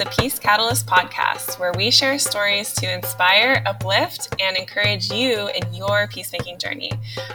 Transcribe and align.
the 0.00 0.06
Peace 0.18 0.38
Catalyst 0.38 0.86
podcast, 0.86 1.58
where 1.58 1.74
we 1.76 1.90
share 1.90 2.18
stories 2.18 2.72
to 2.72 2.90
inspire, 2.90 3.62
uplift, 3.66 4.34
and 4.40 4.56
encourage 4.56 5.12
you 5.12 5.48
in 5.48 5.74
your 5.74 6.08
peacemaking 6.08 6.58
journey. 6.58 6.90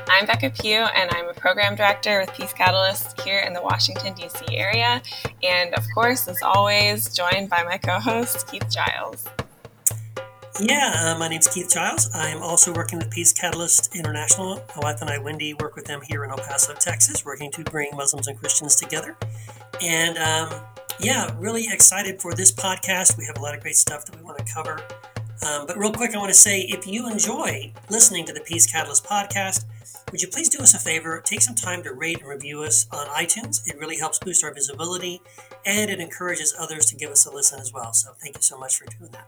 I'm 0.10 0.26
Becca 0.26 0.49
Pugh, 0.49 0.88
and 0.96 1.12
I'm 1.12 1.29
a 1.29 1.33
program 1.36 1.76
director 1.76 2.19
with 2.19 2.33
Peace 2.33 2.54
Catalyst 2.54 3.22
here 3.22 3.41
in 3.41 3.54
the 3.54 3.62
Washington, 3.62 4.15
D.C. 4.15 4.58
area. 4.58 5.04
And 5.44 5.76
of 5.76 5.83
course, 5.94 6.28
as 6.28 6.41
always, 6.41 7.13
joined 7.13 7.51
by 7.51 7.62
my 7.62 7.78
co 7.78 7.99
host, 7.99 8.47
Keith 8.47 8.65
Giles. 8.68 9.27
Yeah, 10.59 11.13
uh, 11.13 11.19
my 11.19 11.27
name's 11.27 11.47
Keith 11.47 11.72
Giles. 11.72 12.09
I'm 12.15 12.41
also 12.41 12.73
working 12.73 12.97
with 12.97 13.12
Peace 13.12 13.32
Catalyst 13.32 13.95
International. 13.95 14.55
My 14.76 14.90
wife 14.90 15.01
and 15.01 15.12
I, 15.12 15.19
Wendy, 15.19 15.54
work 15.54 15.76
with 15.76 15.86
them 15.86 16.02
here 16.02 16.23
in 16.23 16.32
El 16.32 16.38
Paso, 16.38 16.73
Texas, 16.73 17.23
working 17.23 17.52
to 17.52 17.63
bring 17.63 17.95
Muslims 17.95 18.27
and 18.27 18.40
Christians 18.40 18.76
together. 18.76 19.16
And 19.82 20.18
um, 20.18 20.62
yeah, 20.99 21.35
really 21.38 21.66
excited 21.67 22.22
for 22.22 22.34
this 22.34 22.52
podcast. 22.52 23.17
We 23.17 23.26
have 23.26 23.38
a 23.38 23.41
lot 23.41 23.55
of 23.55 23.62
great 23.62 23.76
stuff 23.76 24.05
that 24.05 24.16
we 24.16 24.23
want 24.23 24.38
to 24.38 24.53
cover. 24.53 24.81
Um, 25.45 25.67
but 25.67 25.77
real 25.77 25.91
quick, 25.91 26.16
I 26.16 26.17
want 26.17 26.30
to 26.30 26.38
say 26.38 26.62
if 26.62 26.88
you 26.88 27.09
enjoy 27.09 27.73
listening 27.90 28.26
to 28.26 28.34
the 28.34 28.40
Peace 28.40 28.72
Catalyst 28.72 29.05
podcast, 29.05 29.66
would 30.12 30.22
you 30.22 30.27
please 30.27 30.50
do 30.50 30.59
us 30.59 30.73
a 30.73 30.80
favor? 30.80 31.22
Take 31.26 31.41
some 31.41 31.55
time 31.55 31.84
to 31.84 31.91
rate 31.91 32.20
and 32.20 32.30
review 32.30 32.63
us 32.63 32.88
on 32.91 33.08
iTunes. 33.08 33.67
It 33.67 33.77
really 33.77 33.98
helps 33.98 34.20
boost 34.20 34.44
our 34.44 34.53
visibility 34.53 35.22
and 35.66 35.91
it 35.91 36.00
encourages 36.00 36.55
others 36.58 36.86
to 36.88 36.95
give 36.95 37.12
us 37.12 37.25
a 37.25 37.31
listen 37.31 37.59
as 37.59 37.73
well. 37.73 37.94
So 37.94 38.12
thank 38.22 38.38
you 38.38 38.41
so 38.41 38.58
much 38.58 38.77
for 38.77 38.86
doing 38.86 39.12
that. 39.12 39.27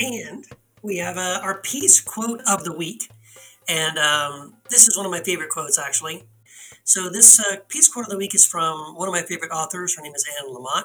And 0.00 0.46
we 0.82 0.98
have 0.98 1.18
uh, 1.18 1.40
our 1.42 1.60
peace 1.60 2.00
quote 2.00 2.40
of 2.46 2.64
the 2.64 2.72
week. 2.72 3.10
And 3.68 3.98
um, 3.98 4.54
this 4.70 4.88
is 4.88 4.96
one 4.96 5.06
of 5.06 5.12
my 5.12 5.20
favorite 5.20 5.50
quotes, 5.50 5.78
actually. 5.78 6.24
So, 6.84 7.08
this 7.08 7.40
uh, 7.40 7.56
peace 7.68 7.88
quote 7.88 8.06
of 8.06 8.10
the 8.10 8.16
week 8.16 8.34
is 8.34 8.46
from 8.46 8.94
one 8.96 9.08
of 9.08 9.14
my 9.14 9.22
favorite 9.22 9.50
authors. 9.50 9.96
Her 9.96 10.02
name 10.02 10.14
is 10.14 10.24
Anne 10.38 10.54
Lamott. 10.54 10.84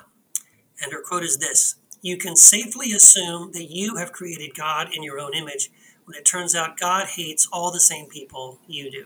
And 0.81 0.93
her 0.93 1.01
quote 1.01 1.23
is 1.23 1.37
this 1.37 1.75
You 2.01 2.17
can 2.17 2.35
safely 2.35 2.91
assume 2.93 3.51
that 3.51 3.65
you 3.65 3.97
have 3.97 4.11
created 4.11 4.55
God 4.55 4.89
in 4.93 5.03
your 5.03 5.19
own 5.19 5.33
image 5.33 5.69
when 6.05 6.17
it 6.17 6.25
turns 6.25 6.55
out 6.55 6.79
God 6.79 7.07
hates 7.07 7.47
all 7.51 7.71
the 7.71 7.79
same 7.79 8.07
people 8.07 8.59
you 8.67 8.89
do. 8.89 9.05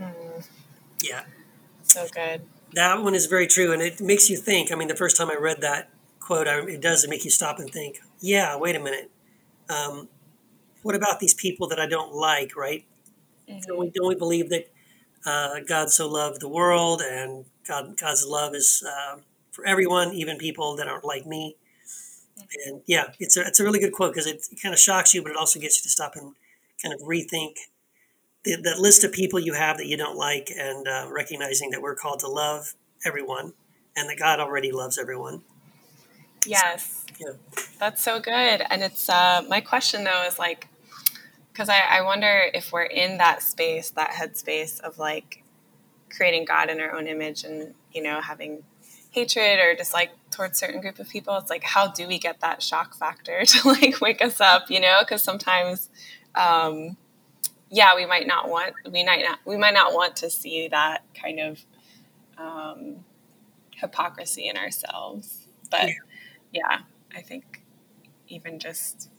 Mm. 0.00 0.46
Yeah. 1.02 1.24
So 1.82 2.06
good. 2.12 2.42
That 2.72 3.02
one 3.02 3.14
is 3.14 3.26
very 3.26 3.46
true. 3.46 3.72
And 3.72 3.82
it 3.82 4.00
makes 4.00 4.30
you 4.30 4.36
think. 4.36 4.72
I 4.72 4.76
mean, 4.76 4.88
the 4.88 4.96
first 4.96 5.16
time 5.16 5.30
I 5.30 5.36
read 5.36 5.60
that 5.60 5.90
quote, 6.20 6.48
I, 6.48 6.60
it 6.60 6.80
does 6.80 7.06
make 7.08 7.24
you 7.24 7.30
stop 7.30 7.58
and 7.58 7.70
think, 7.70 8.00
yeah, 8.20 8.56
wait 8.56 8.76
a 8.76 8.80
minute 8.80 9.10
um, 9.70 10.08
what 10.82 10.94
about 10.94 11.20
these 11.20 11.34
people 11.34 11.68
that 11.68 11.78
I 11.78 11.86
don't 11.86 12.12
like, 12.12 12.56
right? 12.56 12.84
Mm-hmm. 13.48 13.60
Don't, 13.66 13.78
we, 13.78 13.90
don't 13.90 14.08
we 14.08 14.14
believe 14.14 14.50
that 14.50 14.70
uh, 15.26 15.60
God 15.66 15.90
so 15.90 16.08
loved 16.08 16.40
the 16.40 16.48
world 16.48 17.02
and 17.02 17.44
God, 17.66 17.96
God's 17.98 18.26
love 18.26 18.54
is 18.54 18.84
uh, 18.86 19.18
for 19.52 19.66
everyone, 19.66 20.12
even 20.14 20.38
people 20.38 20.76
that 20.76 20.88
aren't 20.88 21.04
like 21.04 21.26
me? 21.26 21.56
And 22.66 22.80
yeah, 22.86 23.12
it's 23.18 23.36
a, 23.36 23.46
it's 23.46 23.60
a 23.60 23.64
really 23.64 23.78
good 23.78 23.92
quote 23.92 24.12
because 24.12 24.26
it, 24.26 24.46
it 24.50 24.60
kind 24.62 24.72
of 24.72 24.78
shocks 24.78 25.14
you, 25.14 25.22
but 25.22 25.30
it 25.30 25.36
also 25.36 25.60
gets 25.60 25.78
you 25.78 25.82
to 25.82 25.88
stop 25.88 26.16
and 26.16 26.34
kind 26.82 26.94
of 26.94 27.00
rethink 27.00 27.56
the, 28.44 28.56
that 28.62 28.78
list 28.78 29.04
of 29.04 29.12
people 29.12 29.38
you 29.38 29.52
have 29.52 29.76
that 29.76 29.86
you 29.86 29.96
don't 29.96 30.16
like 30.16 30.50
and 30.56 30.88
uh, 30.88 31.06
recognizing 31.10 31.70
that 31.70 31.82
we're 31.82 31.94
called 31.94 32.20
to 32.20 32.28
love 32.28 32.74
everyone 33.04 33.52
and 33.96 34.08
that 34.08 34.18
God 34.18 34.40
already 34.40 34.72
loves 34.72 34.98
everyone. 34.98 35.42
Yes. 36.46 37.04
Yeah. 37.18 37.34
That's 37.78 38.02
so 38.02 38.18
good. 38.18 38.62
And 38.70 38.82
it's 38.82 39.08
uh, 39.08 39.42
my 39.48 39.60
question 39.60 40.04
though 40.04 40.24
is 40.26 40.38
like, 40.38 40.68
because 41.52 41.68
I, 41.68 41.80
I 41.98 42.02
wonder 42.02 42.44
if 42.54 42.72
we're 42.72 42.82
in 42.82 43.18
that 43.18 43.42
space, 43.42 43.90
that 43.90 44.10
headspace 44.10 44.80
of 44.80 44.98
like 44.98 45.42
creating 46.10 46.44
God 46.44 46.70
in 46.70 46.80
our 46.80 46.94
own 46.94 47.06
image 47.06 47.44
and, 47.44 47.74
you 47.92 48.02
know, 48.02 48.20
having 48.20 48.62
hatred 49.10 49.58
or 49.58 49.74
dislike 49.74 50.10
towards 50.30 50.58
certain 50.58 50.80
group 50.80 50.98
of 50.98 51.08
people. 51.08 51.36
It's 51.36 51.50
like, 51.50 51.64
how 51.64 51.88
do 51.88 52.06
we 52.06 52.18
get 52.18 52.40
that 52.40 52.62
shock 52.62 52.94
factor 52.94 53.44
to 53.44 53.68
like 53.68 54.00
wake 54.00 54.22
us 54.22 54.40
up, 54.40 54.70
you 54.70 54.80
know? 54.80 54.98
Because 55.00 55.22
sometimes, 55.22 55.88
um, 56.34 56.96
yeah, 57.70 57.94
we 57.94 58.06
might 58.06 58.26
not 58.26 58.48
want, 58.48 58.74
we 58.90 59.04
might 59.04 59.24
not, 59.24 59.38
we 59.44 59.56
might 59.56 59.74
not 59.74 59.92
want 59.92 60.16
to 60.16 60.30
see 60.30 60.68
that 60.68 61.04
kind 61.20 61.40
of 61.40 61.64
um, 62.38 63.04
hypocrisy 63.76 64.48
in 64.48 64.56
ourselves. 64.56 65.46
But 65.70 65.88
yeah. 65.88 65.92
yeah 66.52 66.78
I 67.14 67.22
think 67.22 67.62
even 68.28 68.58
just 68.58 69.09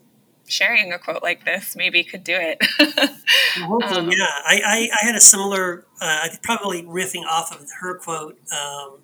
sharing 0.51 0.91
a 0.93 0.99
quote 0.99 1.23
like 1.23 1.45
this 1.45 1.75
maybe 1.75 2.03
could 2.03 2.23
do 2.23 2.37
it. 2.37 2.61
um, 2.79 4.09
yeah. 4.11 4.25
I, 4.45 4.61
I, 4.65 4.89
I, 5.01 5.05
had 5.05 5.15
a 5.15 5.19
similar, 5.19 5.85
uh, 5.99 6.27
probably 6.43 6.83
riffing 6.83 7.25
off 7.25 7.51
of 7.53 7.69
her 7.79 7.95
quote. 7.95 8.37
Um, 8.51 8.99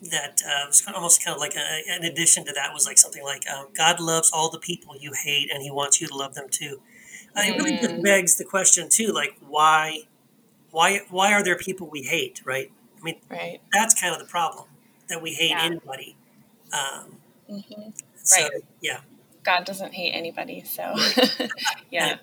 that 0.00 0.40
uh, 0.46 0.66
was 0.68 0.86
almost 0.94 1.24
kind 1.24 1.34
of 1.34 1.40
like 1.40 1.56
a, 1.56 1.82
an 1.90 2.04
addition 2.04 2.44
to 2.44 2.52
that 2.52 2.72
was 2.72 2.86
like 2.86 2.96
something 2.96 3.24
like 3.24 3.42
um, 3.48 3.66
God 3.76 3.98
loves 3.98 4.30
all 4.32 4.48
the 4.48 4.60
people 4.60 4.94
you 4.96 5.12
hate 5.24 5.50
and 5.52 5.60
He 5.60 5.72
wants 5.72 6.00
you 6.00 6.06
to 6.06 6.14
love 6.14 6.34
them 6.34 6.48
too. 6.48 6.80
Uh, 7.34 7.40
mm. 7.40 7.48
It 7.48 7.56
really 7.56 7.76
just 7.76 7.90
mm. 7.90 8.02
begs 8.04 8.36
the 8.36 8.44
question 8.44 8.88
too, 8.88 9.08
like 9.08 9.36
why, 9.40 10.02
why, 10.70 11.00
why 11.10 11.32
are 11.32 11.42
there 11.42 11.56
people 11.56 11.88
we 11.90 12.02
hate? 12.02 12.42
Right? 12.44 12.70
I 12.96 13.02
mean, 13.02 13.16
right. 13.28 13.60
that's 13.72 14.00
kind 14.00 14.12
of 14.12 14.20
the 14.20 14.26
problem 14.26 14.66
that 15.08 15.20
we 15.20 15.32
hate 15.32 15.50
yeah. 15.50 15.64
anybody. 15.64 16.16
Um, 16.72 17.18
Mm-hmm. 17.50 17.90
So, 18.22 18.42
right. 18.42 18.50
Yeah. 18.80 19.00
God 19.48 19.64
doesn't 19.64 19.94
hate 19.94 20.12
anybody. 20.12 20.62
So, 20.64 20.94
yeah. 21.90 22.18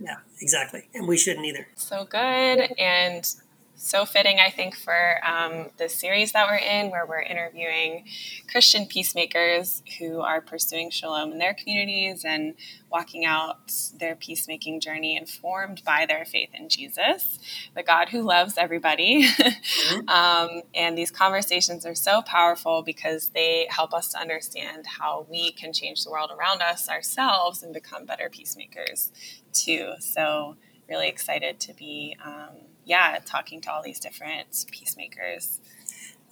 Yeah, 0.00 0.16
exactly. 0.40 0.88
And 0.92 1.06
we 1.06 1.16
shouldn't 1.16 1.46
either. 1.46 1.68
So 1.76 2.04
good. 2.04 2.72
And 2.78 3.32
so 3.80 4.04
fitting, 4.04 4.40
I 4.40 4.50
think, 4.50 4.76
for 4.76 5.24
um, 5.24 5.68
the 5.76 5.88
series 5.88 6.32
that 6.32 6.48
we're 6.48 6.56
in, 6.56 6.90
where 6.90 7.06
we're 7.06 7.22
interviewing 7.22 8.04
Christian 8.50 8.86
peacemakers 8.86 9.84
who 10.00 10.20
are 10.20 10.40
pursuing 10.40 10.90
shalom 10.90 11.30
in 11.30 11.38
their 11.38 11.54
communities 11.54 12.24
and 12.24 12.54
walking 12.90 13.24
out 13.24 13.72
their 14.00 14.16
peacemaking 14.16 14.80
journey 14.80 15.16
informed 15.16 15.84
by 15.84 16.06
their 16.06 16.24
faith 16.24 16.48
in 16.54 16.68
Jesus, 16.68 17.38
the 17.76 17.84
God 17.84 18.08
who 18.08 18.22
loves 18.22 18.58
everybody. 18.58 19.28
Mm-hmm. 19.28 20.08
um, 20.08 20.62
and 20.74 20.98
these 20.98 21.12
conversations 21.12 21.86
are 21.86 21.94
so 21.94 22.20
powerful 22.22 22.82
because 22.82 23.28
they 23.28 23.68
help 23.70 23.94
us 23.94 24.08
to 24.08 24.18
understand 24.18 24.86
how 24.98 25.24
we 25.30 25.52
can 25.52 25.72
change 25.72 26.02
the 26.02 26.10
world 26.10 26.32
around 26.36 26.62
us 26.62 26.88
ourselves 26.88 27.62
and 27.62 27.72
become 27.72 28.06
better 28.06 28.28
peacemakers 28.28 29.12
too. 29.52 29.92
So, 30.00 30.56
really 30.88 31.08
excited 31.08 31.60
to 31.60 31.74
be. 31.74 32.16
Um, 32.24 32.56
yeah, 32.88 33.18
talking 33.24 33.60
to 33.60 33.72
all 33.72 33.82
these 33.82 34.00
different 34.00 34.64
peacemakers. 34.70 35.60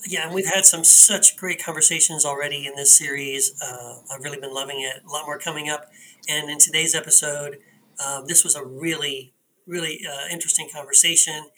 Yeah, 0.06 0.26
and 0.26 0.34
we've 0.34 0.46
had 0.46 0.64
some 0.64 0.84
such 0.84 1.36
great 1.36 1.62
conversations 1.62 2.24
already 2.24 2.66
in 2.66 2.74
this 2.76 2.96
series. 2.96 3.60
Uh, 3.62 3.98
I've 4.10 4.24
really 4.24 4.40
been 4.40 4.54
loving 4.54 4.80
it. 4.80 5.02
A 5.06 5.12
lot 5.12 5.26
more 5.26 5.38
coming 5.38 5.68
up. 5.68 5.90
And 6.28 6.50
in 6.50 6.58
today's 6.58 6.94
episode, 6.94 7.58
uh, 8.02 8.22
this 8.22 8.42
was 8.42 8.56
a 8.56 8.64
really, 8.64 9.34
really 9.66 10.00
uh, 10.06 10.28
interesting 10.30 10.68
conversation. 10.72 11.48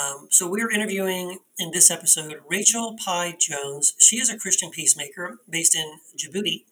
Um, 0.00 0.28
so 0.30 0.48
we're 0.48 0.70
interviewing 0.70 1.38
in 1.58 1.70
this 1.72 1.90
episode 1.90 2.40
Rachel 2.48 2.96
Pieh 2.96 3.36
Jones. 3.38 3.94
She 3.98 4.16
is 4.16 4.30
a 4.30 4.38
Christian 4.38 4.70
peacemaker 4.70 5.38
based 5.48 5.76
in 5.76 5.98
Djibouti, 6.16 6.64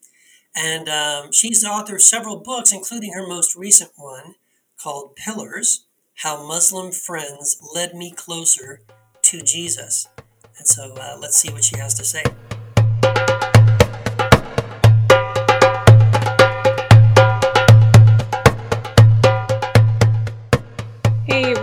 and 0.55 0.89
um, 0.89 1.31
she's 1.31 1.61
the 1.61 1.69
author 1.69 1.95
of 1.95 2.01
several 2.01 2.37
books, 2.37 2.73
including 2.73 3.13
her 3.13 3.25
most 3.25 3.55
recent 3.55 3.91
one 3.95 4.35
called 4.77 5.15
Pillars 5.15 5.85
how 6.23 6.41
Muslim 6.41 6.89
friends 6.89 7.61
led 7.75 7.93
me 7.93 8.09
closer 8.09 8.79
to 9.21 9.41
Jesus. 9.41 10.07
And 10.57 10.65
so 10.65 10.93
uh, 10.95 11.17
let's 11.19 11.37
see 11.37 11.51
what 11.51 11.65
she 11.65 11.77
has 11.77 11.93
to 11.95 12.05
say. 12.05 12.23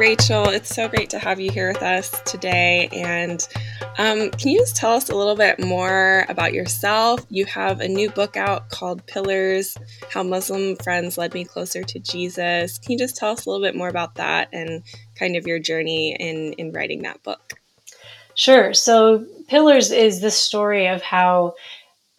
Rachel, 0.01 0.49
it's 0.49 0.75
so 0.75 0.89
great 0.89 1.11
to 1.11 1.19
have 1.19 1.39
you 1.39 1.51
here 1.51 1.69
with 1.69 1.83
us 1.83 2.23
today. 2.25 2.89
And 2.91 3.47
um, 3.99 4.31
can 4.31 4.49
you 4.49 4.59
just 4.61 4.75
tell 4.75 4.95
us 4.95 5.11
a 5.11 5.15
little 5.15 5.37
bit 5.37 5.61
more 5.61 6.25
about 6.31 6.55
yourself? 6.55 7.27
You 7.29 7.45
have 7.45 7.81
a 7.81 7.87
new 7.87 8.09
book 8.09 8.35
out 8.35 8.71
called 8.71 9.07
Pillars 9.07 9.77
How 10.11 10.23
Muslim 10.23 10.77
Friends 10.77 11.19
Led 11.19 11.35
Me 11.35 11.45
Closer 11.45 11.83
to 11.83 11.99
Jesus. 11.99 12.79
Can 12.79 12.93
you 12.93 12.99
just 12.99 13.19
tell 13.19 13.33
us 13.33 13.45
a 13.45 13.51
little 13.51 13.63
bit 13.63 13.77
more 13.77 13.89
about 13.89 14.15
that 14.15 14.49
and 14.55 14.83
kind 15.17 15.37
of 15.37 15.47
your 15.47 15.59
journey 15.59 16.17
in, 16.19 16.55
in 16.55 16.73
writing 16.73 17.03
that 17.03 17.23
book? 17.23 17.61
Sure. 18.35 18.73
So, 18.73 19.27
Pillars 19.49 19.91
is 19.91 20.23
the 20.23 20.31
story 20.31 20.87
of 20.87 21.03
how 21.03 21.57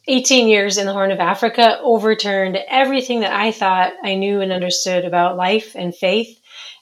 18 0.07 0.47
years 0.47 0.77
in 0.77 0.85
the 0.85 0.93
Horn 0.93 1.09
of 1.09 1.19
Africa 1.19 1.79
overturned 1.81 2.59
everything 2.67 3.21
that 3.21 3.33
I 3.33 3.51
thought 3.51 3.93
I 4.03 4.13
knew 4.13 4.39
and 4.39 4.51
understood 4.51 5.03
about 5.03 5.35
life 5.35 5.75
and 5.75 5.95
faith 5.95 6.40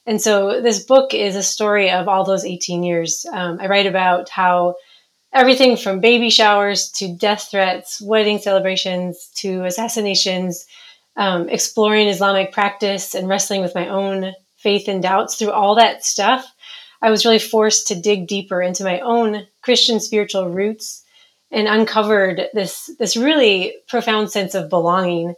and 0.09 0.19
so 0.19 0.59
this 0.59 0.83
book 0.83 1.13
is 1.13 1.35
a 1.35 1.44
story 1.44 1.91
of 1.91 2.07
all 2.07 2.23
those 2.23 2.44
18 2.44 2.81
years. 2.81 3.27
Um, 3.31 3.59
I 3.61 3.67
write 3.67 3.85
about 3.85 4.27
how 4.27 4.73
everything 5.31 5.77
from 5.77 6.00
baby 6.00 6.31
showers 6.31 6.89
to 6.94 7.15
death 7.15 7.50
threats, 7.51 8.01
wedding 8.01 8.39
celebrations 8.39 9.29
to 9.35 9.65
assassinations, 9.65 10.65
um, 11.15 11.47
exploring 11.47 12.07
Islamic 12.07 12.51
practice 12.51 13.13
and 13.13 13.27
wrestling 13.27 13.61
with 13.61 13.75
my 13.75 13.88
own 13.88 14.33
faith 14.57 14.88
and 14.88 15.03
doubts 15.03 15.35
through 15.35 15.51
all 15.51 15.75
that 15.75 16.03
stuff. 16.03 16.44
I 17.03 17.12
was 17.12 17.23
really 17.23 17.38
forced 17.38 17.89
to 17.89 18.01
dig 18.01 18.25
deeper 18.25 18.63
into 18.63 18.83
my 18.83 19.01
own 19.01 19.45
Christian 19.62 20.00
spiritual 20.00 20.50
roots 20.50 21.03
and 21.51 21.67
uncovered 21.67 22.47
this 22.55 22.89
this 22.97 23.15
really 23.15 23.75
profound 23.88 24.31
sense 24.31 24.55
of 24.55 24.71
belonging 24.71 25.35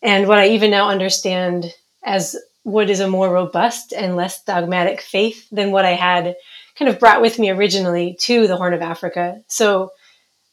and 0.00 0.26
what 0.26 0.38
I 0.38 0.48
even 0.48 0.70
now 0.70 0.88
understand 0.88 1.74
as 2.02 2.34
what 2.66 2.90
is 2.90 2.98
a 2.98 3.06
more 3.06 3.32
robust 3.32 3.92
and 3.92 4.16
less 4.16 4.42
dogmatic 4.42 5.00
faith 5.00 5.48
than 5.52 5.70
what 5.70 5.84
I 5.84 5.92
had 5.92 6.34
kind 6.76 6.88
of 6.88 6.98
brought 6.98 7.22
with 7.22 7.38
me 7.38 7.48
originally 7.48 8.16
to 8.22 8.48
the 8.48 8.56
Horn 8.56 8.74
of 8.74 8.82
Africa. 8.82 9.40
So 9.46 9.92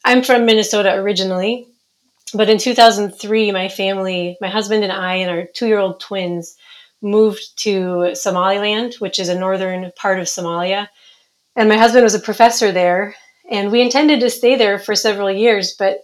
I'm 0.05 0.21
from 0.21 0.45
Minnesota 0.45 0.93
originally, 0.93 1.65
but 2.31 2.49
in 2.49 2.59
2003, 2.59 3.51
my 3.51 3.67
family, 3.67 4.37
my 4.39 4.47
husband 4.47 4.83
and 4.83 4.93
I, 4.93 5.15
and 5.15 5.31
our 5.31 5.47
two 5.55 5.65
year 5.65 5.79
old 5.79 5.99
twins 6.01 6.55
moved 7.01 7.41
to 7.63 8.13
Somaliland, 8.13 8.93
which 8.99 9.17
is 9.17 9.29
a 9.29 9.39
northern 9.39 9.91
part 9.95 10.19
of 10.19 10.27
Somalia. 10.27 10.89
And 11.55 11.67
my 11.67 11.77
husband 11.77 12.03
was 12.03 12.13
a 12.13 12.19
professor 12.19 12.71
there, 12.71 13.15
and 13.49 13.71
we 13.71 13.81
intended 13.81 14.19
to 14.19 14.29
stay 14.29 14.55
there 14.55 14.77
for 14.77 14.93
several 14.93 15.31
years, 15.31 15.73
but 15.79 16.03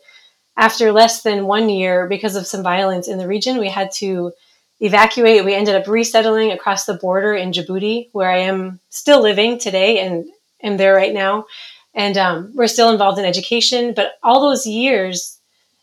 after 0.57 0.91
less 0.91 1.21
than 1.21 1.45
one 1.45 1.69
year, 1.69 2.07
because 2.07 2.35
of 2.35 2.47
some 2.47 2.63
violence 2.63 3.07
in 3.07 3.19
the 3.19 3.27
region, 3.27 3.59
we 3.59 3.69
had 3.69 3.91
to 3.97 4.31
evacuate. 4.79 5.45
We 5.45 5.53
ended 5.53 5.75
up 5.75 5.87
resettling 5.87 6.51
across 6.51 6.85
the 6.85 6.93
border 6.93 7.33
in 7.33 7.51
Djibouti, 7.51 8.09
where 8.11 8.29
I 8.29 8.39
am 8.39 8.79
still 8.89 9.21
living 9.21 9.57
today 9.57 9.99
and 9.99 10.25
am 10.63 10.77
there 10.77 10.93
right 10.93 11.13
now. 11.13 11.45
And 11.93 12.17
um, 12.17 12.51
we're 12.55 12.67
still 12.67 12.91
involved 12.91 13.19
in 13.19 13.25
education. 13.25 13.93
But 13.93 14.17
all 14.23 14.41
those 14.41 14.65
years 14.65 15.37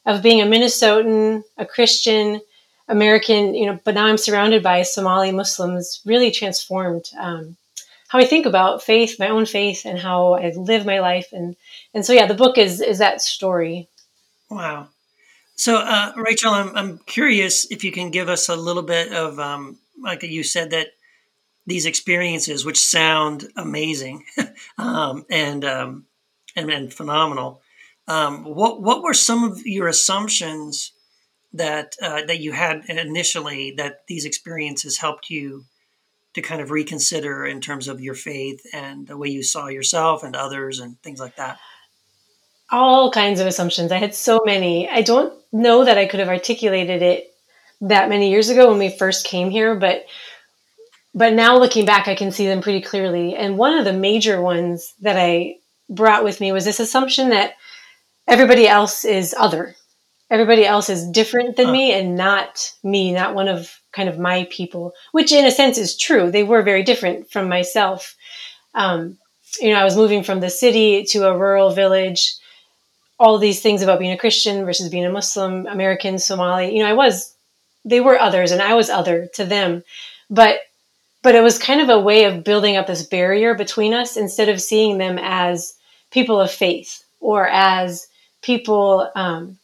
of 0.06 0.22
being 0.22 0.40
a 0.40 0.44
Minnesotan, 0.44 1.42
a 1.58 1.66
Christian, 1.66 2.40
American, 2.88 3.54
you 3.54 3.66
know, 3.66 3.78
but 3.84 3.94
now 3.94 4.06
I'm 4.06 4.16
surrounded 4.16 4.62
by 4.62 4.82
Somali 4.82 5.32
Muslims, 5.32 6.00
really 6.04 6.30
transformed 6.30 7.10
um, 7.18 7.56
how 8.08 8.20
I 8.20 8.24
think 8.24 8.46
about 8.46 8.82
faith, 8.82 9.18
my 9.18 9.28
own 9.28 9.46
faith, 9.46 9.84
and 9.84 9.98
how 9.98 10.34
I 10.34 10.50
live 10.50 10.86
my 10.86 11.00
life. 11.00 11.32
And 11.32 11.56
and 11.92 12.06
so 12.06 12.12
yeah, 12.12 12.26
the 12.26 12.34
book 12.34 12.56
is 12.56 12.80
is 12.80 12.98
that 12.98 13.20
story. 13.20 13.88
Wow. 14.48 14.88
So 15.56 15.76
uh, 15.76 16.12
Rachel, 16.16 16.52
I'm 16.52 16.76
I'm 16.76 16.98
curious 16.98 17.70
if 17.70 17.82
you 17.82 17.90
can 17.90 18.10
give 18.10 18.28
us 18.28 18.48
a 18.48 18.56
little 18.56 18.82
bit 18.82 19.12
of 19.12 19.38
um, 19.38 19.78
like 20.00 20.22
you 20.22 20.42
said 20.42 20.70
that 20.70 20.88
these 21.66 21.86
experiences, 21.86 22.64
which 22.64 22.78
sound 22.78 23.48
amazing 23.56 24.24
um, 24.78 25.24
and, 25.28 25.64
um, 25.64 26.06
and 26.54 26.70
and 26.70 26.92
phenomenal, 26.92 27.62
um, 28.06 28.44
what 28.44 28.82
what 28.82 29.02
were 29.02 29.14
some 29.14 29.44
of 29.44 29.66
your 29.66 29.88
assumptions 29.88 30.92
that 31.54 31.96
uh, 32.02 32.24
that 32.26 32.40
you 32.40 32.52
had 32.52 32.84
initially 32.88 33.72
that 33.72 34.06
these 34.06 34.26
experiences 34.26 34.98
helped 34.98 35.30
you 35.30 35.64
to 36.34 36.42
kind 36.42 36.60
of 36.60 36.70
reconsider 36.70 37.46
in 37.46 37.62
terms 37.62 37.88
of 37.88 38.00
your 38.00 38.14
faith 38.14 38.60
and 38.74 39.06
the 39.06 39.16
way 39.16 39.28
you 39.28 39.42
saw 39.42 39.68
yourself 39.68 40.22
and 40.22 40.36
others 40.36 40.80
and 40.80 41.00
things 41.02 41.18
like 41.18 41.36
that? 41.36 41.58
All 42.70 43.10
kinds 43.10 43.40
of 43.40 43.46
assumptions. 43.46 43.90
I 43.90 43.96
had 43.96 44.14
so 44.14 44.42
many. 44.44 44.86
I 44.88 45.00
don't 45.00 45.32
know 45.56 45.84
that 45.84 45.98
I 45.98 46.06
could 46.06 46.20
have 46.20 46.28
articulated 46.28 47.02
it 47.02 47.32
that 47.80 48.08
many 48.08 48.30
years 48.30 48.48
ago 48.48 48.70
when 48.70 48.78
we 48.78 48.88
first 48.88 49.26
came 49.26 49.50
here, 49.50 49.74
but 49.74 50.06
but 51.14 51.32
now 51.32 51.56
looking 51.58 51.86
back, 51.86 52.08
I 52.08 52.14
can 52.14 52.30
see 52.30 52.46
them 52.46 52.60
pretty 52.60 52.82
clearly. 52.82 53.34
And 53.34 53.56
one 53.56 53.72
of 53.72 53.86
the 53.86 53.92
major 53.94 54.42
ones 54.42 54.92
that 55.00 55.16
I 55.16 55.56
brought 55.88 56.24
with 56.24 56.42
me 56.42 56.52
was 56.52 56.66
this 56.66 56.78
assumption 56.78 57.30
that 57.30 57.54
everybody 58.28 58.68
else 58.68 59.04
is 59.06 59.34
other. 59.38 59.74
Everybody 60.28 60.66
else 60.66 60.90
is 60.90 61.08
different 61.08 61.56
than 61.56 61.66
huh. 61.66 61.72
me 61.72 61.92
and 61.94 62.16
not 62.16 62.70
me, 62.84 63.12
not 63.12 63.34
one 63.34 63.48
of 63.48 63.80
kind 63.92 64.10
of 64.10 64.18
my 64.18 64.46
people, 64.50 64.92
which 65.12 65.32
in 65.32 65.46
a 65.46 65.50
sense 65.50 65.78
is 65.78 65.96
true. 65.96 66.30
They 66.30 66.42
were 66.42 66.62
very 66.62 66.82
different 66.82 67.30
from 67.30 67.48
myself. 67.48 68.14
Um, 68.74 69.16
you 69.58 69.70
know, 69.70 69.80
I 69.80 69.84
was 69.84 69.96
moving 69.96 70.22
from 70.22 70.40
the 70.40 70.50
city 70.50 71.04
to 71.10 71.28
a 71.28 71.38
rural 71.38 71.70
village. 71.70 72.34
All 73.18 73.38
these 73.38 73.60
things 73.60 73.82
about 73.82 73.98
being 73.98 74.12
a 74.12 74.18
Christian 74.18 74.64
versus 74.64 74.90
being 74.90 75.04
a 75.04 75.10
Muslim, 75.10 75.66
American, 75.66 76.18
Somali. 76.18 76.76
You 76.76 76.82
know, 76.82 76.90
I 76.90 76.94
was, 76.94 77.34
they 77.84 78.00
were 78.00 78.18
others, 78.18 78.50
and 78.50 78.60
I 78.60 78.74
was 78.74 78.90
other 78.90 79.28
to 79.34 79.44
them. 79.44 79.82
But, 80.28 80.60
but 81.22 81.34
it 81.34 81.42
was 81.42 81.58
kind 81.58 81.80
of 81.80 81.88
a 81.88 82.00
way 82.00 82.24
of 82.24 82.44
building 82.44 82.76
up 82.76 82.86
this 82.86 83.02
barrier 83.02 83.54
between 83.54 83.94
us 83.94 84.16
instead 84.16 84.48
of 84.48 84.60
seeing 84.60 84.98
them 84.98 85.18
as 85.20 85.74
people 86.10 86.40
of 86.40 86.50
faith 86.50 87.04
or 87.20 87.48
as 87.48 88.06
people, 88.42 89.10
um, 89.14 89.58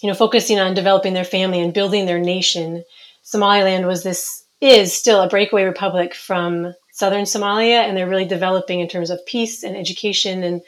you 0.00 0.08
know, 0.08 0.14
focusing 0.14 0.60
on 0.60 0.74
developing 0.74 1.14
their 1.14 1.24
family 1.24 1.60
and 1.60 1.74
building 1.74 2.06
their 2.06 2.20
nation 2.20 2.84
Somaliland 3.24 3.86
was 3.86 4.02
this 4.02 4.44
is 4.60 4.94
still 4.94 5.20
a 5.20 5.28
breakaway 5.28 5.64
republic 5.64 6.14
from 6.14 6.74
southern 6.92 7.24
Somalia, 7.24 7.78
and 7.78 7.96
they're 7.96 8.08
really 8.08 8.26
developing 8.26 8.80
in 8.80 8.88
terms 8.88 9.10
of 9.10 9.26
peace 9.26 9.64
and 9.64 9.76
education, 9.76 10.44
and 10.44 10.62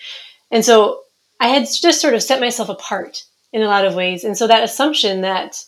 and 0.50 0.64
so 0.64 1.02
I 1.40 1.48
had 1.48 1.66
just 1.68 2.00
sort 2.00 2.14
of 2.14 2.22
set 2.22 2.40
myself 2.40 2.68
apart 2.68 3.24
in 3.52 3.62
a 3.62 3.66
lot 3.66 3.84
of 3.84 3.94
ways, 3.94 4.24
and 4.24 4.36
so 4.36 4.46
that 4.46 4.64
assumption 4.64 5.22
that 5.22 5.64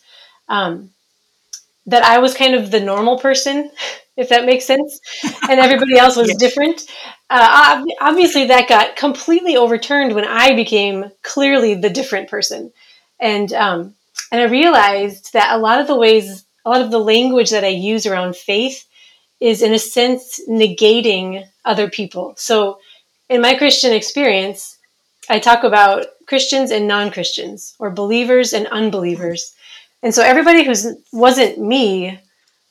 um, 0.48 0.90
that 1.86 2.04
I 2.04 2.18
was 2.18 2.34
kind 2.34 2.54
of 2.54 2.70
the 2.70 2.80
normal 2.80 3.18
person, 3.18 3.70
if 4.16 4.28
that 4.30 4.46
makes 4.46 4.64
sense, 4.64 5.00
and 5.48 5.60
everybody 5.60 5.98
else 5.98 6.16
was 6.16 6.28
yes. 6.28 6.38
different. 6.38 6.82
Uh, 7.30 7.84
obviously, 8.00 8.46
that 8.46 8.68
got 8.68 8.96
completely 8.96 9.56
overturned 9.56 10.14
when 10.14 10.24
I 10.24 10.54
became 10.54 11.10
clearly 11.22 11.74
the 11.74 11.90
different 11.90 12.30
person, 12.30 12.72
and 13.20 13.52
um, 13.52 13.94
and 14.32 14.40
I 14.40 14.44
realized 14.44 15.32
that 15.32 15.54
a 15.54 15.58
lot 15.58 15.80
of 15.80 15.86
the 15.86 15.96
ways 15.96 16.44
a 16.64 16.70
lot 16.70 16.82
of 16.82 16.90
the 16.90 17.00
language 17.00 17.50
that 17.50 17.64
I 17.64 17.68
use 17.68 18.04
around 18.04 18.36
faith 18.36 18.86
is, 19.40 19.62
in 19.62 19.72
a 19.72 19.78
sense, 19.78 20.40
negating 20.48 21.46
other 21.64 21.88
people. 21.88 22.34
So, 22.36 22.78
in 23.28 23.40
my 23.40 23.54
Christian 23.54 23.92
experience, 23.92 24.77
I 25.28 25.38
talk 25.38 25.64
about 25.64 26.06
Christians 26.26 26.70
and 26.70 26.86
non 26.86 27.10
Christians, 27.10 27.74
or 27.78 27.90
believers 27.90 28.52
and 28.52 28.66
unbelievers. 28.68 29.54
And 30.02 30.14
so, 30.14 30.22
everybody 30.22 30.64
who 30.64 30.74
wasn't 31.12 31.58
me 31.58 32.20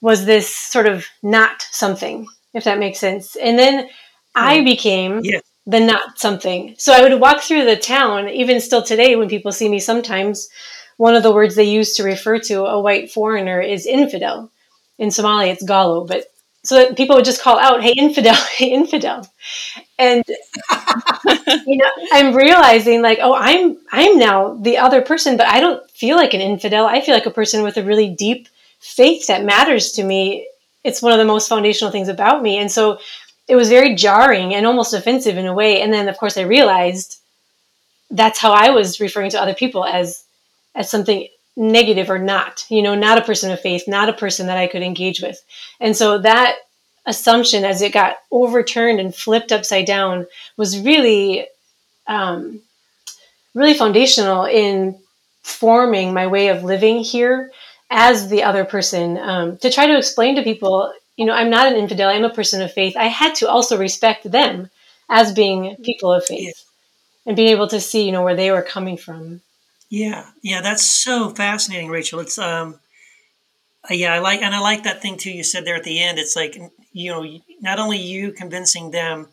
was 0.02 0.26
this 0.26 0.56
sort 0.56 0.88
of 0.88 1.06
not 1.24 1.62
something, 1.72 2.28
if 2.54 2.64
that 2.64 2.80
makes 2.80 3.00
sense. 3.00 3.36
And 3.36 3.58
then 3.58 3.90
I 4.36 4.60
mm. 4.60 4.66
became 4.66 5.22
yes. 5.24 5.42
the 5.66 5.80
not 5.80 6.20
something. 6.20 6.76
So, 6.78 6.94
I 6.94 7.02
would 7.02 7.20
walk 7.20 7.42
through 7.42 7.66
the 7.66 7.76
town, 7.76 8.30
even 8.30 8.62
still 8.62 8.84
today, 8.84 9.16
when 9.16 9.30
people 9.30 9.52
see 9.52 9.70
me 9.70 9.80
sometimes 9.80 10.50
one 10.98 11.16
of 11.16 11.24
the 11.24 11.32
words 11.32 11.56
they 11.56 11.64
use 11.64 11.94
to 11.96 12.04
refer 12.04 12.40
to 12.40 12.66
a 12.66 12.82
white 12.82 13.12
foreigner 13.12 13.62
is 13.62 13.86
infidel. 13.86 14.52
In 14.98 15.12
Somali, 15.12 15.52
it's 15.52 15.64
gallo, 15.64 16.06
but 16.06 16.26
so 16.64 16.76
that 16.76 16.98
people 16.98 17.16
would 17.16 17.26
just 17.26 17.42
call 17.42 17.60
out, 17.60 17.84
"Hey, 17.84 17.94
infidel! 17.96 18.36
Hey, 18.58 18.72
infidel!" 18.72 19.28
And 20.00 20.24
you 20.28 21.78
know, 21.78 21.90
I'm 22.12 22.36
realizing 22.36 23.02
like, 23.02 23.20
oh, 23.22 23.34
I'm 23.34 23.78
I'm 23.92 24.18
now 24.18 24.56
the 24.56 24.78
other 24.78 25.02
person, 25.02 25.38
but 25.38 25.48
I 25.48 25.60
don't 25.60 25.90
feel 25.92 26.18
like 26.18 26.34
an 26.34 26.42
infidel. 26.42 26.86
I 26.86 27.02
feel 27.02 27.16
like 27.16 27.26
a 27.26 27.32
person 27.32 27.64
with 27.64 27.78
a 27.78 27.84
really 27.84 28.10
deep 28.10 28.48
faith 28.80 29.28
that 29.28 29.44
matters 29.44 29.92
to 29.94 30.04
me. 30.04 30.48
It's 30.84 31.02
one 31.02 31.12
of 31.12 31.18
the 31.18 31.26
most 31.26 31.50
foundational 31.50 31.92
things 31.92 32.08
about 32.08 32.44
me, 32.44 32.58
and 32.58 32.72
so 32.72 33.00
it 33.48 33.56
was 33.56 33.70
very 33.70 33.96
jarring 33.96 34.54
and 34.54 34.66
almost 34.66 34.94
offensive 34.94 35.38
in 35.38 35.48
a 35.48 35.54
way. 35.54 35.82
And 35.82 35.92
then, 35.92 36.10
of 36.10 36.18
course, 36.18 36.38
I 36.38 36.42
realized 36.42 37.20
that's 38.12 38.40
how 38.40 38.52
I 38.52 38.70
was 38.70 39.00
referring 39.00 39.32
to 39.32 39.42
other 39.42 39.56
people 39.56 39.84
as 39.84 40.24
as 40.76 40.90
something 40.90 41.28
negative 41.56 42.10
or 42.10 42.20
not, 42.20 42.66
you 42.70 42.84
know, 42.84 42.94
not 42.94 43.18
a 43.18 43.24
person 43.24 43.52
of 43.52 43.60
faith, 43.60 43.88
not 43.88 44.10
a 44.10 44.14
person 44.14 44.46
that 44.48 44.58
I 44.58 44.68
could 44.68 44.84
engage 44.84 45.22
with. 45.22 45.42
And 45.80 45.98
so 45.98 46.20
that 46.20 46.58
assumption, 47.08 47.66
as 47.66 47.82
it 47.82 47.94
got 47.94 48.18
overturned 48.32 49.00
and 49.00 49.16
flipped 49.16 49.52
upside 49.52 49.86
down, 49.86 50.28
was 50.58 50.80
really, 50.80 51.48
um, 52.06 52.62
really 53.56 53.74
foundational 53.74 54.46
in 54.46 55.00
forming 55.42 56.14
my 56.14 56.28
way 56.28 56.50
of 56.50 56.64
living 56.64 57.00
here 57.00 57.52
as 57.90 58.30
the 58.30 58.44
other 58.44 58.66
person 58.66 59.18
um, 59.18 59.58
to 59.58 59.72
try 59.72 59.88
to 59.88 59.98
explain 59.98 60.36
to 60.36 60.44
people, 60.44 60.92
you 61.16 61.26
know, 61.26 61.34
I'm 61.34 61.50
not 61.50 61.68
an 61.68 61.78
infidel, 61.78 62.10
I'm 62.10 62.26
a 62.26 62.30
person 62.30 62.62
of 62.62 62.74
faith. 62.74 62.96
I 62.98 63.06
had 63.06 63.36
to 63.36 63.50
also 63.50 63.78
respect 63.78 64.30
them 64.30 64.70
as 65.10 65.34
being 65.34 65.78
people 65.84 66.12
of 66.12 66.26
faith 66.26 66.64
and 67.26 67.36
being 67.36 67.50
able 67.50 67.68
to 67.70 67.80
see, 67.80 68.06
you 68.06 68.12
know, 68.12 68.24
where 68.24 68.36
they 68.36 68.52
were 68.52 68.62
coming 68.62 68.98
from. 68.98 69.42
Yeah, 69.90 70.26
yeah, 70.42 70.62
that's 70.62 70.86
so 70.86 71.30
fascinating, 71.30 71.90
Rachel. 71.90 72.20
It's 72.20 72.38
um, 72.38 72.78
yeah, 73.90 74.14
I 74.14 74.20
like 74.20 74.42
and 74.42 74.54
I 74.54 74.60
like 74.60 74.84
that 74.84 75.02
thing 75.02 75.18
too. 75.18 75.32
You 75.32 75.44
said 75.44 75.66
there 75.66 75.76
at 75.76 75.84
the 75.84 76.02
end. 76.02 76.20
It's 76.20 76.36
like 76.36 76.58
you 76.92 77.12
know, 77.12 77.40
not 77.62 77.80
only 77.80 77.98
you 77.98 78.32
convincing 78.32 78.92
them 78.92 79.28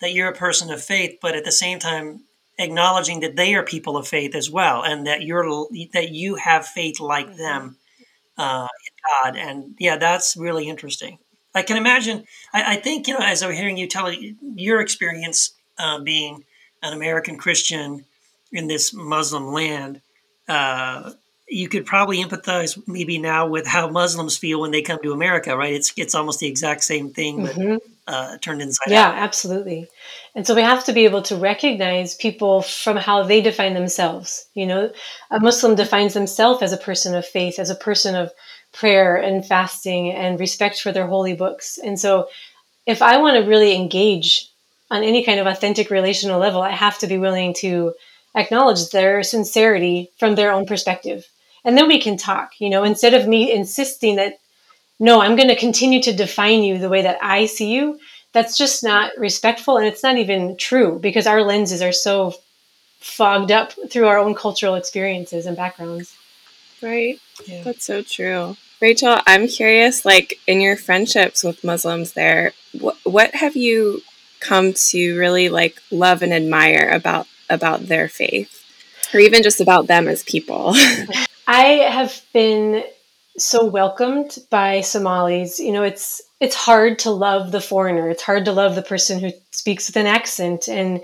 that 0.00 0.12
you're 0.12 0.28
a 0.28 0.34
person 0.34 0.70
of 0.70 0.82
faith, 0.82 1.18
but 1.20 1.34
at 1.34 1.44
the 1.44 1.52
same 1.52 1.78
time 1.78 2.20
acknowledging 2.58 3.20
that 3.20 3.36
they 3.36 3.54
are 3.54 3.62
people 3.62 3.96
of 3.96 4.08
faith 4.08 4.34
as 4.34 4.50
well, 4.50 4.82
and 4.82 5.06
that 5.06 5.22
you're 5.22 5.66
that 5.92 6.10
you 6.10 6.36
have 6.36 6.66
faith 6.66 7.00
like 7.00 7.26
mm-hmm. 7.26 7.38
them 7.38 7.76
uh, 8.38 8.68
in 8.86 9.32
God. 9.32 9.36
And 9.36 9.74
yeah, 9.78 9.96
that's 9.96 10.36
really 10.36 10.68
interesting. 10.68 11.18
I 11.54 11.62
can 11.62 11.76
imagine. 11.76 12.24
I, 12.52 12.74
I 12.74 12.76
think 12.76 13.08
you 13.08 13.14
know, 13.14 13.24
as 13.24 13.42
I'm 13.42 13.52
hearing 13.52 13.76
you 13.76 13.86
tell 13.86 14.12
your 14.12 14.80
experience 14.80 15.52
uh, 15.78 16.00
being 16.00 16.44
an 16.82 16.92
American 16.92 17.38
Christian 17.38 18.04
in 18.52 18.68
this 18.68 18.92
Muslim 18.92 19.52
land, 19.52 20.00
uh, 20.48 21.12
you 21.48 21.68
could 21.68 21.86
probably 21.86 22.22
empathize 22.22 22.80
maybe 22.88 23.18
now 23.18 23.46
with 23.46 23.66
how 23.66 23.88
Muslims 23.88 24.36
feel 24.36 24.60
when 24.60 24.72
they 24.72 24.82
come 24.82 24.98
to 25.02 25.12
America, 25.12 25.56
right? 25.56 25.74
It's 25.74 25.92
it's 25.96 26.14
almost 26.14 26.40
the 26.40 26.48
exact 26.48 26.82
same 26.82 27.10
thing, 27.10 27.44
but 27.44 27.54
mm-hmm. 27.54 27.76
uh, 28.06 28.38
turned 28.38 28.62
inside 28.62 28.90
yeah, 28.90 29.08
out. 29.08 29.14
absolutely. 29.14 29.88
And 30.34 30.46
so 30.46 30.54
we 30.54 30.62
have 30.62 30.84
to 30.84 30.92
be 30.92 31.04
able 31.04 31.22
to 31.22 31.36
recognize 31.36 32.14
people 32.14 32.62
from 32.62 32.96
how 32.96 33.22
they 33.22 33.40
define 33.40 33.74
themselves. 33.74 34.46
You 34.54 34.66
know, 34.66 34.92
a 35.30 35.40
Muslim 35.40 35.76
defines 35.76 36.14
themselves 36.14 36.62
as 36.62 36.72
a 36.72 36.78
person 36.78 37.14
of 37.14 37.24
faith, 37.24 37.58
as 37.58 37.70
a 37.70 37.76
person 37.76 38.16
of 38.16 38.32
prayer 38.72 39.16
and 39.16 39.46
fasting 39.46 40.10
and 40.10 40.40
respect 40.40 40.80
for 40.80 40.92
their 40.92 41.06
holy 41.06 41.34
books. 41.34 41.78
And 41.78 41.98
so 41.98 42.28
if 42.86 43.02
I 43.02 43.18
want 43.18 43.36
to 43.36 43.48
really 43.48 43.74
engage 43.74 44.50
on 44.90 45.02
any 45.02 45.24
kind 45.24 45.40
of 45.40 45.46
authentic 45.46 45.90
relational 45.90 46.40
level, 46.40 46.60
I 46.60 46.70
have 46.70 46.98
to 46.98 47.06
be 47.06 47.18
willing 47.18 47.54
to 47.58 47.94
acknowledge 48.34 48.90
their 48.90 49.22
sincerity 49.22 50.10
from 50.18 50.34
their 50.34 50.52
own 50.52 50.66
perspective. 50.66 51.26
And 51.66 51.76
then 51.76 51.88
we 51.88 52.00
can 52.00 52.16
talk, 52.16 52.52
you 52.60 52.70
know, 52.70 52.84
instead 52.84 53.12
of 53.12 53.26
me 53.26 53.52
insisting 53.52 54.16
that, 54.16 54.38
no, 55.00 55.20
I'm 55.20 55.34
going 55.34 55.48
to 55.48 55.56
continue 55.56 56.00
to 56.02 56.12
define 56.12 56.62
you 56.62 56.78
the 56.78 56.88
way 56.88 57.02
that 57.02 57.18
I 57.20 57.46
see 57.46 57.74
you. 57.74 57.98
That's 58.32 58.56
just 58.56 58.84
not 58.84 59.10
respectful. 59.18 59.76
And 59.76 59.84
it's 59.84 60.02
not 60.02 60.16
even 60.16 60.56
true 60.56 61.00
because 61.00 61.26
our 61.26 61.42
lenses 61.42 61.82
are 61.82 61.92
so 61.92 62.34
fogged 63.00 63.50
up 63.50 63.72
through 63.90 64.06
our 64.06 64.16
own 64.16 64.36
cultural 64.36 64.76
experiences 64.76 65.44
and 65.44 65.56
backgrounds. 65.56 66.14
Right. 66.80 67.18
Yeah. 67.46 67.64
That's 67.64 67.84
so 67.84 68.00
true. 68.00 68.56
Rachel, 68.80 69.18
I'm 69.26 69.48
curious, 69.48 70.04
like 70.04 70.38
in 70.46 70.60
your 70.60 70.76
friendships 70.76 71.42
with 71.42 71.64
Muslims 71.64 72.12
there, 72.12 72.52
what, 72.78 72.96
what 73.02 73.34
have 73.34 73.56
you 73.56 74.02
come 74.38 74.72
to 74.72 75.18
really 75.18 75.48
like 75.48 75.82
love 75.90 76.22
and 76.22 76.32
admire 76.32 76.90
about 76.92 77.26
about 77.48 77.86
their 77.86 78.08
faith 78.08 78.64
or 79.14 79.18
even 79.18 79.42
just 79.42 79.60
about 79.60 79.88
them 79.88 80.06
as 80.06 80.22
people? 80.22 80.76
I 81.46 81.64
have 81.64 82.22
been 82.32 82.84
so 83.38 83.64
welcomed 83.64 84.38
by 84.50 84.80
Somalis. 84.80 85.60
You 85.60 85.72
know, 85.72 85.82
it's 85.82 86.22
it's 86.40 86.54
hard 86.54 86.98
to 87.00 87.10
love 87.10 87.52
the 87.52 87.60
foreigner. 87.60 88.10
It's 88.10 88.22
hard 88.22 88.44
to 88.46 88.52
love 88.52 88.74
the 88.74 88.82
person 88.82 89.20
who 89.20 89.30
speaks 89.52 89.88
with 89.88 89.96
an 89.96 90.06
accent 90.06 90.68
and 90.68 91.02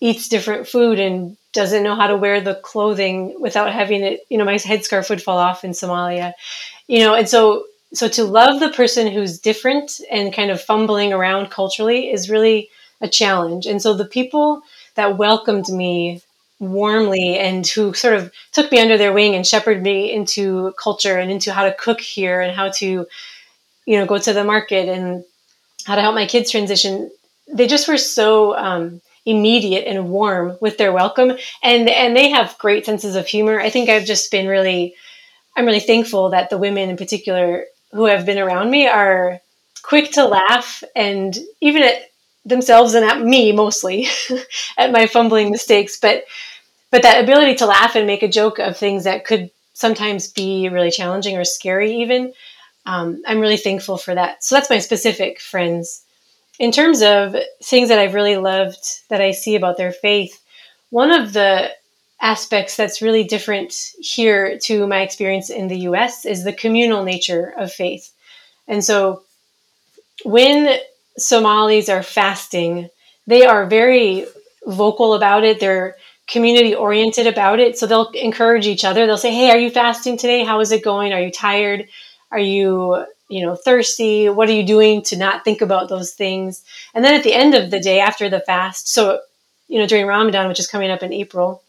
eats 0.00 0.28
different 0.28 0.68
food 0.68 0.98
and 0.98 1.36
doesn't 1.52 1.82
know 1.82 1.94
how 1.94 2.06
to 2.06 2.16
wear 2.16 2.40
the 2.40 2.56
clothing 2.56 3.34
without 3.40 3.72
having 3.72 4.02
it, 4.02 4.20
you 4.28 4.36
know, 4.36 4.44
my 4.44 4.56
headscarf 4.56 5.08
would 5.08 5.22
fall 5.22 5.38
off 5.38 5.64
in 5.64 5.70
Somalia. 5.70 6.34
You 6.86 7.00
know, 7.00 7.14
and 7.14 7.28
so 7.28 7.64
so 7.94 8.08
to 8.08 8.24
love 8.24 8.60
the 8.60 8.70
person 8.70 9.10
who's 9.10 9.38
different 9.38 10.00
and 10.10 10.32
kind 10.32 10.50
of 10.50 10.60
fumbling 10.60 11.12
around 11.12 11.50
culturally 11.50 12.10
is 12.10 12.28
really 12.28 12.68
a 13.00 13.08
challenge. 13.08 13.66
And 13.66 13.80
so 13.80 13.94
the 13.94 14.04
people 14.04 14.62
that 14.96 15.16
welcomed 15.16 15.68
me 15.68 16.22
warmly 16.58 17.38
and 17.38 17.66
who 17.66 17.92
sort 17.92 18.14
of 18.14 18.32
took 18.52 18.72
me 18.72 18.78
under 18.78 18.96
their 18.96 19.12
wing 19.12 19.34
and 19.34 19.46
shepherded 19.46 19.82
me 19.82 20.12
into 20.12 20.72
culture 20.78 21.18
and 21.18 21.30
into 21.30 21.52
how 21.52 21.64
to 21.64 21.74
cook 21.74 22.00
here 22.00 22.40
and 22.40 22.56
how 22.56 22.70
to 22.70 23.06
you 23.86 23.98
know 23.98 24.06
go 24.06 24.18
to 24.18 24.32
the 24.32 24.44
market 24.44 24.88
and 24.88 25.24
how 25.84 25.94
to 25.94 26.00
help 26.00 26.14
my 26.14 26.26
kids 26.26 26.50
transition. 26.50 27.10
They 27.52 27.66
just 27.66 27.88
were 27.88 27.98
so 27.98 28.56
um, 28.56 29.00
immediate 29.24 29.86
and 29.86 30.08
warm 30.08 30.56
with 30.60 30.78
their 30.78 30.92
welcome. 30.92 31.32
And 31.62 31.88
and 31.88 32.16
they 32.16 32.30
have 32.30 32.58
great 32.58 32.86
senses 32.86 33.16
of 33.16 33.26
humor. 33.26 33.60
I 33.60 33.70
think 33.70 33.88
i've 33.88 34.06
just 34.06 34.30
been 34.30 34.46
really 34.46 34.94
i'm 35.56 35.66
really 35.66 35.80
thankful 35.80 36.30
that 36.30 36.50
the 36.50 36.58
women 36.58 36.90
in 36.90 36.96
particular 36.96 37.64
who 37.92 38.04
have 38.04 38.26
been 38.26 38.38
around 38.38 38.70
me 38.70 38.86
are 38.86 39.40
quick 39.82 40.12
to 40.12 40.24
laugh 40.24 40.82
and 40.94 41.38
even 41.60 41.82
at 41.82 42.10
themselves 42.46 42.94
and 42.94 43.04
at 43.04 43.20
me 43.20 43.52
mostly 43.52 44.06
at 44.78 44.92
my 44.92 45.06
fumbling 45.06 45.50
mistakes 45.50 45.98
but 45.98 46.24
but 46.90 47.02
that 47.02 47.22
ability 47.22 47.56
to 47.56 47.66
laugh 47.66 47.96
and 47.96 48.06
make 48.06 48.22
a 48.22 48.28
joke 48.28 48.58
of 48.58 48.76
things 48.76 49.04
that 49.04 49.24
could 49.24 49.50
sometimes 49.74 50.32
be 50.32 50.68
really 50.68 50.90
challenging 50.90 51.36
or 51.36 51.44
scary 51.44 51.96
even 51.96 52.32
um, 52.86 53.22
i'm 53.26 53.40
really 53.40 53.56
thankful 53.56 53.98
for 53.98 54.14
that. 54.14 54.42
So 54.42 54.54
that's 54.54 54.70
my 54.70 54.78
specific 54.78 55.40
friends. 55.40 56.02
In 56.58 56.72
terms 56.72 57.02
of 57.02 57.36
things 57.62 57.90
that 57.90 57.98
i've 57.98 58.14
really 58.14 58.36
loved 58.36 59.02
that 59.10 59.20
i 59.20 59.32
see 59.32 59.56
about 59.56 59.76
their 59.76 59.92
faith 59.92 60.42
one 60.90 61.10
of 61.10 61.32
the 61.32 61.70
aspects 62.20 62.76
that's 62.76 63.02
really 63.02 63.24
different 63.24 63.92
here 64.00 64.58
to 64.58 64.86
my 64.86 65.02
experience 65.02 65.50
in 65.50 65.68
the 65.68 65.78
us 65.80 66.24
is 66.24 66.44
the 66.44 66.52
communal 66.52 67.02
nature 67.02 67.52
of 67.56 67.72
faith. 67.72 68.12
And 68.66 68.82
so 68.82 69.22
when 70.24 70.78
Somalis 71.18 71.88
are 71.88 72.02
fasting, 72.02 72.88
they 73.26 73.44
are 73.44 73.66
very 73.66 74.26
vocal 74.66 75.14
about 75.14 75.44
it. 75.44 75.60
They're 75.60 75.96
community 76.26 76.74
oriented 76.74 77.26
about 77.26 77.60
it. 77.60 77.78
So 77.78 77.86
they'll 77.86 78.10
encourage 78.10 78.66
each 78.66 78.84
other. 78.84 79.06
They'll 79.06 79.16
say, 79.16 79.32
Hey, 79.32 79.50
are 79.50 79.58
you 79.58 79.70
fasting 79.70 80.16
today? 80.16 80.44
How 80.44 80.60
is 80.60 80.72
it 80.72 80.84
going? 80.84 81.12
Are 81.12 81.20
you 81.20 81.30
tired? 81.30 81.88
Are 82.32 82.38
you, 82.38 83.04
you 83.28 83.46
know, 83.46 83.54
thirsty? 83.54 84.28
What 84.28 84.48
are 84.48 84.52
you 84.52 84.66
doing 84.66 85.02
to 85.04 85.16
not 85.16 85.44
think 85.44 85.60
about 85.60 85.88
those 85.88 86.12
things? 86.12 86.64
And 86.94 87.04
then 87.04 87.14
at 87.14 87.22
the 87.22 87.34
end 87.34 87.54
of 87.54 87.70
the 87.70 87.80
day 87.80 88.00
after 88.00 88.28
the 88.28 88.40
fast, 88.40 88.88
so, 88.88 89.20
you 89.68 89.78
know, 89.78 89.86
during 89.86 90.06
Ramadan, 90.06 90.48
which 90.48 90.60
is 90.60 90.66
coming 90.66 90.90
up 90.90 91.02
in 91.02 91.12
April, 91.12 91.62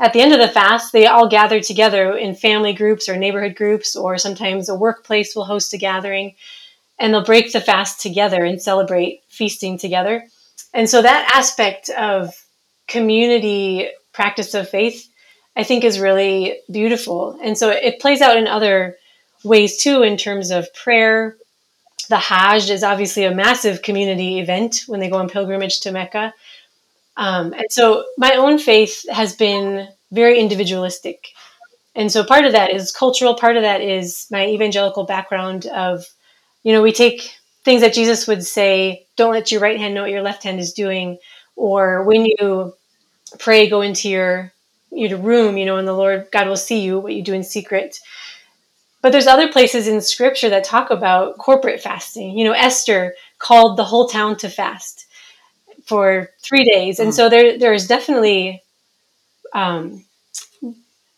at 0.00 0.12
the 0.12 0.20
end 0.20 0.32
of 0.32 0.40
the 0.40 0.48
fast, 0.48 0.92
they 0.92 1.06
all 1.06 1.28
gather 1.28 1.60
together 1.60 2.16
in 2.16 2.34
family 2.34 2.72
groups 2.72 3.08
or 3.08 3.16
neighborhood 3.16 3.54
groups, 3.54 3.94
or 3.94 4.18
sometimes 4.18 4.68
a 4.68 4.74
workplace 4.74 5.36
will 5.36 5.44
host 5.44 5.72
a 5.72 5.78
gathering 5.78 6.34
and 6.98 7.12
they'll 7.12 7.24
break 7.24 7.52
the 7.52 7.60
fast 7.60 8.00
together 8.00 8.44
and 8.44 8.60
celebrate 8.60 9.22
feasting 9.28 9.78
together. 9.78 10.24
And 10.72 10.88
so 10.88 11.02
that 11.02 11.30
aspect 11.34 11.88
of 11.90 12.34
community 12.88 13.88
practice 14.12 14.54
of 14.54 14.68
faith, 14.68 15.08
I 15.56 15.64
think, 15.64 15.84
is 15.84 16.00
really 16.00 16.58
beautiful. 16.70 17.38
And 17.42 17.56
so 17.56 17.70
it 17.70 18.00
plays 18.00 18.20
out 18.20 18.36
in 18.36 18.46
other 18.46 18.96
ways 19.44 19.76
too, 19.78 20.02
in 20.02 20.16
terms 20.16 20.50
of 20.50 20.72
prayer. 20.74 21.36
The 22.08 22.18
Hajj 22.18 22.70
is 22.70 22.82
obviously 22.82 23.24
a 23.24 23.34
massive 23.34 23.82
community 23.82 24.38
event 24.38 24.84
when 24.86 25.00
they 25.00 25.08
go 25.08 25.16
on 25.16 25.28
pilgrimage 25.28 25.80
to 25.80 25.92
Mecca. 25.92 26.34
Um, 27.16 27.52
and 27.52 27.66
so 27.70 28.04
my 28.18 28.32
own 28.32 28.58
faith 28.58 29.04
has 29.10 29.34
been 29.34 29.88
very 30.10 30.38
individualistic. 30.38 31.28
And 31.94 32.10
so 32.10 32.24
part 32.24 32.44
of 32.44 32.52
that 32.52 32.72
is 32.72 32.90
cultural, 32.90 33.36
part 33.36 33.56
of 33.56 33.62
that 33.62 33.80
is 33.80 34.26
my 34.30 34.46
evangelical 34.46 35.04
background 35.04 35.66
of 35.66 36.04
you 36.64 36.72
know, 36.72 36.82
we 36.82 36.92
take 36.92 37.36
things 37.62 37.82
that 37.82 37.94
Jesus 37.94 38.26
would 38.26 38.44
say, 38.44 39.06
don't 39.16 39.32
let 39.32 39.52
your 39.52 39.60
right 39.60 39.78
hand 39.78 39.94
know 39.94 40.02
what 40.02 40.10
your 40.10 40.22
left 40.22 40.42
hand 40.42 40.58
is 40.58 40.72
doing. 40.72 41.18
Or 41.54 42.02
when 42.02 42.26
you 42.26 42.74
pray, 43.38 43.68
go 43.68 43.82
into 43.82 44.08
your, 44.08 44.52
your 44.90 45.18
room, 45.18 45.56
you 45.56 45.66
know, 45.66 45.76
and 45.76 45.86
the 45.86 45.92
Lord 45.92 46.28
God 46.32 46.48
will 46.48 46.56
see 46.56 46.80
you, 46.80 46.98
what 46.98 47.14
you 47.14 47.22
do 47.22 47.32
in 47.32 47.44
secret. 47.44 48.00
But 49.02 49.12
there's 49.12 49.26
other 49.26 49.52
places 49.52 49.86
in 49.86 50.00
scripture 50.00 50.48
that 50.48 50.64
talk 50.64 50.90
about 50.90 51.36
corporate 51.36 51.80
fasting. 51.80 52.36
You 52.36 52.44
know, 52.46 52.52
Esther 52.52 53.14
called 53.38 53.76
the 53.76 53.84
whole 53.84 54.08
town 54.08 54.36
to 54.38 54.48
fast 54.48 55.06
for 55.84 56.30
three 56.42 56.64
days. 56.64 56.98
And 56.98 57.10
mm. 57.10 57.14
so 57.14 57.28
there, 57.28 57.58
there 57.58 57.74
is 57.74 57.86
definitely 57.86 58.62
um, 59.52 60.04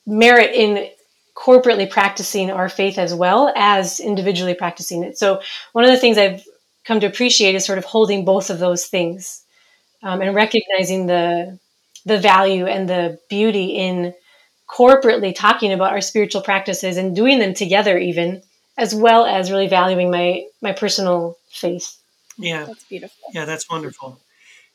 merit 0.04 0.54
in 0.54 0.88
corporately 1.36 1.88
practicing 1.88 2.50
our 2.50 2.68
faith 2.68 2.98
as 2.98 3.14
well 3.14 3.52
as 3.54 4.00
individually 4.00 4.54
practicing 4.54 5.04
it. 5.04 5.18
So, 5.18 5.40
one 5.72 5.84
of 5.84 5.90
the 5.90 5.98
things 5.98 6.18
I've 6.18 6.42
come 6.84 7.00
to 7.00 7.06
appreciate 7.06 7.54
is 7.54 7.64
sort 7.64 7.78
of 7.78 7.84
holding 7.84 8.24
both 8.24 8.48
of 8.50 8.58
those 8.58 8.86
things 8.86 9.44
um, 10.02 10.22
and 10.22 10.34
recognizing 10.34 11.06
the 11.06 11.58
the 12.04 12.18
value 12.18 12.66
and 12.66 12.88
the 12.88 13.18
beauty 13.28 13.66
in 13.76 14.14
corporately 14.68 15.34
talking 15.34 15.72
about 15.72 15.92
our 15.92 16.00
spiritual 16.00 16.40
practices 16.40 16.96
and 16.96 17.14
doing 17.14 17.38
them 17.38 17.52
together, 17.52 17.98
even 17.98 18.42
as 18.78 18.94
well 18.94 19.24
as 19.26 19.50
really 19.50 19.68
valuing 19.68 20.10
my 20.10 20.44
my 20.62 20.72
personal 20.72 21.36
faith. 21.50 22.00
Yeah, 22.38 22.64
that's 22.64 22.84
beautiful. 22.84 23.16
Yeah, 23.32 23.44
that's 23.44 23.68
wonderful. 23.68 24.20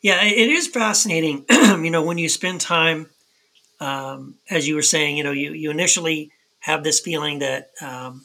Yeah, 0.01 0.24
it 0.24 0.50
is 0.50 0.68
fascinating. 0.68 1.46
you 1.50 1.91
know, 1.91 2.03
when 2.03 2.18
you 2.18 2.27
spend 2.27 2.60
time, 2.60 3.08
um, 3.80 4.36
as 4.50 4.68
you 4.68 4.75
were 4.75 4.82
saying, 4.82 5.18
you 5.18 5.24
know, 5.24 5.32
you 5.32 5.53
you 5.53 5.72
initially 5.72 6.32
have 6.62 6.84
this 6.84 7.00
feeling 7.00 7.39
that 7.39 7.72
um, 7.82 8.24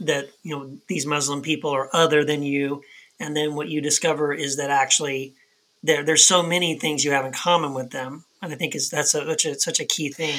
that 0.00 0.28
you 0.42 0.56
know 0.56 0.78
these 0.88 1.06
Muslim 1.06 1.42
people 1.42 1.70
are 1.70 1.90
other 1.92 2.24
than 2.24 2.42
you, 2.42 2.82
and 3.18 3.36
then 3.36 3.54
what 3.54 3.68
you 3.68 3.80
discover 3.80 4.32
is 4.32 4.56
that 4.56 4.70
actually 4.70 5.34
there 5.82 6.04
there's 6.04 6.26
so 6.26 6.42
many 6.42 6.78
things 6.78 7.04
you 7.04 7.10
have 7.10 7.24
in 7.24 7.32
common 7.32 7.74
with 7.74 7.90
them, 7.90 8.24
and 8.40 8.52
I 8.52 8.56
think 8.56 8.74
is 8.74 8.90
that's 8.90 9.14
a, 9.14 9.24
such 9.26 9.44
a 9.44 9.58
such 9.58 9.80
a 9.80 9.84
key 9.84 10.10
thing. 10.10 10.38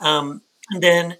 Um, 0.00 0.42
and 0.70 0.82
then 0.82 1.16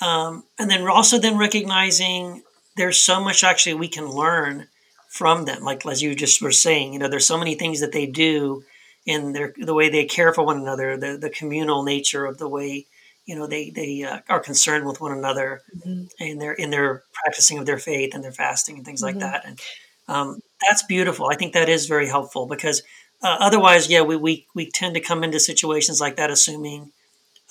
um, 0.00 0.44
and 0.58 0.70
then 0.70 0.86
also 0.86 1.18
then 1.18 1.38
recognizing 1.38 2.42
there's 2.76 3.02
so 3.02 3.22
much 3.22 3.44
actually 3.44 3.74
we 3.74 3.88
can 3.88 4.06
learn 4.06 4.66
from 5.08 5.44
them. 5.44 5.62
Like 5.62 5.86
as 5.86 6.02
you 6.02 6.14
just 6.14 6.42
were 6.42 6.52
saying, 6.52 6.92
you 6.92 6.98
know, 6.98 7.08
there's 7.08 7.26
so 7.26 7.38
many 7.38 7.54
things 7.54 7.80
that 7.80 7.92
they 7.92 8.06
do 8.06 8.64
in 9.06 9.32
their 9.32 9.54
the 9.56 9.74
way 9.74 9.88
they 9.88 10.04
care 10.04 10.32
for 10.34 10.44
one 10.44 10.58
another, 10.58 10.96
the 10.96 11.16
the 11.16 11.30
communal 11.30 11.82
nature 11.82 12.26
of 12.26 12.38
the 12.38 12.48
way 12.48 12.86
you 13.30 13.36
know 13.36 13.46
they 13.46 13.70
they 13.70 14.02
uh, 14.02 14.18
are 14.28 14.40
concerned 14.40 14.84
with 14.84 15.00
one 15.00 15.16
another 15.16 15.62
mm-hmm. 15.76 16.06
in 16.18 16.38
their 16.38 16.52
in 16.52 16.70
their 16.70 17.04
practicing 17.12 17.58
of 17.58 17.66
their 17.66 17.78
faith 17.78 18.12
and 18.12 18.24
their 18.24 18.32
fasting 18.32 18.76
and 18.76 18.84
things 18.84 19.04
mm-hmm. 19.04 19.20
like 19.20 19.30
that 19.32 19.46
and 19.46 19.60
um, 20.08 20.40
that's 20.68 20.82
beautiful 20.82 21.28
i 21.30 21.36
think 21.36 21.52
that 21.52 21.68
is 21.68 21.86
very 21.86 22.08
helpful 22.08 22.46
because 22.46 22.82
uh, 23.22 23.36
otherwise 23.38 23.88
yeah 23.88 24.02
we, 24.02 24.16
we 24.16 24.46
we 24.52 24.68
tend 24.68 24.94
to 24.94 25.00
come 25.00 25.22
into 25.22 25.38
situations 25.38 26.00
like 26.00 26.16
that 26.16 26.28
assuming 26.28 26.90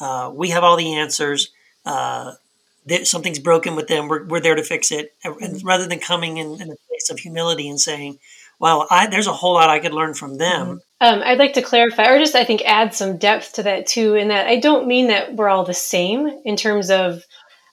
uh, 0.02 0.30
we 0.34 0.50
have 0.50 0.66
all 0.66 0.76
the 0.76 0.94
answers 0.96 1.52
uh, 1.86 2.34
that 2.86 3.08
something's 3.08 3.40
broken 3.40 3.78
with 3.78 3.88
them 3.88 4.10
we're, 4.10 4.26
we're 4.26 4.42
there 4.42 4.56
to 4.56 4.64
fix 4.64 4.92
it 4.92 5.14
and 5.24 5.36
mm-hmm. 5.36 5.66
rather 5.66 5.88
than 5.88 6.00
coming 6.00 6.36
in, 6.36 6.48
in 6.56 6.70
a 6.70 6.76
place 6.90 7.10
of 7.10 7.20
humility 7.20 7.70
and 7.70 7.80
saying 7.80 8.20
well, 8.60 8.88
I, 8.90 9.08
there's 9.08 9.28
a 9.28 9.34
whole 9.34 9.54
lot 9.54 9.70
I 9.70 9.80
could 9.80 9.94
learn 9.94 10.14
from 10.14 10.38
them. 10.38 10.82
Um, 11.02 11.22
I'd 11.24 11.40
like 11.40 11.54
to 11.54 11.62
clarify, 11.62 12.10
or 12.10 12.20
just 12.20 12.36
I 12.36 12.44
think 12.44 12.62
add 12.66 12.94
some 12.94 13.18
depth 13.18 13.54
to 13.54 13.64
that 13.64 13.88
too, 13.88 14.16
in 14.16 14.28
that 14.28 14.48
I 14.48 14.60
don't 14.60 14.88
mean 14.88 15.08
that 15.08 15.36
we're 15.36 15.48
all 15.48 15.64
the 15.64 15.74
same 15.74 16.42
in 16.44 16.58
terms 16.58 16.92
of, 16.92 17.24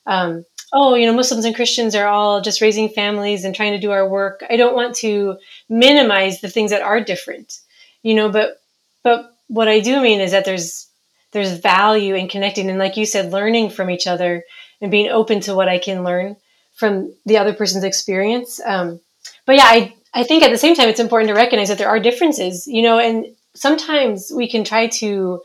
um, 0.07 0.45
oh, 0.73 0.95
you 0.95 1.07
know, 1.07 1.13
Muslims 1.13 1.45
and 1.45 1.55
Christians 1.55 1.97
are 1.97 2.07
all 2.07 2.41
just 2.41 2.61
raising 2.61 2.89
families 2.89 3.45
and 3.45 3.55
trying 3.55 3.73
to 3.73 3.81
do 3.81 3.91
our 3.91 4.09
work. 4.09 4.45
I 4.49 4.57
don't 4.57 4.77
want 4.77 4.95
to 4.97 5.39
minimize 5.69 6.41
the 6.41 6.49
things 6.49 6.71
that 6.71 6.83
are 6.83 7.01
different, 7.01 7.59
you 8.03 8.15
know, 8.15 8.29
but 8.29 8.61
but 9.03 9.33
what 9.49 9.69
I 9.69 9.81
do 9.81 10.01
mean 10.01 10.21
is 10.21 10.31
that 10.31 10.45
there's 10.45 10.89
there's 11.33 11.59
value 11.59 12.15
in 12.15 12.29
connecting 12.29 12.71
and, 12.71 12.79
like 12.79 12.97
you 12.97 13.07
said, 13.07 13.33
learning 13.33 13.71
from 13.71 13.91
each 13.91 14.07
other 14.07 14.45
and 14.81 14.91
being 14.91 15.11
open 15.11 15.41
to 15.41 15.55
what 15.55 15.69
I 15.69 15.79
can 15.79 16.05
learn 16.05 16.37
from 16.75 17.13
the 17.25 17.39
other 17.39 17.55
person's 17.55 17.85
experience. 17.85 18.61
Um, 18.65 19.01
but 19.47 19.57
yeah, 19.57 19.65
I 19.65 19.95
I 20.17 20.25
think 20.25 20.43
at 20.43 20.51
the 20.51 20.57
same 20.57 20.75
time, 20.75 20.89
it's 20.89 20.99
important 20.99 21.29
to 21.29 21.35
recognize 21.35 21.69
that 21.69 21.77
there 21.77 21.91
are 21.91 22.01
differences, 22.01 22.67
you 22.67 22.81
know, 22.81 22.99
and 22.99 23.37
sometimes 23.55 24.33
we 24.35 24.49
can 24.49 24.65
try 24.65 24.87
to 24.87 25.43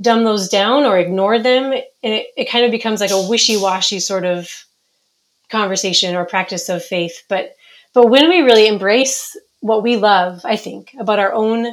dumb 0.00 0.22
those 0.22 0.48
down 0.48 0.84
or 0.84 0.96
ignore 0.96 1.40
them. 1.40 1.72
And 1.72 2.14
it, 2.14 2.26
it 2.36 2.48
kind 2.48 2.64
of 2.64 2.70
becomes 2.70 3.00
like 3.00 3.10
a 3.10 3.28
wishy 3.28 3.56
washy 3.56 3.98
sort 3.98 4.24
of 4.24 4.48
conversation 5.50 6.14
or 6.14 6.24
practice 6.24 6.68
of 6.68 6.84
faith. 6.84 7.24
But, 7.28 7.56
but 7.94 8.08
when 8.08 8.28
we 8.28 8.42
really 8.42 8.68
embrace 8.68 9.36
what 9.58 9.82
we 9.82 9.96
love, 9.96 10.42
I 10.44 10.54
think, 10.54 10.94
about 11.00 11.18
our 11.18 11.32
own 11.32 11.66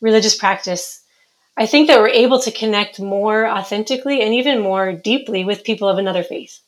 religious 0.00 0.38
practice, 0.38 1.02
I 1.54 1.66
think 1.66 1.88
that 1.88 2.00
we're 2.00 2.08
able 2.08 2.40
to 2.40 2.50
connect 2.50 2.98
more 2.98 3.46
authentically 3.46 4.22
and 4.22 4.32
even 4.32 4.62
more 4.62 4.94
deeply 4.94 5.44
with 5.44 5.64
people 5.64 5.90
of 5.90 5.98
another 5.98 6.22
faith 6.22 6.60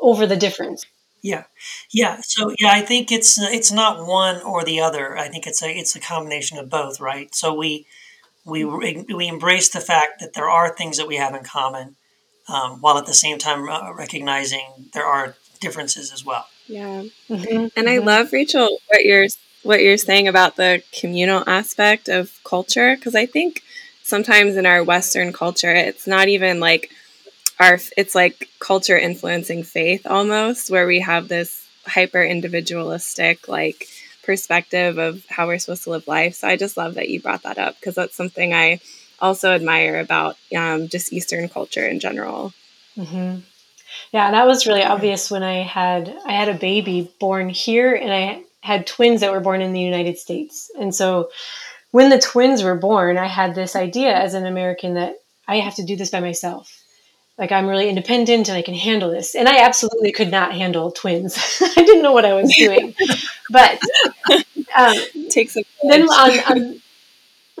over 0.00 0.26
the 0.26 0.36
difference. 0.36 0.86
Yeah, 1.22 1.44
yeah. 1.90 2.20
So 2.22 2.52
yeah, 2.58 2.72
I 2.72 2.80
think 2.80 3.12
it's 3.12 3.40
it's 3.40 3.70
not 3.70 4.06
one 4.06 4.42
or 4.42 4.64
the 4.64 4.80
other. 4.80 5.16
I 5.16 5.28
think 5.28 5.46
it's 5.46 5.62
a 5.62 5.70
it's 5.70 5.94
a 5.94 6.00
combination 6.00 6.58
of 6.58 6.68
both, 6.68 7.00
right? 7.00 7.32
So 7.32 7.54
we 7.54 7.86
we 8.44 8.64
we 8.64 9.28
embrace 9.28 9.68
the 9.68 9.80
fact 9.80 10.20
that 10.20 10.32
there 10.34 10.50
are 10.50 10.74
things 10.74 10.96
that 10.96 11.06
we 11.06 11.16
have 11.16 11.34
in 11.34 11.44
common, 11.44 11.94
um, 12.48 12.80
while 12.80 12.98
at 12.98 13.06
the 13.06 13.14
same 13.14 13.38
time 13.38 13.68
uh, 13.68 13.94
recognizing 13.94 14.90
there 14.92 15.06
are 15.06 15.36
differences 15.60 16.12
as 16.12 16.24
well. 16.24 16.46
Yeah, 16.66 17.04
mm-hmm. 17.30 17.68
and 17.76 17.88
I 17.88 17.98
mm-hmm. 17.98 18.06
love 18.06 18.32
Rachel 18.32 18.78
what 18.88 19.04
you're 19.04 19.28
what 19.62 19.80
you're 19.80 19.96
saying 19.96 20.26
about 20.26 20.56
the 20.56 20.82
communal 20.92 21.44
aspect 21.48 22.08
of 22.08 22.32
culture 22.42 22.96
because 22.96 23.14
I 23.14 23.26
think 23.26 23.62
sometimes 24.02 24.56
in 24.56 24.66
our 24.66 24.82
Western 24.82 25.32
culture, 25.32 25.72
it's 25.72 26.06
not 26.06 26.26
even 26.28 26.58
like 26.58 26.90
our 27.62 27.78
it's 27.96 28.14
like 28.14 28.48
culture 28.58 28.98
influencing 28.98 29.62
faith 29.62 30.06
almost 30.06 30.70
where 30.70 30.86
we 30.86 31.00
have 31.00 31.28
this 31.28 31.66
hyper 31.86 32.22
individualistic 32.22 33.48
like 33.48 33.88
perspective 34.22 34.98
of 34.98 35.24
how 35.26 35.46
we're 35.46 35.58
supposed 35.58 35.84
to 35.84 35.90
live 35.90 36.06
life. 36.06 36.34
So 36.34 36.48
i 36.48 36.56
just 36.56 36.76
love 36.76 36.94
that 36.94 37.08
you 37.08 37.20
brought 37.20 37.42
that 37.42 37.58
up 37.58 37.76
because 37.78 37.94
that's 37.94 38.16
something 38.16 38.52
i 38.52 38.80
also 39.20 39.52
admire 39.52 40.00
about 40.00 40.36
um, 40.56 40.88
just 40.88 41.12
eastern 41.12 41.48
culture 41.48 41.86
in 41.86 42.00
general. 42.00 42.52
Mm-hmm. 42.96 43.38
yeah 44.12 44.30
that 44.32 44.46
was 44.46 44.66
really 44.66 44.82
obvious 44.82 45.30
when 45.30 45.42
i 45.42 45.62
had 45.62 46.14
i 46.26 46.32
had 46.32 46.50
a 46.50 46.54
baby 46.58 47.10
born 47.18 47.48
here 47.48 47.94
and 47.94 48.12
i 48.12 48.42
had 48.60 48.86
twins 48.86 49.22
that 49.22 49.32
were 49.32 49.40
born 49.40 49.62
in 49.62 49.72
the 49.72 49.80
united 49.80 50.18
states. 50.18 50.70
And 50.78 50.94
so 50.94 51.30
when 51.90 52.10
the 52.10 52.18
twins 52.18 52.62
were 52.62 52.76
born 52.76 53.16
i 53.16 53.26
had 53.26 53.54
this 53.54 53.76
idea 53.76 54.14
as 54.14 54.34
an 54.34 54.46
american 54.46 54.94
that 54.94 55.16
i 55.48 55.56
have 55.60 55.76
to 55.76 55.84
do 55.84 55.96
this 55.96 56.10
by 56.10 56.20
myself 56.20 56.81
like 57.42 57.50
I'm 57.50 57.66
really 57.66 57.88
independent 57.88 58.48
and 58.48 58.56
I 58.56 58.62
can 58.62 58.74
handle 58.74 59.10
this. 59.10 59.34
And 59.34 59.48
I 59.48 59.64
absolutely 59.64 60.12
could 60.12 60.30
not 60.30 60.54
handle 60.54 60.92
twins. 60.92 61.36
I 61.60 61.74
didn't 61.74 62.02
know 62.02 62.12
what 62.12 62.24
I 62.24 62.34
was 62.34 62.54
doing. 62.54 62.94
but 63.50 63.80
um, 64.76 64.94
takes 65.28 65.56
a 65.56 65.64
then 65.82 66.02
on, 66.02 66.38
on, 66.48 66.82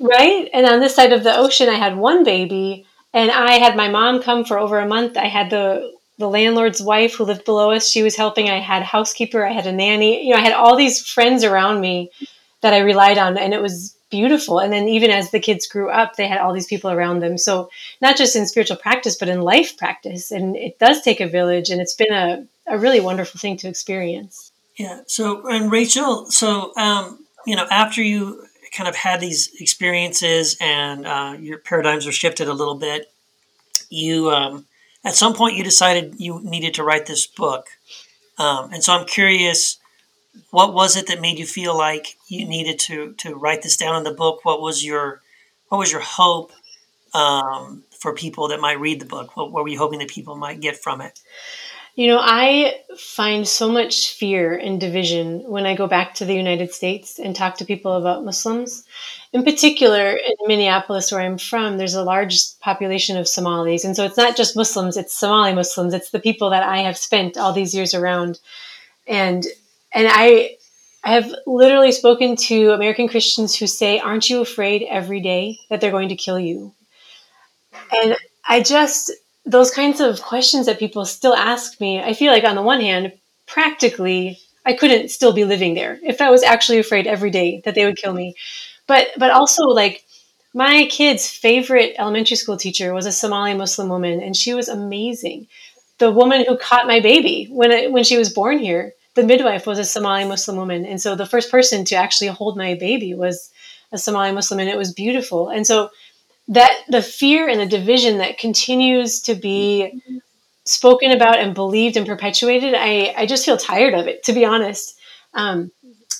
right 0.00 0.48
and 0.54 0.66
on 0.66 0.78
this 0.78 0.94
side 0.94 1.12
of 1.12 1.24
the 1.24 1.36
ocean, 1.36 1.68
I 1.68 1.74
had 1.74 1.96
one 1.96 2.22
baby, 2.22 2.86
and 3.12 3.32
I 3.32 3.54
had 3.54 3.74
my 3.74 3.88
mom 3.88 4.22
come 4.22 4.44
for 4.44 4.56
over 4.56 4.78
a 4.78 4.86
month. 4.86 5.16
I 5.16 5.26
had 5.26 5.50
the 5.50 5.92
the 6.18 6.28
landlord's 6.28 6.80
wife 6.80 7.16
who 7.16 7.24
lived 7.24 7.44
below 7.44 7.72
us. 7.72 7.90
She 7.90 8.04
was 8.04 8.14
helping. 8.14 8.48
I 8.48 8.60
had 8.60 8.84
housekeeper. 8.84 9.44
I 9.44 9.50
had 9.50 9.66
a 9.66 9.72
nanny. 9.72 10.24
You 10.24 10.34
know, 10.34 10.40
I 10.40 10.44
had 10.44 10.52
all 10.52 10.76
these 10.76 11.04
friends 11.04 11.42
around 11.42 11.80
me 11.80 12.12
that 12.60 12.72
I 12.72 12.78
relied 12.78 13.18
on, 13.18 13.36
and 13.36 13.52
it 13.52 13.60
was 13.60 13.96
beautiful. 14.12 14.60
And 14.60 14.72
then 14.72 14.86
even 14.88 15.10
as 15.10 15.30
the 15.30 15.40
kids 15.40 15.66
grew 15.66 15.90
up, 15.90 16.14
they 16.14 16.28
had 16.28 16.38
all 16.38 16.52
these 16.54 16.70
people 16.72 16.90
around 16.90 17.20
them. 17.20 17.36
So 17.38 17.70
not 18.00 18.16
just 18.16 18.36
in 18.36 18.46
spiritual 18.46 18.76
practice, 18.76 19.16
but 19.18 19.28
in 19.28 19.40
life 19.40 19.76
practice. 19.76 20.30
And 20.30 20.54
it 20.54 20.78
does 20.78 21.02
take 21.02 21.20
a 21.20 21.26
village, 21.26 21.70
and 21.70 21.80
it's 21.80 21.96
been 21.96 22.12
a, 22.12 22.46
a 22.66 22.78
really 22.78 23.00
wonderful 23.00 23.40
thing 23.40 23.56
to 23.58 23.68
experience. 23.68 24.52
Yeah. 24.78 25.00
So, 25.06 25.48
and 25.48 25.72
Rachel, 25.72 26.30
so, 26.30 26.72
um, 26.76 27.18
you 27.44 27.56
know, 27.56 27.66
after 27.70 28.02
you 28.02 28.46
kind 28.76 28.88
of 28.88 28.96
had 28.96 29.20
these 29.20 29.50
experiences 29.60 30.56
and 30.60 31.06
uh, 31.06 31.36
your 31.40 31.58
paradigms 31.58 32.06
were 32.06 32.12
shifted 32.12 32.48
a 32.48 32.54
little 32.54 32.76
bit, 32.76 33.10
you, 33.90 34.30
um, 34.30 34.66
at 35.04 35.14
some 35.14 35.34
point, 35.34 35.56
you 35.56 35.64
decided 35.64 36.14
you 36.18 36.40
needed 36.42 36.74
to 36.74 36.84
write 36.84 37.06
this 37.06 37.26
book. 37.26 37.66
Um, 38.38 38.72
and 38.72 38.82
so 38.82 38.92
I'm 38.94 39.06
curious, 39.06 39.78
what 40.50 40.74
was 40.74 40.96
it 40.96 41.06
that 41.06 41.20
made 41.20 41.38
you 41.38 41.46
feel 41.46 41.76
like 41.76 42.16
you 42.28 42.46
needed 42.46 42.78
to 42.80 43.12
to 43.18 43.34
write 43.34 43.62
this 43.62 43.76
down 43.76 43.96
in 43.96 44.04
the 44.04 44.14
book? 44.14 44.44
What 44.44 44.60
was 44.60 44.84
your 44.84 45.20
what 45.68 45.78
was 45.78 45.90
your 45.90 46.00
hope 46.00 46.52
um, 47.14 47.82
for 47.90 48.14
people 48.14 48.48
that 48.48 48.60
might 48.60 48.80
read 48.80 49.00
the 49.00 49.06
book? 49.06 49.36
What, 49.36 49.52
what 49.52 49.62
were 49.62 49.68
you 49.68 49.78
hoping 49.78 49.98
that 50.00 50.08
people 50.08 50.36
might 50.36 50.60
get 50.60 50.76
from 50.76 51.00
it? 51.00 51.20
You 51.94 52.06
know, 52.06 52.20
I 52.22 52.80
find 52.96 53.46
so 53.46 53.70
much 53.70 54.14
fear 54.14 54.54
and 54.54 54.80
division 54.80 55.40
when 55.40 55.66
I 55.66 55.76
go 55.76 55.86
back 55.86 56.14
to 56.14 56.24
the 56.24 56.34
United 56.34 56.72
States 56.72 57.18
and 57.18 57.36
talk 57.36 57.58
to 57.58 57.66
people 57.66 57.92
about 57.92 58.24
Muslims. 58.24 58.84
In 59.34 59.42
particular, 59.42 60.12
in 60.12 60.34
Minneapolis, 60.46 61.12
where 61.12 61.20
I'm 61.20 61.36
from, 61.36 61.76
there's 61.76 61.94
a 61.94 62.02
large 62.02 62.58
population 62.60 63.18
of 63.18 63.28
Somalis. 63.28 63.84
And 63.84 63.94
so 63.94 64.06
it's 64.06 64.16
not 64.16 64.38
just 64.38 64.56
Muslims, 64.56 64.96
it's 64.96 65.12
Somali 65.12 65.54
Muslims. 65.54 65.92
It's 65.92 66.10
the 66.10 66.18
people 66.18 66.48
that 66.50 66.62
I 66.62 66.78
have 66.78 66.96
spent 66.96 67.36
all 67.36 67.52
these 67.52 67.74
years 67.74 67.92
around. 67.92 68.40
And 69.06 69.46
and 69.94 70.06
I 70.10 70.56
I 71.04 71.14
have 71.14 71.34
literally 71.46 71.90
spoken 71.92 72.36
to 72.36 72.70
American 72.70 73.08
Christians 73.08 73.56
who 73.56 73.66
say, 73.66 73.98
Aren't 73.98 74.30
you 74.30 74.40
afraid 74.40 74.86
every 74.88 75.20
day 75.20 75.58
that 75.68 75.80
they're 75.80 75.90
going 75.90 76.10
to 76.10 76.16
kill 76.16 76.38
you? 76.38 76.72
And 77.92 78.16
I 78.46 78.62
just, 78.62 79.10
those 79.44 79.70
kinds 79.70 80.00
of 80.00 80.22
questions 80.22 80.66
that 80.66 80.78
people 80.78 81.04
still 81.04 81.34
ask 81.34 81.80
me, 81.80 82.00
I 82.00 82.14
feel 82.14 82.32
like 82.32 82.44
on 82.44 82.54
the 82.54 82.62
one 82.62 82.80
hand, 82.80 83.12
practically, 83.46 84.38
I 84.64 84.74
couldn't 84.74 85.08
still 85.08 85.32
be 85.32 85.44
living 85.44 85.74
there 85.74 85.98
if 86.04 86.20
I 86.20 86.30
was 86.30 86.44
actually 86.44 86.78
afraid 86.78 87.08
every 87.08 87.30
day 87.30 87.62
that 87.64 87.74
they 87.74 87.84
would 87.84 87.96
kill 87.96 88.12
me. 88.12 88.36
But, 88.86 89.08
but 89.16 89.32
also, 89.32 89.64
like, 89.64 90.04
my 90.54 90.86
kid's 90.88 91.28
favorite 91.28 91.94
elementary 91.98 92.36
school 92.36 92.56
teacher 92.56 92.94
was 92.94 93.06
a 93.06 93.12
Somali 93.12 93.54
Muslim 93.54 93.88
woman, 93.88 94.22
and 94.22 94.36
she 94.36 94.54
was 94.54 94.68
amazing. 94.68 95.48
The 95.98 96.12
woman 96.12 96.44
who 96.46 96.56
caught 96.56 96.86
my 96.86 97.00
baby 97.00 97.48
when, 97.50 97.92
when 97.92 98.04
she 98.04 98.18
was 98.18 98.32
born 98.32 98.58
here 98.58 98.94
the 99.14 99.22
midwife 99.22 99.66
was 99.66 99.78
a 99.78 99.84
Somali 99.84 100.24
Muslim 100.24 100.56
woman. 100.56 100.86
And 100.86 101.00
so 101.00 101.14
the 101.14 101.26
first 101.26 101.50
person 101.50 101.84
to 101.86 101.96
actually 101.96 102.28
hold 102.28 102.56
my 102.56 102.74
baby 102.74 103.14
was 103.14 103.50
a 103.92 103.98
Somali 103.98 104.32
Muslim, 104.32 104.60
and 104.60 104.70
it 104.70 104.78
was 104.78 104.92
beautiful. 104.92 105.48
And 105.48 105.66
so 105.66 105.90
that 106.48 106.72
the 106.88 107.02
fear 107.02 107.48
and 107.48 107.60
the 107.60 107.66
division 107.66 108.18
that 108.18 108.38
continues 108.38 109.20
to 109.22 109.34
be 109.34 110.02
spoken 110.64 111.10
about 111.10 111.38
and 111.38 111.54
believed 111.54 111.96
and 111.96 112.06
perpetuated, 112.06 112.74
I, 112.74 113.14
I 113.16 113.26
just 113.26 113.44
feel 113.44 113.56
tired 113.56 113.94
of 113.94 114.06
it, 114.06 114.24
to 114.24 114.32
be 114.32 114.44
honest. 114.44 114.98
Um, 115.34 115.70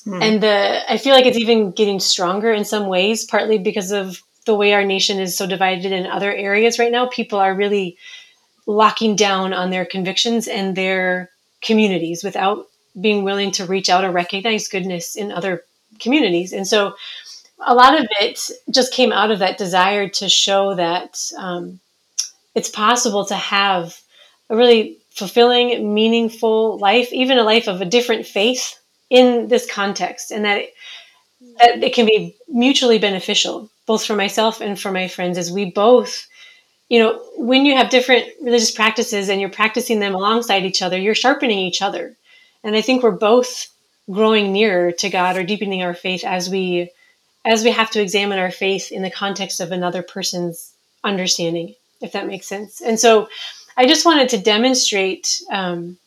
mm. 0.07 0.23
And 0.23 0.43
the 0.43 0.81
I 0.93 0.99
feel 0.99 1.15
like 1.15 1.27
it's 1.27 1.39
even 1.39 1.73
getting 1.73 2.01
stronger 2.01 2.53
in 2.53 2.65
some 2.65 2.89
ways, 2.89 3.25
partly 3.25 3.59
because 3.59 3.91
of 3.91 4.23
the 4.45 4.55
way 4.55 4.73
our 4.75 4.85
nation 4.85 5.19
is 5.19 5.37
so 5.37 5.47
divided 5.47 5.93
in 5.93 6.07
other 6.07 6.33
areas 6.33 6.79
right 6.79 6.93
now. 6.93 7.07
People 7.07 7.39
are 7.39 7.55
really 7.55 7.97
locking 8.67 9.17
down 9.17 9.53
on 9.53 9.71
their 9.71 9.85
convictions 9.85 10.47
and 10.47 10.77
their 10.77 11.31
communities 11.63 12.23
without 12.23 12.67
being 13.01 13.25
willing 13.25 13.51
to 13.53 13.67
reach 13.67 13.89
out 13.89 14.05
or 14.05 14.11
recognize 14.11 14.69
goodness 14.69 15.17
in 15.17 15.33
other 15.33 15.65
communities. 15.99 16.53
And 16.53 16.67
so 16.67 16.95
a 17.65 17.75
lot 17.75 17.99
of 17.99 18.07
it 18.21 18.51
just 18.71 18.93
came 18.93 19.13
out 19.13 19.31
of 19.31 19.39
that 19.39 19.59
desire 19.59 20.09
to 20.09 20.29
show 20.29 20.75
that 20.75 21.19
um, 21.39 21.81
it's 22.55 22.69
possible 22.69 23.25
to 23.27 23.37
have 23.37 23.99
a 24.51 24.57
really 24.57 24.99
fulfilling, 25.11 25.95
meaningful 25.95 26.79
life, 26.79 27.13
even 27.13 27.39
a 27.39 27.45
life 27.45 27.69
of 27.69 27.81
a 27.81 27.87
different 27.87 28.27
faith 28.27 28.79
in 29.11 29.49
this 29.49 29.71
context, 29.71 30.31
and 30.31 30.45
that 30.45 30.59
it, 30.59 30.75
that 31.59 31.83
it 31.83 31.95
can 31.95 32.07
be 32.07 32.35
mutually 32.49 32.99
beneficial, 32.99 33.71
both 33.87 34.05
for 34.05 34.17
myself 34.17 34.61
and 34.61 34.81
for 34.81 34.91
my 34.91 35.07
friends, 35.09 35.39
as 35.39 35.53
we 35.53 35.71
both 35.71 36.27
you 36.93 36.99
know, 36.99 37.25
when 37.39 37.65
you 37.65 37.75
have 37.75 37.89
different 37.89 38.27
religious 38.43 38.71
practices 38.71 39.31
and 39.31 39.41
you're 39.41 39.49
practicing 39.49 39.99
them 39.99 40.15
alongside 40.15 40.67
each 40.67 40.83
other, 40.83 40.99
you're 40.99 41.15
sharpening 41.15 41.59
each 41.59 41.81
other. 41.81 42.15
And 42.65 42.77
I 42.77 42.81
think 42.81 43.03
we're 43.03 43.11
both 43.13 43.69
growing 44.11 44.53
nearer 44.53 44.93
to 44.93 45.11
God 45.11 45.37
or 45.37 45.45
deepening 45.45 45.83
our 45.83 45.95
faith 45.95 46.25
as 46.25 46.49
we 46.49 46.91
as 47.45 47.65
we 47.65 47.73
have 47.73 47.91
to 47.91 48.01
examine 48.01 48.39
our 48.39 48.53
faith 48.53 48.93
in 48.93 49.03
the 49.03 49.11
context 49.11 49.61
of 49.61 49.73
another 49.73 50.03
person's 50.03 50.73
understanding, 51.03 51.75
if 52.01 52.13
that 52.13 52.29
makes 52.29 52.47
sense. 52.47 52.81
And 52.81 53.01
so 53.01 53.29
I 53.77 53.87
just 53.87 54.07
wanted 54.07 54.29
to 54.29 54.39
demonstrate 54.39 55.43
um, 55.51 55.99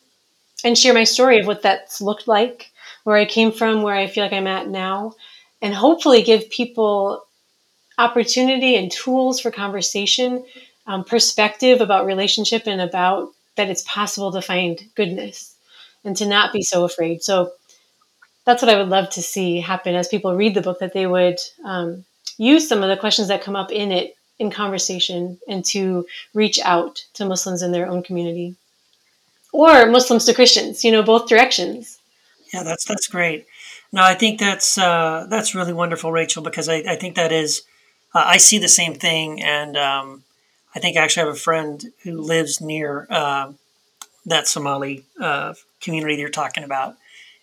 and 0.63 0.78
share 0.78 0.94
my 0.94 1.04
story 1.04 1.39
of 1.39 1.46
what 1.46 1.62
that's 1.62 2.00
looked 2.00 2.28
like 2.28 2.72
where 3.04 3.18
I 3.18 3.26
came 3.26 3.52
from, 3.52 3.82
where 3.82 3.96
I 3.96 4.08
feel 4.08 4.24
like 4.24 4.34
I'm 4.34 4.48
at 4.48 4.68
now, 4.68 5.13
and 5.62 5.74
hopefully 5.74 6.24
give 6.24 6.50
people 6.50 7.24
opportunity 7.98 8.76
and 8.76 8.91
tools 8.91 9.39
for 9.39 9.52
conversation, 9.52 10.44
um, 10.88 11.04
perspective 11.04 11.82
about 11.82 12.06
relationship, 12.06 12.63
and 12.65 12.82
about 12.82 13.32
that 13.58 13.70
it's 13.70 13.84
possible 13.84 14.32
to 14.32 14.41
find 14.41 14.84
goodness 14.96 15.55
and 16.06 16.15
to 16.18 16.26
not 16.26 16.54
be 16.54 16.62
so 16.62 16.86
afraid. 16.86 17.22
So 17.24 17.52
that's 18.46 18.62
what 18.62 18.74
I 18.74 18.78
would 18.78 18.89
love 18.89 19.10
to 19.12 19.22
see 19.22 19.60
happen 19.60 19.96
as 19.96 20.08
people 20.08 20.36
read 20.36 20.54
the 20.54 20.62
book, 20.62 20.80
that 20.80 20.94
they 20.94 21.08
would 21.08 21.39
um, 21.65 22.06
use 22.38 22.70
some 22.70 22.84
of 22.84 22.89
the 22.89 22.98
questions 22.98 23.28
that 23.28 23.41
come 23.41 23.56
up 23.56 23.72
in 23.72 23.91
it 23.91 24.15
in 24.38 24.52
conversation 24.52 25.39
and 25.48 25.65
to 25.65 26.06
reach 26.34 26.60
out 26.60 27.04
to 27.15 27.26
Muslims 27.26 27.62
in 27.62 27.72
their 27.72 27.88
own 27.88 28.04
community 28.04 28.56
or 29.52 29.86
Muslims 29.86 30.26
to 30.26 30.34
Christians, 30.34 30.84
you 30.84 30.91
know, 30.91 31.02
both 31.02 31.28
directions. 31.28 32.00
Yeah, 32.54 32.63
that's 32.63 32.86
that's 32.86 33.08
great. 33.08 33.48
No, 33.91 34.04
I 34.04 34.13
think 34.13 34.39
that's 34.39 34.78
uh, 34.78 35.26
that's 35.30 35.56
really 35.56 35.74
wonderful, 35.74 36.12
Rachel, 36.12 36.44
because 36.44 36.70
I, 36.70 36.76
I 36.76 36.96
think 36.96 37.15
that 37.15 37.32
is 37.32 37.63
uh, 38.13 38.24
I 38.26 38.38
see 38.38 38.58
the 38.58 38.68
same 38.68 38.94
thing, 38.94 39.41
and 39.41 39.78
um, 39.78 40.24
I 40.76 40.80
think 40.80 40.98
I 40.98 41.02
actually 41.02 41.28
have 41.28 41.36
a 41.36 41.39
friend 41.39 41.84
who 42.04 42.20
lives 42.20 42.60
near 42.62 43.08
uh, 43.10 43.54
that 44.26 44.48
Somali 44.48 45.06
uh, 45.82 45.92
that 45.92 46.18
you're 46.18 46.30
talking 46.30 46.64
about, 46.64 46.96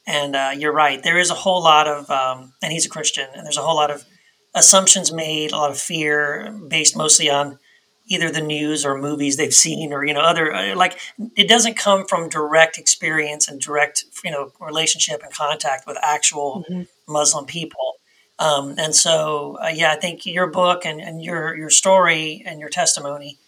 and 0.06 0.34
uh, 0.34 0.52
you're 0.56 0.72
right. 0.72 1.02
There 1.02 1.18
is 1.18 1.30
a 1.30 1.34
whole 1.34 1.62
lot 1.62 1.86
of, 1.86 2.10
um, 2.10 2.52
and 2.62 2.72
he's 2.72 2.86
a 2.86 2.90
Christian, 2.90 3.28
and 3.34 3.44
there's 3.44 3.58
a 3.58 3.62
whole 3.62 3.76
lot 3.76 3.90
of 3.90 4.04
assumptions 4.54 5.12
made, 5.12 5.52
a 5.52 5.56
lot 5.56 5.70
of 5.70 5.78
fear 5.78 6.52
based 6.68 6.96
mostly 6.96 7.30
on 7.30 7.58
either 8.06 8.30
the 8.30 8.40
news 8.40 8.84
or 8.84 8.98
movies 8.98 9.36
they've 9.36 9.54
seen 9.54 9.92
or 9.92 10.04
you 10.04 10.12
know 10.12 10.20
other 10.20 10.52
uh, 10.52 10.74
like 10.74 10.98
it 11.36 11.48
doesn't 11.48 11.76
come 11.76 12.04
from 12.06 12.28
direct 12.28 12.78
experience 12.78 13.48
and 13.48 13.60
direct 13.60 14.04
you 14.24 14.30
know 14.30 14.52
relationship 14.60 15.22
and 15.22 15.32
contact 15.32 15.86
with 15.86 15.96
actual 16.02 16.64
mm-hmm. 16.68 16.82
muslim 17.10 17.44
people 17.44 17.94
um, 18.38 18.74
and 18.76 18.94
so 18.94 19.56
uh, 19.62 19.68
yeah 19.68 19.92
i 19.92 19.96
think 19.96 20.26
your 20.26 20.46
book 20.46 20.84
and, 20.84 21.00
and 21.00 21.22
your 21.22 21.56
your 21.56 21.70
story 21.70 22.42
and 22.44 22.60
your 22.60 22.68
testimony 22.68 23.38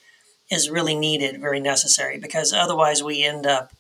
is 0.51 0.71
really 0.71 0.95
needed 0.95 1.41
very 1.41 1.61
necessary 1.61 2.19
because 2.19 2.53
otherwise 2.53 3.03
we 3.03 3.25
end 3.25 3.47
up 3.47 3.73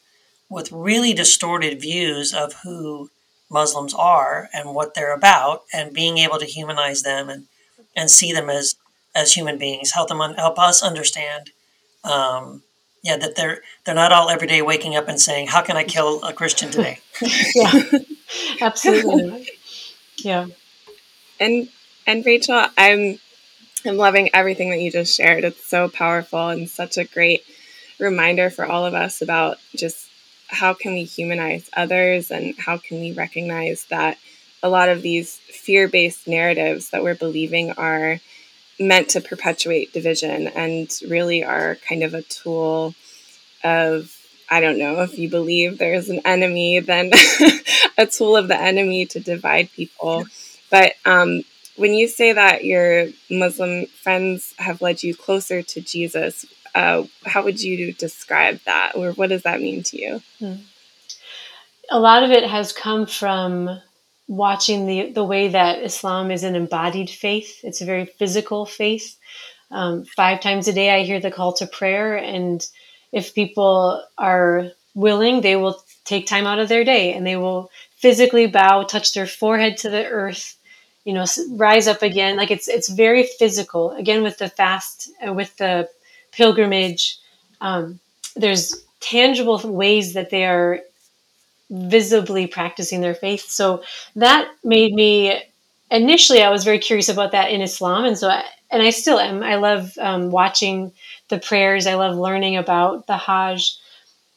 with 0.54 0.70
really 0.72 1.12
distorted 1.12 1.80
views 1.80 2.32
of 2.32 2.54
who 2.62 3.10
muslims 3.50 3.92
are 3.92 4.48
and 4.54 4.74
what 4.74 4.94
they're 4.94 5.14
about 5.14 5.64
and 5.72 5.92
being 5.92 6.16
able 6.18 6.38
to 6.38 6.46
humanize 6.46 7.02
them 7.02 7.28
and 7.28 7.46
and 7.96 8.10
see 8.10 8.32
them 8.32 8.48
as 8.48 8.76
as 9.14 9.34
human 9.34 9.58
beings, 9.58 9.92
help 9.92 10.08
them 10.08 10.20
un- 10.20 10.34
help 10.34 10.58
us 10.58 10.82
understand. 10.82 11.50
Um, 12.04 12.62
yeah, 13.02 13.16
that 13.16 13.36
they're 13.36 13.62
they're 13.84 13.94
not 13.94 14.12
all 14.12 14.30
every 14.30 14.46
day 14.46 14.62
waking 14.62 14.96
up 14.96 15.08
and 15.08 15.20
saying, 15.20 15.48
"How 15.48 15.60
can 15.60 15.76
I 15.76 15.84
kill 15.84 16.22
a 16.22 16.32
Christian 16.32 16.70
today?" 16.70 17.00
yeah, 17.54 17.82
absolutely. 18.60 19.48
Yeah, 20.18 20.46
and 21.38 21.68
and 22.06 22.24
Rachel, 22.24 22.66
I'm 22.78 23.18
I'm 23.84 23.96
loving 23.96 24.30
everything 24.32 24.70
that 24.70 24.80
you 24.80 24.90
just 24.90 25.16
shared. 25.16 25.44
It's 25.44 25.66
so 25.66 25.88
powerful 25.88 26.48
and 26.48 26.68
such 26.68 26.96
a 26.96 27.04
great 27.04 27.42
reminder 28.00 28.50
for 28.50 28.64
all 28.64 28.86
of 28.86 28.94
us 28.94 29.20
about 29.22 29.58
just 29.76 30.03
how 30.48 30.74
can 30.74 30.92
we 30.92 31.04
humanize 31.04 31.68
others 31.74 32.30
and 32.30 32.54
how 32.58 32.78
can 32.78 33.00
we 33.00 33.12
recognize 33.12 33.84
that 33.86 34.18
a 34.62 34.68
lot 34.68 34.88
of 34.88 35.02
these 35.02 35.38
fear-based 35.38 36.26
narratives 36.26 36.90
that 36.90 37.02
we're 37.02 37.14
believing 37.14 37.72
are 37.72 38.20
meant 38.78 39.10
to 39.10 39.20
perpetuate 39.20 39.92
division 39.92 40.48
and 40.48 40.90
really 41.08 41.44
are 41.44 41.76
kind 41.88 42.02
of 42.02 42.14
a 42.14 42.22
tool 42.22 42.94
of 43.62 44.10
I 44.50 44.60
don't 44.60 44.78
know 44.78 45.00
if 45.00 45.18
you 45.18 45.30
believe 45.30 45.78
there's 45.78 46.10
an 46.10 46.20
enemy, 46.24 46.78
then 46.80 47.10
a 47.98 48.06
tool 48.06 48.36
of 48.36 48.48
the 48.48 48.60
enemy 48.60 49.06
to 49.06 49.20
divide 49.20 49.72
people. 49.72 50.26
But 50.70 50.92
um, 51.06 51.42
when 51.76 51.94
you 51.94 52.08
say 52.08 52.32
that 52.32 52.64
your 52.64 53.08
Muslim 53.30 53.86
friends 53.86 54.54
have 54.58 54.82
led 54.82 55.02
you 55.02 55.14
closer 55.14 55.62
to 55.62 55.80
Jesus, 55.80 56.44
uh, 56.74 57.04
how 57.24 57.42
would 57.44 57.62
you 57.62 57.92
describe 57.92 58.60
that, 58.66 58.96
or 58.96 59.12
what 59.12 59.28
does 59.28 59.42
that 59.42 59.60
mean 59.60 59.82
to 59.84 60.00
you? 60.00 60.22
Hmm. 60.38 60.54
A 61.90 62.00
lot 62.00 62.22
of 62.22 62.30
it 62.30 62.48
has 62.48 62.72
come 62.72 63.06
from 63.06 63.80
watching 64.26 64.86
the 64.86 65.10
the 65.12 65.24
way 65.24 65.48
that 65.48 65.82
Islam 65.82 66.30
is 66.30 66.44
an 66.44 66.56
embodied 66.56 67.10
faith. 67.10 67.60
It's 67.62 67.80
a 67.80 67.86
very 67.86 68.06
physical 68.06 68.66
faith. 68.66 69.16
Um, 69.70 70.04
five 70.04 70.40
times 70.40 70.68
a 70.68 70.72
day, 70.72 70.90
I 70.90 71.04
hear 71.04 71.20
the 71.20 71.30
call 71.30 71.52
to 71.54 71.66
prayer, 71.66 72.16
and 72.16 72.66
if 73.12 73.34
people 73.34 74.04
are 74.18 74.70
willing, 74.94 75.40
they 75.40 75.56
will 75.56 75.82
take 76.04 76.26
time 76.26 76.46
out 76.46 76.58
of 76.58 76.68
their 76.68 76.84
day 76.84 77.14
and 77.14 77.26
they 77.26 77.36
will 77.36 77.70
physically 77.96 78.46
bow, 78.46 78.82
touch 78.82 79.14
their 79.14 79.26
forehead 79.26 79.76
to 79.78 79.90
the 79.90 80.06
earth, 80.06 80.56
you 81.04 81.12
know, 81.12 81.24
rise 81.50 81.88
up 81.88 82.02
again. 82.02 82.36
Like 82.36 82.50
it's 82.50 82.68
it's 82.68 82.88
very 82.88 83.24
physical. 83.24 83.92
Again, 83.92 84.22
with 84.22 84.38
the 84.38 84.48
fast, 84.48 85.10
uh, 85.26 85.32
with 85.32 85.56
the 85.56 85.88
pilgrimage, 86.36 87.18
um, 87.60 88.00
there's 88.36 88.84
tangible 89.00 89.58
ways 89.58 90.14
that 90.14 90.30
they 90.30 90.44
are 90.44 90.80
visibly 91.70 92.46
practicing 92.46 93.00
their 93.00 93.14
faith. 93.14 93.48
So 93.48 93.82
that 94.16 94.48
made 94.62 94.94
me 94.94 95.42
initially 95.90 96.42
I 96.42 96.50
was 96.50 96.64
very 96.64 96.78
curious 96.78 97.08
about 97.08 97.32
that 97.32 97.50
in 97.50 97.60
Islam, 97.60 98.04
and 98.04 98.18
so 98.18 98.28
I, 98.28 98.44
and 98.70 98.82
I 98.82 98.90
still 98.90 99.18
am. 99.18 99.42
I 99.42 99.56
love 99.56 99.96
um, 99.98 100.30
watching 100.30 100.92
the 101.28 101.38
prayers. 101.38 101.86
I 101.86 101.94
love 101.94 102.16
learning 102.16 102.56
about 102.56 103.06
the 103.06 103.16
Hajj, 103.16 103.76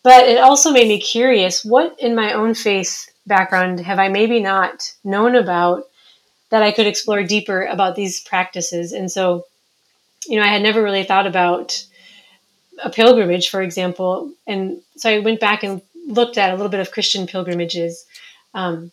but 0.04 0.28
it 0.28 0.40
also 0.40 0.72
made 0.72 0.88
me 0.88 1.00
curious. 1.00 1.66
What 1.66 1.96
in 2.00 2.16
my 2.16 2.34
own 2.34 2.54
faith 2.54 3.10
background 3.26 3.80
have 3.82 4.00
I 4.00 4.10
maybe 4.10 4.40
not 4.40 4.94
known 5.04 5.36
about 5.36 5.84
that 6.50 6.64
I 6.64 6.72
could 6.72 6.88
explore 6.88 7.24
deeper 7.24 7.64
about 7.64 7.96
these 7.96 8.22
practices? 8.22 8.94
And 8.94 9.12
so, 9.12 9.46
you 10.28 10.38
know, 10.38 10.44
I 10.44 10.50
had 10.50 10.62
never 10.62 10.84
really 10.84 11.04
thought 11.04 11.28
about 11.28 11.84
a 12.84 12.90
pilgrimage, 12.90 13.50
for 13.50 13.62
example, 13.62 14.32
and 14.46 14.82
so 14.96 15.10
I 15.10 15.20
went 15.20 15.40
back 15.40 15.64
and 15.64 15.82
looked 16.08 16.38
at 16.38 16.52
a 16.52 16.56
little 16.56 16.70
bit 16.70 16.80
of 16.80 16.92
Christian 16.92 17.28
pilgrimages. 17.28 18.06
Um, 18.54 18.92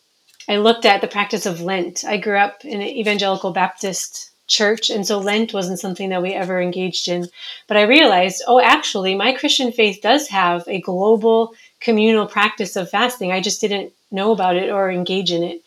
I 0.48 0.56
looked 0.56 0.84
at 0.84 1.00
the 1.00 1.06
practice 1.06 1.46
of 1.46 1.60
Lent. 1.60 2.04
I 2.04 2.16
grew 2.16 2.36
up 2.36 2.64
in 2.64 2.80
an 2.80 2.86
evangelical 2.86 3.52
Baptist 3.52 4.30
church, 4.46 4.90
and 4.90 5.06
so 5.06 5.18
Lent 5.18 5.54
wasn't 5.54 5.80
something 5.80 6.10
that 6.10 6.22
we 6.22 6.32
ever 6.32 6.60
engaged 6.60 7.08
in. 7.08 7.28
But 7.66 7.76
I 7.76 7.82
realized, 7.82 8.42
oh, 8.46 8.60
actually, 8.60 9.14
my 9.14 9.32
Christian 9.32 9.72
faith 9.72 10.00
does 10.02 10.28
have 10.28 10.64
a 10.68 10.80
global 10.80 11.54
communal 11.80 12.26
practice 12.26 12.76
of 12.76 12.90
fasting. 12.90 13.32
I 13.32 13.40
just 13.40 13.60
didn't 13.60 13.92
know 14.10 14.32
about 14.32 14.56
it 14.56 14.70
or 14.70 14.90
engage 14.90 15.32
in 15.32 15.42
it. 15.42 15.62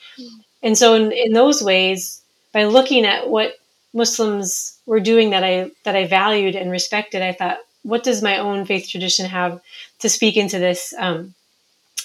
And 0.62 0.77
so, 0.77 0.93
in, 0.93 1.12
in 1.12 1.34
those 1.34 1.63
ways, 1.63 2.21
by 2.51 2.65
looking 2.65 3.06
at 3.06 3.30
what 3.30 3.53
Muslims 3.97 4.77
were 4.86 4.99
doing 4.99 5.31
that 5.31 5.43
I 5.43 5.71
that 5.83 5.95
I 5.95 6.05
valued 6.05 6.55
and 6.55 6.71
respected, 6.71 7.21
I 7.21 7.33
thought, 7.33 7.57
what 7.83 8.03
does 8.03 8.21
my 8.21 8.38
own 8.38 8.65
faith 8.65 8.88
tradition 8.88 9.25
have 9.25 9.60
to 9.99 10.07
speak 10.07 10.38
into 10.38 10.60
this? 10.60 10.93
Um, 10.97 11.33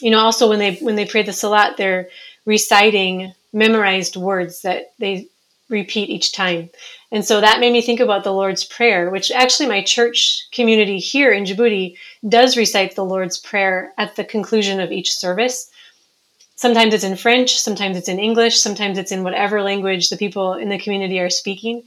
you 0.01 0.11
know, 0.11 0.19
also 0.19 0.49
when 0.49 0.59
they 0.59 0.77
when 0.77 0.97
they 0.97 1.05
pray 1.07 1.23
the 1.23 1.33
Salat, 1.33 1.77
they're 1.77 2.09
reciting 2.47 3.35
memorized 3.53 4.17
words 4.17 4.63
that 4.63 4.93
they 4.99 5.29
repeat 5.69 6.09
each 6.09 6.33
time. 6.33 6.71
And 7.11 7.25
so 7.25 7.41
that 7.41 7.61
made 7.61 7.73
me 7.73 7.83
think 7.83 8.01
about 8.01 8.25
the 8.25 8.33
Lord's 8.33 8.65
Prayer, 8.65 9.11
which 9.11 9.31
actually 9.31 9.69
my 9.69 9.83
church 9.83 10.47
community 10.53 10.99
here 10.99 11.33
in 11.33 11.45
Djibouti 11.45 11.97
does 12.29 12.57
recite 12.57 12.95
the 12.95 13.05
Lord's 13.05 13.39
Prayer 13.39 13.93
at 13.99 14.17
the 14.17 14.25
conclusion 14.25 14.81
of 14.81 14.93
each 14.93 15.13
service. 15.13 15.71
Sometimes 16.63 16.95
it's 16.95 17.03
in 17.03 17.17
French, 17.17 17.59
sometimes 17.59 17.97
it's 17.97 18.09
in 18.09 18.21
English, 18.21 18.61
sometimes 18.61 18.97
it's 18.97 19.11
in 19.11 19.25
whatever 19.25 19.63
language 19.63 20.11
the 20.11 20.17
people 20.17 20.55
in 20.55 20.69
the 20.69 20.79
community 20.79 21.19
are 21.19 21.29
speaking. 21.29 21.83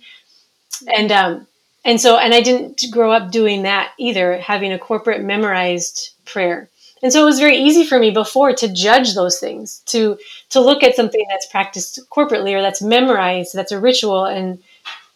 And 0.97 1.13
um, 1.13 1.47
and 1.85 2.01
so 2.01 2.17
and 2.17 2.33
I 2.33 2.41
didn't 2.41 2.83
grow 2.91 3.13
up 3.13 3.31
doing 3.31 3.63
that 3.63 3.93
either, 3.97 4.37
having 4.37 4.73
a 4.73 4.77
corporate 4.77 5.23
memorized 5.23 6.09
prayer. 6.25 6.67
And 7.01 7.13
so 7.13 7.21
it 7.21 7.25
was 7.25 7.39
very 7.39 7.55
easy 7.55 7.85
for 7.85 7.97
me 7.97 8.11
before 8.11 8.51
to 8.51 8.67
judge 8.67 9.15
those 9.15 9.39
things, 9.39 9.81
to 9.93 10.19
to 10.49 10.59
look 10.59 10.83
at 10.83 10.97
something 10.97 11.25
that's 11.29 11.47
practiced 11.47 12.01
corporately 12.09 12.53
or 12.53 12.61
that's 12.61 12.81
memorized, 12.81 13.53
that's 13.53 13.71
a 13.71 13.79
ritual 13.79 14.25
and 14.25 14.61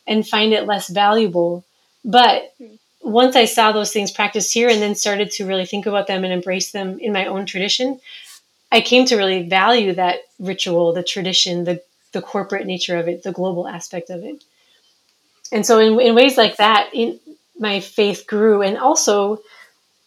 and 0.07 0.25
find 0.25 0.53
it 0.53 0.67
less 0.67 0.87
valuable. 0.87 1.65
But 2.05 2.55
once 3.01 3.35
I 3.35 3.43
saw 3.43 3.73
those 3.73 3.91
things 3.91 4.09
practiced 4.19 4.53
here 4.53 4.69
and 4.69 4.81
then 4.81 4.95
started 4.95 5.31
to 5.31 5.45
really 5.45 5.65
think 5.65 5.85
about 5.85 6.07
them 6.07 6.23
and 6.23 6.31
embrace 6.31 6.71
them 6.71 6.97
in 6.99 7.11
my 7.11 7.25
own 7.25 7.45
tradition, 7.45 7.99
I 8.71 8.81
came 8.81 9.05
to 9.05 9.17
really 9.17 9.47
value 9.47 9.93
that 9.93 10.19
ritual, 10.39 10.93
the 10.93 11.03
tradition, 11.03 11.63
the 11.63 11.81
the 12.11 12.21
corporate 12.21 12.65
nature 12.65 12.97
of 12.97 13.07
it, 13.07 13.23
the 13.23 13.31
global 13.31 13.67
aspect 13.67 14.09
of 14.09 14.23
it. 14.23 14.43
And 15.51 15.65
so 15.65 15.79
in, 15.79 15.99
in 15.99 16.15
ways 16.15 16.37
like 16.37 16.57
that, 16.57 16.89
in, 16.93 17.19
my 17.59 17.79
faith 17.79 18.25
grew. 18.25 18.61
And 18.61 18.77
also 18.77 19.41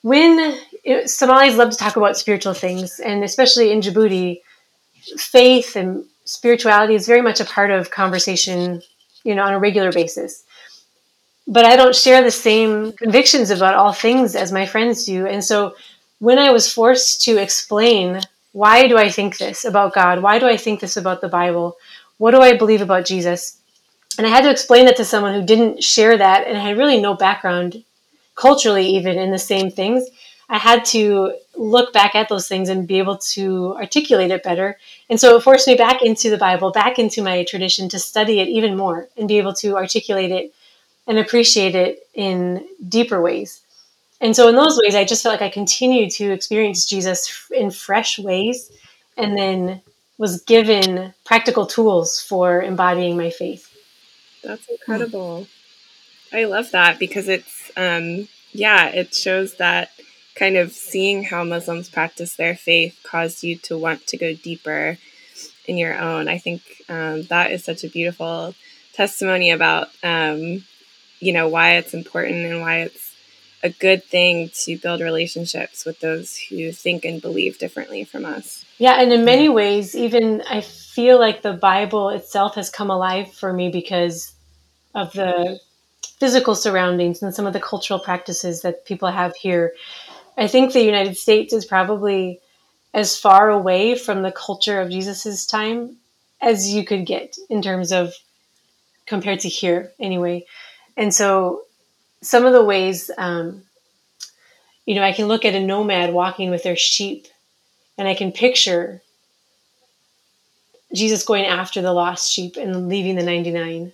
when 0.03 0.59
it, 0.85 1.09
Somalis 1.09 1.57
love 1.57 1.70
to 1.70 1.77
talk 1.77 1.96
about 1.96 2.16
spiritual 2.16 2.55
things, 2.55 2.98
and 2.98 3.22
especially 3.22 3.70
in 3.70 3.81
Djibouti, 3.81 4.40
faith 5.16 5.77
and 5.77 6.05
spirituality 6.25 6.94
is 6.94 7.07
very 7.07 7.22
much 7.22 7.40
a 7.40 7.44
part 7.44 7.70
of 7.70 7.90
conversation, 7.90 8.83
you 9.25 9.35
know, 9.35 9.42
on 9.42 9.53
a 9.53 9.59
regular 9.59 9.92
basis. 9.92 10.42
But 11.46 11.64
I 11.64 11.77
don't 11.77 11.94
share 11.94 12.22
the 12.22 12.31
same 12.31 12.92
convictions 12.92 13.51
about 13.51 13.75
all 13.75 13.92
things 13.92 14.35
as 14.35 14.53
my 14.53 14.66
friends 14.66 15.05
do. 15.05 15.27
And 15.27 15.44
so 15.44 15.75
when 16.20 16.38
I 16.38 16.51
was 16.51 16.72
forced 16.72 17.22
to 17.25 17.37
explain 17.37 18.20
why 18.52 18.86
do 18.86 18.96
I 18.98 19.08
think 19.08 19.38
this 19.38 19.64
about 19.64 19.94
God? 19.94 20.22
Why 20.22 20.38
do 20.38 20.46
I 20.46 20.56
think 20.56 20.80
this 20.80 20.96
about 20.96 21.20
the 21.20 21.28
Bible? 21.28 21.76
What 22.18 22.32
do 22.32 22.40
I 22.40 22.56
believe 22.56 22.82
about 22.82 23.06
Jesus? 23.06 23.58
And 24.18 24.26
I 24.26 24.30
had 24.30 24.42
to 24.42 24.50
explain 24.50 24.84
that 24.86 24.96
to 24.96 25.04
someone 25.04 25.34
who 25.34 25.44
didn't 25.44 25.82
share 25.82 26.16
that 26.18 26.46
and 26.46 26.56
had 26.56 26.76
really 26.76 27.00
no 27.00 27.14
background 27.14 27.82
culturally, 28.34 28.86
even 28.96 29.18
in 29.18 29.30
the 29.30 29.38
same 29.38 29.70
things. 29.70 30.06
I 30.50 30.58
had 30.58 30.84
to 30.86 31.34
look 31.56 31.94
back 31.94 32.14
at 32.14 32.28
those 32.28 32.46
things 32.46 32.68
and 32.68 32.86
be 32.86 32.98
able 32.98 33.16
to 33.16 33.74
articulate 33.76 34.30
it 34.30 34.42
better. 34.42 34.78
And 35.08 35.18
so 35.18 35.36
it 35.36 35.42
forced 35.42 35.66
me 35.66 35.76
back 35.76 36.02
into 36.02 36.28
the 36.28 36.36
Bible, 36.36 36.70
back 36.72 36.98
into 36.98 37.22
my 37.22 37.44
tradition 37.44 37.88
to 37.88 37.98
study 37.98 38.40
it 38.40 38.48
even 38.48 38.76
more 38.76 39.08
and 39.16 39.26
be 39.26 39.38
able 39.38 39.54
to 39.54 39.76
articulate 39.76 40.30
it 40.30 40.52
and 41.06 41.18
appreciate 41.18 41.74
it 41.74 42.06
in 42.12 42.66
deeper 42.86 43.22
ways. 43.22 43.62
And 44.22 44.37
so 44.37 44.48
in 44.48 44.54
those 44.54 44.78
ways, 44.82 44.94
I 44.94 45.04
just 45.04 45.24
felt 45.24 45.32
like 45.32 45.42
I 45.42 45.52
continued 45.52 46.12
to 46.12 46.30
experience 46.30 46.87
Jesus 46.87 47.48
in 47.50 47.72
fresh 47.72 48.20
ways 48.20 48.70
and 49.16 49.37
then 49.37 49.82
was 50.16 50.42
given 50.42 51.12
practical 51.24 51.66
tools 51.66 52.20
for 52.20 52.62
embodying 52.62 53.16
my 53.16 53.30
faith. 53.30 53.68
That's 54.44 54.66
incredible. 54.68 55.48
I 56.32 56.44
love 56.44 56.70
that 56.70 57.00
because 57.00 57.28
it's, 57.28 57.72
um, 57.76 58.28
yeah, 58.52 58.87
it 58.87 59.12
shows 59.12 59.56
that 59.56 59.90
kind 60.37 60.56
of 60.56 60.70
seeing 60.70 61.24
how 61.24 61.42
Muslims 61.42 61.90
practice 61.90 62.37
their 62.37 62.54
faith 62.54 63.00
caused 63.02 63.42
you 63.42 63.56
to 63.56 63.76
want 63.76 64.06
to 64.06 64.16
go 64.16 64.35
deeper 64.35 64.98
in 65.66 65.76
your 65.76 65.98
own. 65.98 66.28
I 66.28 66.38
think 66.38 66.62
um, 66.88 67.24
that 67.24 67.50
is 67.50 67.64
such 67.64 67.82
a 67.82 67.88
beautiful 67.88 68.54
testimony 68.92 69.50
about, 69.50 69.88
um, 70.04 70.64
you 71.18 71.32
know, 71.32 71.48
why 71.48 71.72
it's 71.74 71.92
important 71.92 72.46
and 72.46 72.61
why 72.61 72.82
it's 72.82 73.12
a 73.62 73.70
good 73.70 74.05
thing 74.05 74.51
to 74.55 74.77
build 74.77 75.01
relationships 75.01 75.85
with 75.85 76.01
those 76.01 76.37
who 76.37 76.72
think 76.72 77.05
and 77.05 77.22
believe 77.22 77.59
differently 77.59 78.05
from 78.05 78.25
us. 78.25 78.64
Yeah, 78.79 79.01
and 79.01 79.12
in 79.12 79.25
many 79.25 79.48
ways, 79.48 79.94
even 79.94 80.42
I 80.48 80.61
feel 80.61 81.18
like 81.18 81.42
the 81.42 81.53
Bible 81.53 82.09
itself 82.09 82.57
has 82.57 82.70
come 82.70 82.90
alive 82.90 83.33
for 83.33 83.53
me 83.53 83.70
because 83.70 84.33
of 84.94 85.12
the 85.12 85.61
physical 86.18 86.55
surroundings 86.55 87.22
and 87.22 87.35
some 87.35 87.46
of 87.46 87.53
the 87.53 87.61
cultural 87.61 87.98
practices 87.98 88.62
that 88.62 88.85
people 88.85 89.11
have 89.11 89.35
here. 89.37 89.72
I 90.37 90.46
think 90.46 90.72
the 90.72 90.83
United 90.83 91.16
States 91.16 91.53
is 91.53 91.64
probably 91.64 92.40
as 92.94 93.16
far 93.16 93.51
away 93.51 93.96
from 93.96 94.22
the 94.22 94.33
culture 94.33 94.81
of 94.81 94.90
Jesus's 94.90 95.46
time 95.46 95.96
as 96.40 96.72
you 96.72 96.85
could 96.85 97.07
get 97.07 97.37
in 97.48 97.62
terms 97.62 97.92
of 97.92 98.14
compared 99.07 99.40
to 99.40 99.48
here, 99.48 99.92
anyway. 99.98 100.44
And 100.96 101.14
so, 101.14 101.62
some 102.22 102.46
of 102.46 102.52
the 102.52 102.64
ways, 102.64 103.11
um, 103.18 103.64
you 104.87 104.94
know, 104.94 105.02
I 105.02 105.12
can 105.12 105.26
look 105.26 105.44
at 105.44 105.54
a 105.54 105.61
nomad 105.61 106.12
walking 106.12 106.50
with 106.50 106.62
their 106.62 106.76
sheep, 106.76 107.26
and 107.98 108.08
I 108.08 108.14
can 108.14 108.32
picture 108.32 109.02
Jesus 110.94 111.24
going 111.24 111.44
after 111.44 111.82
the 111.82 111.92
lost 111.92 112.32
sheep 112.32 112.56
and 112.56 112.88
leaving 112.88 113.16
the 113.16 113.22
99. 113.22 113.92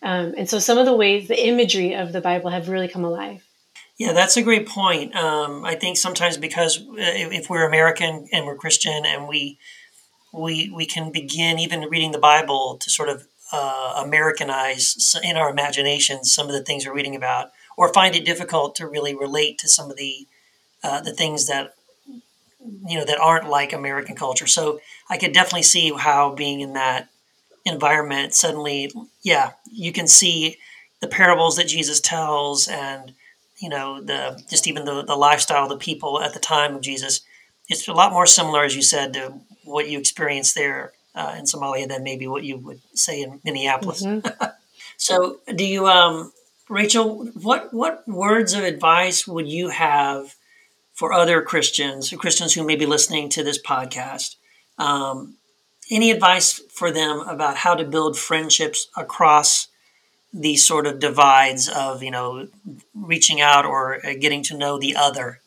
Um, 0.00 0.34
and 0.36 0.48
so, 0.48 0.58
some 0.58 0.78
of 0.78 0.86
the 0.86 0.94
ways, 0.94 1.28
the 1.28 1.46
imagery 1.46 1.94
of 1.94 2.12
the 2.12 2.20
Bible 2.20 2.50
have 2.50 2.68
really 2.68 2.88
come 2.88 3.04
alive. 3.04 3.44
Yeah, 3.98 4.12
that's 4.12 4.36
a 4.36 4.42
great 4.42 4.68
point. 4.68 5.14
Um, 5.16 5.64
I 5.64 5.74
think 5.74 5.96
sometimes 5.96 6.36
because 6.36 6.78
uh, 6.78 6.94
if 6.96 7.50
we're 7.50 7.66
American 7.66 8.28
and 8.32 8.46
we're 8.46 8.56
Christian 8.56 9.04
and 9.04 9.26
we 9.26 9.58
we 10.32 10.70
we 10.70 10.86
can 10.86 11.10
begin 11.10 11.58
even 11.58 11.80
reading 11.90 12.12
the 12.12 12.18
Bible 12.18 12.78
to 12.80 12.90
sort 12.90 13.08
of 13.08 13.26
uh, 13.52 14.02
Americanize 14.04 15.16
in 15.22 15.36
our 15.36 15.50
imaginations 15.50 16.32
some 16.32 16.46
of 16.46 16.52
the 16.52 16.62
things 16.62 16.86
we're 16.86 16.94
reading 16.94 17.16
about, 17.16 17.50
or 17.76 17.92
find 17.92 18.14
it 18.14 18.24
difficult 18.24 18.74
to 18.76 18.86
really 18.86 19.14
relate 19.14 19.58
to 19.58 19.68
some 19.68 19.90
of 19.90 19.96
the 19.96 20.26
uh, 20.82 21.00
the 21.00 21.12
things 21.12 21.46
that 21.46 21.74
you 22.86 22.98
know 22.98 23.04
that 23.04 23.18
aren't 23.18 23.48
like 23.48 23.72
American 23.72 24.16
culture. 24.16 24.46
So 24.46 24.80
I 25.08 25.18
could 25.18 25.32
definitely 25.32 25.62
see 25.62 25.92
how 25.92 26.34
being 26.34 26.60
in 26.60 26.74
that 26.74 27.08
environment 27.64 28.34
suddenly, 28.34 28.90
yeah, 29.22 29.52
you 29.70 29.92
can 29.92 30.06
see 30.06 30.58
the 31.00 31.08
parables 31.08 31.56
that 31.56 31.68
Jesus 31.68 32.00
tells 32.00 32.68
and 32.68 33.14
you 33.58 33.68
know 33.68 34.00
the 34.00 34.42
just 34.48 34.66
even 34.66 34.84
the, 34.84 35.02
the 35.02 35.16
lifestyle 35.16 35.64
of 35.64 35.68
the 35.68 35.76
people 35.76 36.20
at 36.20 36.32
the 36.32 36.40
time 36.40 36.74
of 36.74 36.80
jesus 36.80 37.20
it's 37.68 37.86
a 37.88 37.92
lot 37.92 38.12
more 38.12 38.26
similar 38.26 38.64
as 38.64 38.74
you 38.74 38.82
said 38.82 39.12
to 39.12 39.34
what 39.64 39.88
you 39.88 39.98
experienced 39.98 40.54
there 40.54 40.92
uh, 41.18 41.34
in 41.38 41.44
somalia 41.44 41.88
than 41.88 42.04
maybe 42.04 42.26
what 42.26 42.44
you 42.44 42.56
would 42.56 42.80
say 42.94 43.20
in 43.22 43.40
minneapolis. 43.44 44.04
Mm-hmm. 44.04 44.44
so 44.96 45.40
do 45.54 45.64
you 45.64 45.86
um, 45.86 46.32
rachel 46.68 47.26
what 47.42 47.74
what 47.74 48.06
words 48.06 48.54
of 48.54 48.62
advice 48.62 49.26
would 49.26 49.48
you 49.48 49.70
have 49.70 50.36
for 50.94 51.12
other 51.12 51.42
christians 51.42 52.10
christians 52.18 52.54
who 52.54 52.64
may 52.64 52.76
be 52.76 52.86
listening 52.86 53.28
to 53.30 53.42
this 53.42 53.60
podcast? 53.60 54.36
Um, 54.78 55.34
any 55.90 56.10
advice 56.10 56.60
for 56.70 56.90
them 56.90 57.20
about 57.20 57.56
how 57.56 57.74
to 57.74 57.84
build 57.84 58.16
friendships 58.16 58.88
across 58.96 59.68
these 60.32 60.66
sort 60.66 60.86
of 60.86 61.00
divides 61.00 61.68
of 61.68 62.02
you 62.02 62.10
know 62.10 62.48
reaching 62.94 63.40
out 63.40 63.64
or 63.64 64.06
uh, 64.06 64.14
getting 64.20 64.42
to 64.44 64.56
know 64.56 64.78
the 64.78 64.94
other? 64.94 65.40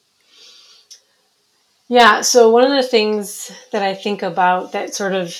Yeah 1.87 2.21
so 2.21 2.49
one 2.49 2.63
of 2.63 2.71
the 2.71 2.87
things 2.87 3.51
that 3.71 3.83
i 3.83 3.93
think 3.93 4.23
about 4.23 4.71
that 4.71 4.95
sort 4.95 5.13
of 5.13 5.35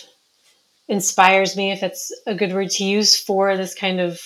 inspires 0.91 1.55
me 1.55 1.71
if 1.71 1.81
it's 1.81 2.11
a 2.27 2.35
good 2.35 2.53
word 2.53 2.69
to 2.69 2.83
use 2.83 3.17
for 3.17 3.55
this 3.55 3.73
kind 3.73 3.99
of 3.99 4.21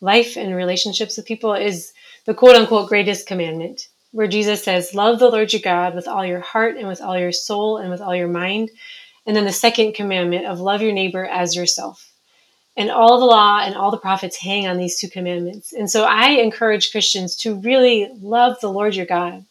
life 0.00 0.36
and 0.36 0.54
relationships 0.54 1.16
with 1.16 1.26
people 1.26 1.54
is 1.54 1.92
the 2.26 2.34
quote 2.34 2.54
unquote 2.54 2.88
greatest 2.88 3.26
commandment 3.26 3.88
where 4.12 4.28
jesus 4.28 4.62
says 4.62 4.94
love 4.94 5.18
the 5.18 5.30
lord 5.30 5.52
your 5.52 5.62
god 5.62 5.94
with 5.94 6.06
all 6.06 6.24
your 6.24 6.40
heart 6.40 6.76
and 6.76 6.86
with 6.86 7.00
all 7.00 7.18
your 7.18 7.32
soul 7.32 7.78
and 7.78 7.90
with 7.90 8.00
all 8.00 8.14
your 8.14 8.28
mind 8.28 8.70
and 9.26 9.34
then 9.34 9.46
the 9.46 9.52
second 9.52 9.94
commandment 9.94 10.46
of 10.46 10.60
love 10.60 10.82
your 10.82 10.92
neighbor 10.92 11.24
as 11.24 11.56
yourself 11.56 12.10
and 12.76 12.90
all 12.90 13.18
the 13.18 13.26
law 13.26 13.60
and 13.60 13.74
all 13.74 13.90
the 13.90 13.98
prophets 13.98 14.36
hang 14.36 14.66
on 14.66 14.78
these 14.78 14.98
two 14.98 15.08
commandments. 15.08 15.72
And 15.72 15.90
so 15.90 16.04
I 16.04 16.30
encourage 16.30 16.92
Christians 16.92 17.36
to 17.36 17.56
really 17.56 18.08
love 18.20 18.58
the 18.60 18.72
Lord 18.72 18.94
your 18.94 19.06
God. 19.06 19.44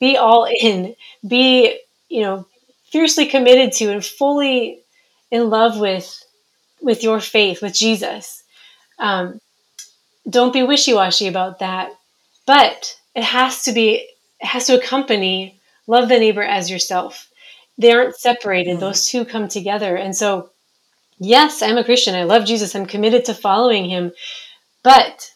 Be 0.00 0.16
all 0.16 0.46
in. 0.46 0.96
Be, 1.26 1.78
you 2.08 2.22
know, 2.22 2.46
fiercely 2.90 3.26
committed 3.26 3.72
to 3.74 3.92
and 3.92 4.04
fully 4.04 4.80
in 5.30 5.50
love 5.50 5.78
with 5.78 6.22
with 6.80 7.02
your 7.02 7.20
faith, 7.20 7.62
with 7.62 7.74
Jesus. 7.74 8.42
Um, 8.98 9.40
don't 10.28 10.52
be 10.52 10.62
wishy-washy 10.62 11.26
about 11.26 11.60
that. 11.60 11.92
But 12.46 12.96
it 13.14 13.24
has 13.24 13.64
to 13.64 13.72
be 13.72 14.06
it 14.40 14.46
has 14.46 14.66
to 14.66 14.78
accompany 14.78 15.60
love 15.86 16.08
the 16.08 16.18
neighbor 16.18 16.42
as 16.42 16.70
yourself. 16.70 17.28
They 17.78 17.92
aren't 17.92 18.16
separated. 18.16 18.72
Mm-hmm. 18.72 18.80
Those 18.80 19.06
two 19.06 19.24
come 19.24 19.48
together. 19.48 19.96
And 19.96 20.16
so 20.16 20.50
yes, 21.18 21.62
I'm 21.62 21.78
a 21.78 21.84
Christian. 21.84 22.14
I 22.14 22.24
love 22.24 22.44
Jesus. 22.44 22.74
I'm 22.74 22.86
committed 22.86 23.24
to 23.26 23.34
following 23.34 23.86
him. 23.86 24.12
But 24.82 25.32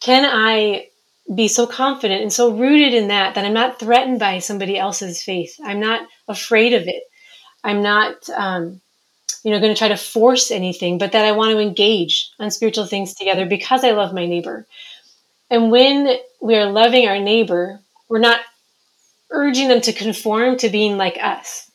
can 0.00 0.24
I 0.24 0.88
be 1.34 1.48
so 1.48 1.66
confident 1.66 2.22
and 2.22 2.32
so 2.32 2.56
rooted 2.56 2.94
in 2.94 3.08
that 3.08 3.34
that 3.34 3.44
I'm 3.44 3.52
not 3.52 3.78
threatened 3.78 4.18
by 4.18 4.38
somebody 4.38 4.78
else's 4.78 5.22
faith? 5.22 5.58
I'm 5.64 5.80
not 5.80 6.06
afraid 6.28 6.72
of 6.72 6.86
it. 6.86 7.02
I'm 7.64 7.82
not, 7.82 8.30
um, 8.30 8.80
you 9.46 9.52
know, 9.52 9.60
going 9.60 9.72
to 9.72 9.78
try 9.78 9.86
to 9.86 9.96
force 9.96 10.50
anything, 10.50 10.98
but 10.98 11.12
that 11.12 11.24
I 11.24 11.30
want 11.30 11.52
to 11.52 11.60
engage 11.60 12.32
on 12.40 12.50
spiritual 12.50 12.84
things 12.84 13.14
together 13.14 13.46
because 13.46 13.84
I 13.84 13.92
love 13.92 14.12
my 14.12 14.26
neighbor. 14.26 14.66
And 15.48 15.70
when 15.70 16.16
we 16.42 16.56
are 16.56 16.66
loving 16.66 17.06
our 17.06 17.20
neighbor, 17.20 17.78
we're 18.08 18.18
not 18.18 18.40
urging 19.30 19.68
them 19.68 19.80
to 19.82 19.92
conform 19.92 20.56
to 20.56 20.68
being 20.68 20.98
like 20.98 21.16
us. 21.22 21.70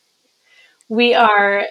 We 0.90 1.14
are 1.14 1.64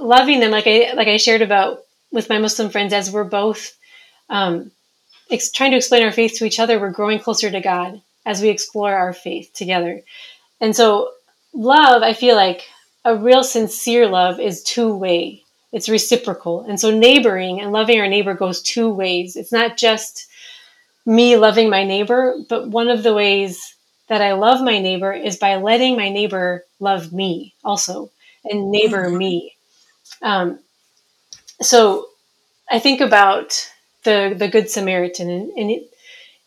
loving 0.00 0.40
them 0.40 0.50
like 0.50 0.66
I 0.66 0.92
like 0.94 1.06
I 1.06 1.18
shared 1.18 1.40
about 1.40 1.84
with 2.10 2.28
my 2.28 2.38
Muslim 2.38 2.70
friends 2.70 2.92
as 2.92 3.12
we're 3.12 3.22
both 3.22 3.78
um, 4.28 4.72
ex- 5.30 5.52
trying 5.52 5.70
to 5.70 5.76
explain 5.76 6.02
our 6.02 6.10
faith 6.10 6.34
to 6.38 6.46
each 6.46 6.58
other. 6.58 6.80
We're 6.80 6.90
growing 6.90 7.20
closer 7.20 7.48
to 7.48 7.60
God 7.60 8.02
as 8.26 8.42
we 8.42 8.48
explore 8.48 8.92
our 8.92 9.12
faith 9.12 9.52
together. 9.54 10.00
And 10.60 10.74
so, 10.74 11.12
love, 11.52 12.02
I 12.02 12.12
feel 12.12 12.34
like 12.34 12.62
a 13.04 13.14
real 13.14 13.44
sincere 13.44 14.08
love 14.08 14.40
is 14.40 14.64
two 14.64 14.96
way. 14.96 15.43
It's 15.74 15.88
reciprocal. 15.88 16.60
And 16.60 16.78
so, 16.78 16.96
neighboring 16.96 17.60
and 17.60 17.72
loving 17.72 17.98
our 17.98 18.06
neighbor 18.06 18.34
goes 18.34 18.62
two 18.62 18.88
ways. 18.88 19.34
It's 19.34 19.50
not 19.50 19.76
just 19.76 20.28
me 21.04 21.36
loving 21.36 21.68
my 21.68 21.82
neighbor, 21.82 22.36
but 22.48 22.68
one 22.68 22.88
of 22.88 23.02
the 23.02 23.12
ways 23.12 23.74
that 24.08 24.22
I 24.22 24.34
love 24.34 24.62
my 24.62 24.78
neighbor 24.78 25.12
is 25.12 25.36
by 25.36 25.56
letting 25.56 25.96
my 25.96 26.10
neighbor 26.10 26.64
love 26.78 27.12
me 27.12 27.54
also 27.64 28.12
and 28.44 28.70
neighbor 28.70 29.06
mm-hmm. 29.06 29.18
me. 29.18 29.56
Um, 30.22 30.60
so 31.60 32.06
I 32.70 32.78
think 32.78 33.00
about 33.00 33.68
the 34.04 34.32
the 34.38 34.46
Good 34.46 34.70
Samaritan, 34.70 35.28
and, 35.28 35.50
and 35.58 35.70
it, 35.72 35.92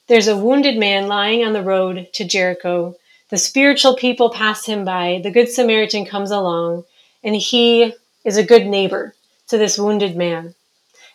there's 0.08 0.30
a 0.30 0.38
wounded 0.38 0.78
man 0.78 1.10
lying 1.10 1.44
on 1.44 1.52
the 1.52 1.62
road 1.62 2.08
to 2.13 2.24
Jericho. 2.24 2.96
The 3.28 3.38
spiritual 3.38 3.98
people 3.98 4.30
pass 4.30 4.66
him 4.66 4.86
by. 4.86 5.20
The 5.22 5.32
Good 5.32 5.50
Samaritan 5.50 6.06
comes 6.06 6.32
along, 6.32 6.86
and 7.26 7.36
he 7.36 7.94
is 8.24 8.38
a 8.38 8.44
good 8.44 8.66
neighbor 8.66 9.13
to 9.47 9.57
this 9.57 9.77
wounded 9.77 10.15
man. 10.15 10.55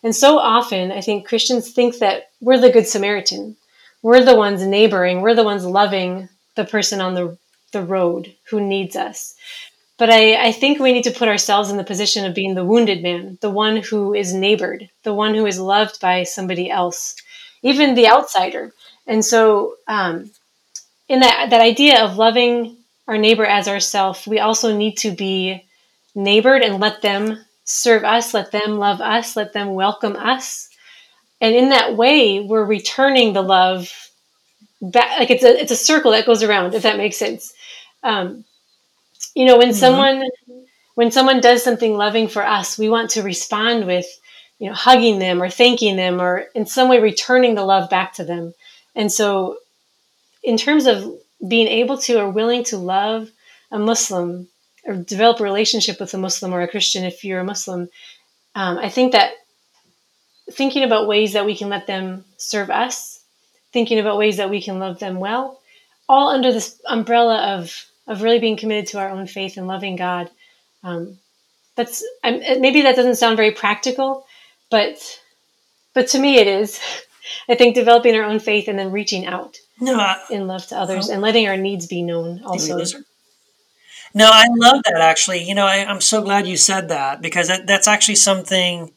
And 0.03 0.15
so 0.15 0.39
often, 0.39 0.91
I 0.93 1.01
think 1.01 1.29
Christians 1.29 1.71
think 1.71 1.99
that 1.99 2.31
we're 2.41 2.59
the 2.59 2.71
Good 2.73 2.89
Samaritan. 2.89 3.57
We're 4.03 4.25
the 4.25 4.37
ones 4.37 4.63
neighboring. 4.67 5.21
We're 5.21 5.35
the 5.35 5.45
ones 5.45 5.65
loving 5.65 6.29
the 6.57 6.65
person 6.65 7.01
on 7.01 7.15
the, 7.15 7.39
the 7.73 7.83
road 7.83 8.35
who 8.51 8.61
needs 8.61 8.97
us. 8.97 9.35
but 9.99 10.11
I, 10.11 10.49
I 10.49 10.53
think 10.53 10.81
we 10.81 10.93
need 10.93 11.05
to 11.05 11.13
put 11.13 11.29
ourselves 11.29 11.71
in 11.71 11.77
the 11.77 11.85
position 11.85 12.25
of 12.25 12.35
being 12.35 12.55
the 12.55 12.65
wounded 12.65 13.03
man, 13.05 13.39
the 13.41 13.51
one 13.51 13.77
who 13.77 14.15
is 14.15 14.35
neighbored, 14.35 14.91
the 15.05 15.15
one 15.15 15.35
who 15.35 15.47
is 15.47 15.61
loved 15.61 16.01
by 16.01 16.25
somebody 16.25 16.69
else, 16.69 17.15
even 17.63 17.95
the 17.95 18.09
outsider. 18.09 18.73
And 19.07 19.25
so, 19.25 19.77
um, 19.87 20.33
in 21.09 21.21
that 21.21 21.51
that 21.51 21.61
idea 21.61 22.05
of 22.05 22.17
loving 22.17 22.77
our 23.07 23.19
neighbor 23.19 23.45
as 23.47 23.69
ourself, 23.69 24.27
we 24.27 24.41
also 24.41 24.77
need 24.77 24.97
to 24.99 25.13
be 25.13 25.65
neighbored 26.17 26.63
and 26.63 26.81
let 26.81 27.03
them 27.03 27.39
serve 27.73 28.05
us, 28.05 28.35
let 28.35 28.53
them 28.53 28.79
love 28.79 29.01
us, 29.01 29.35
let 29.35 29.53
them 29.53 29.75
welcome 29.75 30.17
us. 30.17 30.69
And 31.41 31.55
in 31.55 31.71
that 31.71 31.97
way, 31.97 32.41
we're 32.41 32.65
returning 32.65 33.33
the 33.33 33.43
love 33.43 33.91
back. 34.81 35.19
Like 35.19 35.31
it's 35.31 35.43
a 35.43 35.61
it's 35.61 35.73
a 35.73 35.77
circle 35.77 36.13
that 36.13 36.27
goes 36.27 36.43
around, 36.43 36.75
if 36.75 36.83
that 36.83 36.99
makes 36.99 37.17
sense. 37.17 37.53
Um, 38.03 38.45
you 39.35 39.47
know, 39.47 39.57
when 39.57 39.71
mm-hmm. 39.71 39.79
someone 39.79 40.23
when 40.95 41.11
someone 41.11 41.41
does 41.41 41.65
something 41.65 41.97
loving 41.97 42.29
for 42.29 42.47
us, 42.47 42.79
we 42.79 42.89
want 42.89 43.11
to 43.11 43.23
respond 43.23 43.87
with, 43.87 44.07
you 44.59 44.69
know, 44.69 44.75
hugging 44.75 45.19
them 45.19 45.43
or 45.43 45.49
thanking 45.49 45.97
them 45.97 46.21
or 46.21 46.45
in 46.55 46.67
some 46.67 46.89
way 46.89 47.01
returning 47.01 47.55
the 47.55 47.65
love 47.65 47.89
back 47.89 48.13
to 48.15 48.25
them. 48.25 48.53
And 48.95 49.11
so, 49.11 49.57
in 50.45 50.59
terms 50.59 50.87
of 50.87 51.11
being 51.49 51.67
able 51.67 51.97
to 51.99 52.21
or 52.21 52.29
willing 52.29 52.65
to 52.65 52.77
love 52.77 53.31
a 53.71 53.79
Muslim 53.79 54.49
or 54.85 54.97
develop 54.97 55.41
a 55.41 55.45
relationship 55.45 56.01
with 56.01 56.15
a 56.15 56.19
Muslim 56.19 56.53
or 56.53 56.63
a 56.63 56.69
Christian 56.69 57.05
if 57.05 57.25
you're 57.25 57.41
a 57.41 57.45
Muslim, 57.45 57.89
um, 58.55 58.79
I 58.79 58.89
think 58.89 59.13
that 59.13 59.33
thinking 60.51 60.85
about 60.85 61.09
ways 61.09 61.33
that 61.33 61.47
we 61.47 61.57
can 61.57 61.69
let 61.69 61.87
them 61.87 62.25
serve 62.37 62.71
us, 62.71 63.23
thinking 63.73 63.99
about 63.99 64.19
ways 64.19 64.37
that 64.37 64.51
we 64.51 64.63
can 64.63 64.79
love 64.79 64.99
them 64.99 65.19
well, 65.21 65.61
all 66.09 66.29
under 66.29 66.53
this 66.53 66.81
umbrella 66.89 67.57
of 67.57 67.87
of 68.09 68.23
really 68.23 68.41
being 68.41 68.57
committed 68.57 68.89
to 68.89 68.99
our 68.99 69.09
own 69.09 69.27
faith 69.27 69.57
and 69.57 69.69
loving 69.69 69.97
God. 69.97 70.29
Um, 70.83 71.19
that's 71.77 72.05
I'm, 72.23 72.41
maybe 72.61 72.83
that 72.83 72.97
doesn't 72.97 73.17
sound 73.17 73.37
very 73.37 73.53
practical, 73.53 74.27
but 74.71 75.21
but 75.95 76.09
to 76.09 76.19
me 76.19 76.39
it 76.39 76.47
is. 76.47 76.81
I 77.49 77.55
think 77.55 77.75
developing 77.75 78.17
our 78.17 78.25
own 78.25 78.41
faith 78.41 78.67
and 78.67 78.79
then 78.79 78.91
reaching 78.91 79.27
out 79.27 79.57
no, 79.81 79.99
I, 79.99 80.21
in 80.29 80.49
love 80.49 80.67
to 80.67 80.77
others 80.77 81.09
and 81.09 81.23
letting 81.23 81.47
our 81.49 81.57
needs 81.57 81.87
be 81.87 82.03
known 82.03 82.43
also. 82.45 82.85
No, 84.15 84.29
I 84.31 84.45
love 84.51 84.83
that 84.85 85.01
actually. 85.01 85.43
You 85.43 85.55
know, 85.55 85.67
I, 85.67 85.77
am 85.77 86.01
so 86.01 86.23
glad 86.23 86.47
you 86.47 86.57
said 86.57 86.89
that 86.89 87.23
because 87.23 87.49
that, 87.49 87.67
that's 87.67 87.89
actually 87.89 88.17
something 88.17 88.93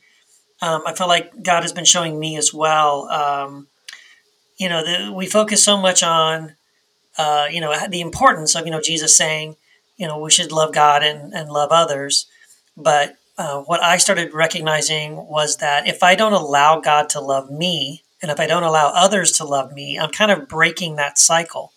um, 0.61 0.83
I 0.85 0.93
feel 0.93 1.07
like 1.07 1.43
God 1.43 1.63
has 1.63 1.73
been 1.73 1.85
showing 1.85 2.19
me 2.19 2.37
as 2.37 2.53
well. 2.53 3.09
Um, 3.09 3.67
you 4.57 4.69
know, 4.69 4.83
the, 4.83 5.11
we 5.11 5.25
focus 5.25 5.63
so 5.63 5.77
much 5.77 6.01
on, 6.01 6.53
uh, 7.17 7.47
you 7.51 7.59
know, 7.59 7.75
the 7.87 8.01
importance 8.01 8.55
of, 8.55 8.65
you 8.65 8.71
know, 8.71 8.81
Jesus 8.81 9.15
saying, 9.15 9.57
you 9.97 10.07
know, 10.07 10.19
we 10.19 10.31
should 10.31 10.51
love 10.51 10.73
God 10.73 11.03
and, 11.03 11.33
and 11.33 11.49
love 11.49 11.69
others. 11.71 12.27
But 12.77 13.17
uh, 13.37 13.61
what 13.61 13.83
I 13.83 13.97
started 13.97 14.33
recognizing 14.33 15.27
was 15.27 15.57
that 15.57 15.87
if 15.87 16.01
I 16.03 16.15
don't 16.15 16.33
allow 16.33 16.79
God 16.79 17.09
to 17.09 17.19
love 17.19 17.51
me, 17.51 18.03
and 18.21 18.31
if 18.31 18.39
I 18.39 18.47
don't 18.47 18.63
allow 18.63 18.91
others 18.95 19.33
to 19.33 19.45
love 19.45 19.73
me, 19.73 19.99
I'm 19.99 20.09
kind 20.09 20.31
of 20.31 20.47
breaking 20.47 20.95
that 20.95 21.17
cycle. 21.19 21.73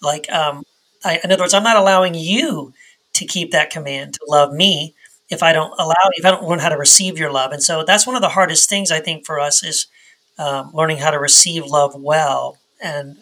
Like, 0.00 0.30
um, 0.32 0.64
I, 1.04 1.20
in 1.22 1.30
other 1.30 1.42
words, 1.42 1.54
I'm 1.54 1.62
not 1.62 1.76
allowing 1.76 2.14
you 2.14 2.72
to 3.14 3.26
keep 3.26 3.50
that 3.50 3.70
command 3.70 4.14
to 4.14 4.20
love 4.26 4.52
me 4.52 4.94
if 5.30 5.42
I 5.42 5.52
don't 5.52 5.72
allow, 5.78 5.94
if 6.12 6.24
I 6.24 6.30
don't 6.30 6.44
learn 6.44 6.58
how 6.58 6.68
to 6.68 6.76
receive 6.76 7.18
your 7.18 7.32
love. 7.32 7.52
And 7.52 7.62
so 7.62 7.84
that's 7.84 8.06
one 8.06 8.16
of 8.16 8.22
the 8.22 8.28
hardest 8.28 8.68
things 8.68 8.90
I 8.90 9.00
think 9.00 9.24
for 9.24 9.40
us 9.40 9.62
is 9.62 9.86
um, 10.38 10.70
learning 10.74 10.98
how 10.98 11.10
to 11.10 11.18
receive 11.18 11.64
love 11.64 11.94
well. 11.94 12.58
And, 12.82 13.18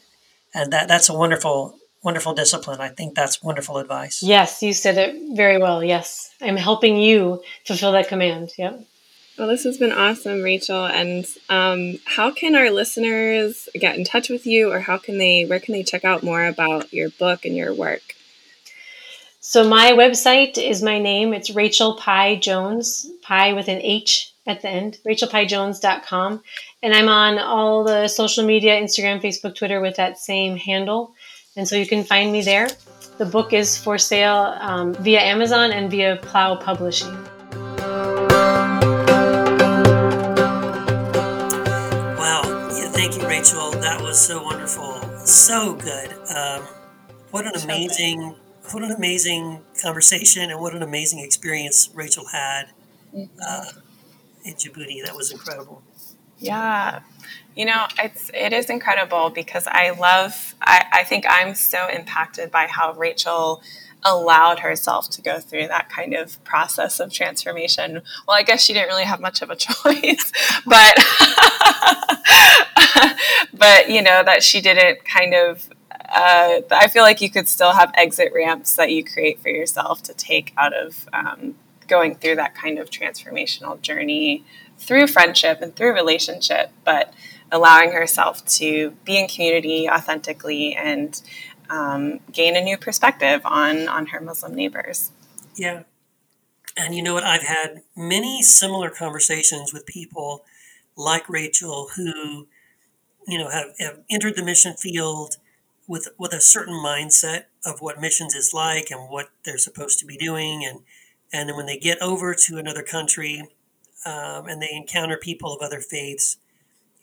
and 0.54 0.72
that, 0.72 0.88
that's 0.88 1.08
a 1.08 1.14
wonderful, 1.14 1.76
wonderful 2.02 2.34
discipline. 2.34 2.80
I 2.80 2.88
think 2.88 3.14
that's 3.14 3.42
wonderful 3.42 3.78
advice. 3.78 4.22
Yes, 4.22 4.62
you 4.62 4.72
said 4.72 4.96
it 4.98 5.36
very 5.36 5.58
well. 5.58 5.84
Yes. 5.84 6.30
I'm 6.40 6.56
helping 6.56 6.96
you 6.96 7.42
fulfill 7.66 7.92
that 7.92 8.08
command. 8.08 8.50
Yep. 8.58 8.86
Well, 9.38 9.48
this 9.48 9.64
has 9.64 9.78
been 9.78 9.92
awesome, 9.92 10.42
Rachel. 10.42 10.84
And 10.84 11.24
um, 11.48 11.98
how 12.04 12.30
can 12.30 12.54
our 12.54 12.70
listeners 12.70 13.68
get 13.74 13.96
in 13.96 14.04
touch 14.04 14.28
with 14.28 14.46
you, 14.46 14.70
or 14.70 14.80
how 14.80 14.98
can 14.98 15.18
they, 15.18 15.44
where 15.44 15.60
can 15.60 15.74
they 15.74 15.82
check 15.82 16.04
out 16.04 16.22
more 16.22 16.44
about 16.44 16.92
your 16.92 17.10
book 17.10 17.44
and 17.44 17.56
your 17.56 17.72
work? 17.72 18.16
So 19.42 19.66
my 19.66 19.92
website 19.92 20.58
is 20.58 20.82
my 20.82 20.98
name. 20.98 21.32
It's 21.32 21.48
Rachel 21.48 21.96
Pieh 21.96 22.38
Jones, 22.38 23.06
Pieh 23.26 23.54
with 23.56 23.68
an 23.68 23.80
H 23.80 24.34
at 24.46 24.60
the 24.60 24.68
end, 24.68 24.98
rachelpiehjones.com. 25.06 26.42
And 26.82 26.94
I'm 26.94 27.08
on 27.08 27.38
all 27.38 27.82
the 27.82 28.06
social 28.08 28.44
media, 28.44 28.78
Instagram, 28.78 29.22
Facebook, 29.22 29.56
Twitter 29.56 29.80
with 29.80 29.96
that 29.96 30.18
same 30.18 30.58
handle. 30.58 31.14
And 31.56 31.66
so 31.66 31.74
you 31.76 31.86
can 31.86 32.04
find 32.04 32.30
me 32.30 32.42
there. 32.42 32.68
The 33.16 33.24
book 33.24 33.54
is 33.54 33.78
for 33.78 33.96
sale 33.96 34.54
um, 34.60 34.92
via 34.96 35.20
Amazon 35.20 35.72
and 35.72 35.90
via 35.90 36.16
Plough 36.20 36.56
Publishing. 36.56 37.14
Wow. 42.18 42.42
Yeah, 42.76 42.90
thank 42.90 43.16
you, 43.16 43.26
Rachel. 43.26 43.70
That 43.70 44.02
was 44.02 44.20
so 44.20 44.42
wonderful. 44.42 45.00
So 45.24 45.76
good. 45.76 46.12
Um, 46.28 46.62
what 47.30 47.46
an 47.46 47.62
amazing 47.62 48.36
what 48.72 48.82
an 48.82 48.92
amazing 48.92 49.62
conversation 49.82 50.50
and 50.50 50.60
what 50.60 50.74
an 50.74 50.82
amazing 50.82 51.20
experience 51.20 51.90
Rachel 51.94 52.26
had 52.32 52.70
uh, 53.14 53.64
in 54.44 54.54
Djibouti. 54.54 55.04
That 55.04 55.16
was 55.16 55.30
incredible. 55.30 55.82
Yeah. 56.38 57.00
You 57.56 57.66
know, 57.66 57.86
it's 57.98 58.30
it 58.32 58.52
is 58.52 58.70
incredible 58.70 59.30
because 59.30 59.66
I 59.66 59.90
love 59.90 60.54
I, 60.62 60.86
I 60.92 61.04
think 61.04 61.24
I'm 61.28 61.54
so 61.54 61.88
impacted 61.88 62.50
by 62.50 62.66
how 62.66 62.94
Rachel 62.94 63.62
allowed 64.02 64.60
herself 64.60 65.10
to 65.10 65.20
go 65.20 65.40
through 65.40 65.68
that 65.68 65.90
kind 65.90 66.14
of 66.14 66.42
process 66.44 67.00
of 67.00 67.12
transformation. 67.12 68.00
Well, 68.26 68.36
I 68.36 68.42
guess 68.42 68.62
she 68.62 68.72
didn't 68.72 68.88
really 68.88 69.04
have 69.04 69.20
much 69.20 69.42
of 69.42 69.50
a 69.50 69.56
choice, 69.56 70.32
but 70.64 70.94
but 73.52 73.90
you 73.90 74.00
know 74.00 74.22
that 74.22 74.42
she 74.42 74.60
didn't 74.60 75.04
kind 75.04 75.34
of 75.34 75.68
uh, 76.10 76.60
I 76.70 76.88
feel 76.88 77.02
like 77.02 77.20
you 77.20 77.30
could 77.30 77.48
still 77.48 77.72
have 77.72 77.92
exit 77.94 78.32
ramps 78.34 78.74
that 78.74 78.90
you 78.90 79.04
create 79.04 79.40
for 79.40 79.48
yourself 79.48 80.02
to 80.04 80.14
take 80.14 80.52
out 80.56 80.74
of 80.74 81.08
um, 81.12 81.54
going 81.86 82.14
through 82.16 82.36
that 82.36 82.54
kind 82.54 82.78
of 82.78 82.90
transformational 82.90 83.80
journey 83.80 84.44
through 84.78 85.06
friendship 85.06 85.60
and 85.60 85.76
through 85.76 85.92
relationship, 85.92 86.70
but 86.84 87.12
allowing 87.52 87.92
herself 87.92 88.44
to 88.46 88.92
be 89.04 89.18
in 89.18 89.28
community 89.28 89.88
authentically 89.88 90.74
and 90.74 91.22
um, 91.68 92.20
gain 92.32 92.56
a 92.56 92.60
new 92.60 92.76
perspective 92.76 93.42
on 93.44 93.88
on 93.88 94.06
her 94.06 94.20
Muslim 94.20 94.54
neighbors. 94.54 95.12
Yeah, 95.54 95.82
and 96.76 96.94
you 96.94 97.02
know 97.02 97.14
what? 97.14 97.24
I've 97.24 97.42
had 97.42 97.82
many 97.96 98.42
similar 98.42 98.90
conversations 98.90 99.72
with 99.72 99.86
people 99.86 100.44
like 100.96 101.28
Rachel 101.28 101.90
who, 101.96 102.48
you 103.26 103.38
know, 103.38 103.48
have, 103.50 103.74
have 103.78 104.00
entered 104.10 104.36
the 104.36 104.44
mission 104.44 104.74
field 104.74 105.36
with 105.90 106.08
with 106.16 106.32
a 106.32 106.40
certain 106.40 106.74
mindset 106.74 107.46
of 107.66 107.80
what 107.80 108.00
missions 108.00 108.32
is 108.36 108.54
like 108.54 108.92
and 108.92 109.10
what 109.10 109.30
they're 109.44 109.58
supposed 109.58 109.98
to 109.98 110.06
be 110.06 110.16
doing, 110.16 110.64
and 110.64 110.82
and 111.32 111.48
then 111.48 111.56
when 111.56 111.66
they 111.66 111.76
get 111.76 112.00
over 112.00 112.32
to 112.32 112.58
another 112.58 112.84
country 112.84 113.48
um, 114.06 114.46
and 114.46 114.62
they 114.62 114.70
encounter 114.72 115.16
people 115.16 115.52
of 115.52 115.60
other 115.60 115.80
faiths, 115.80 116.38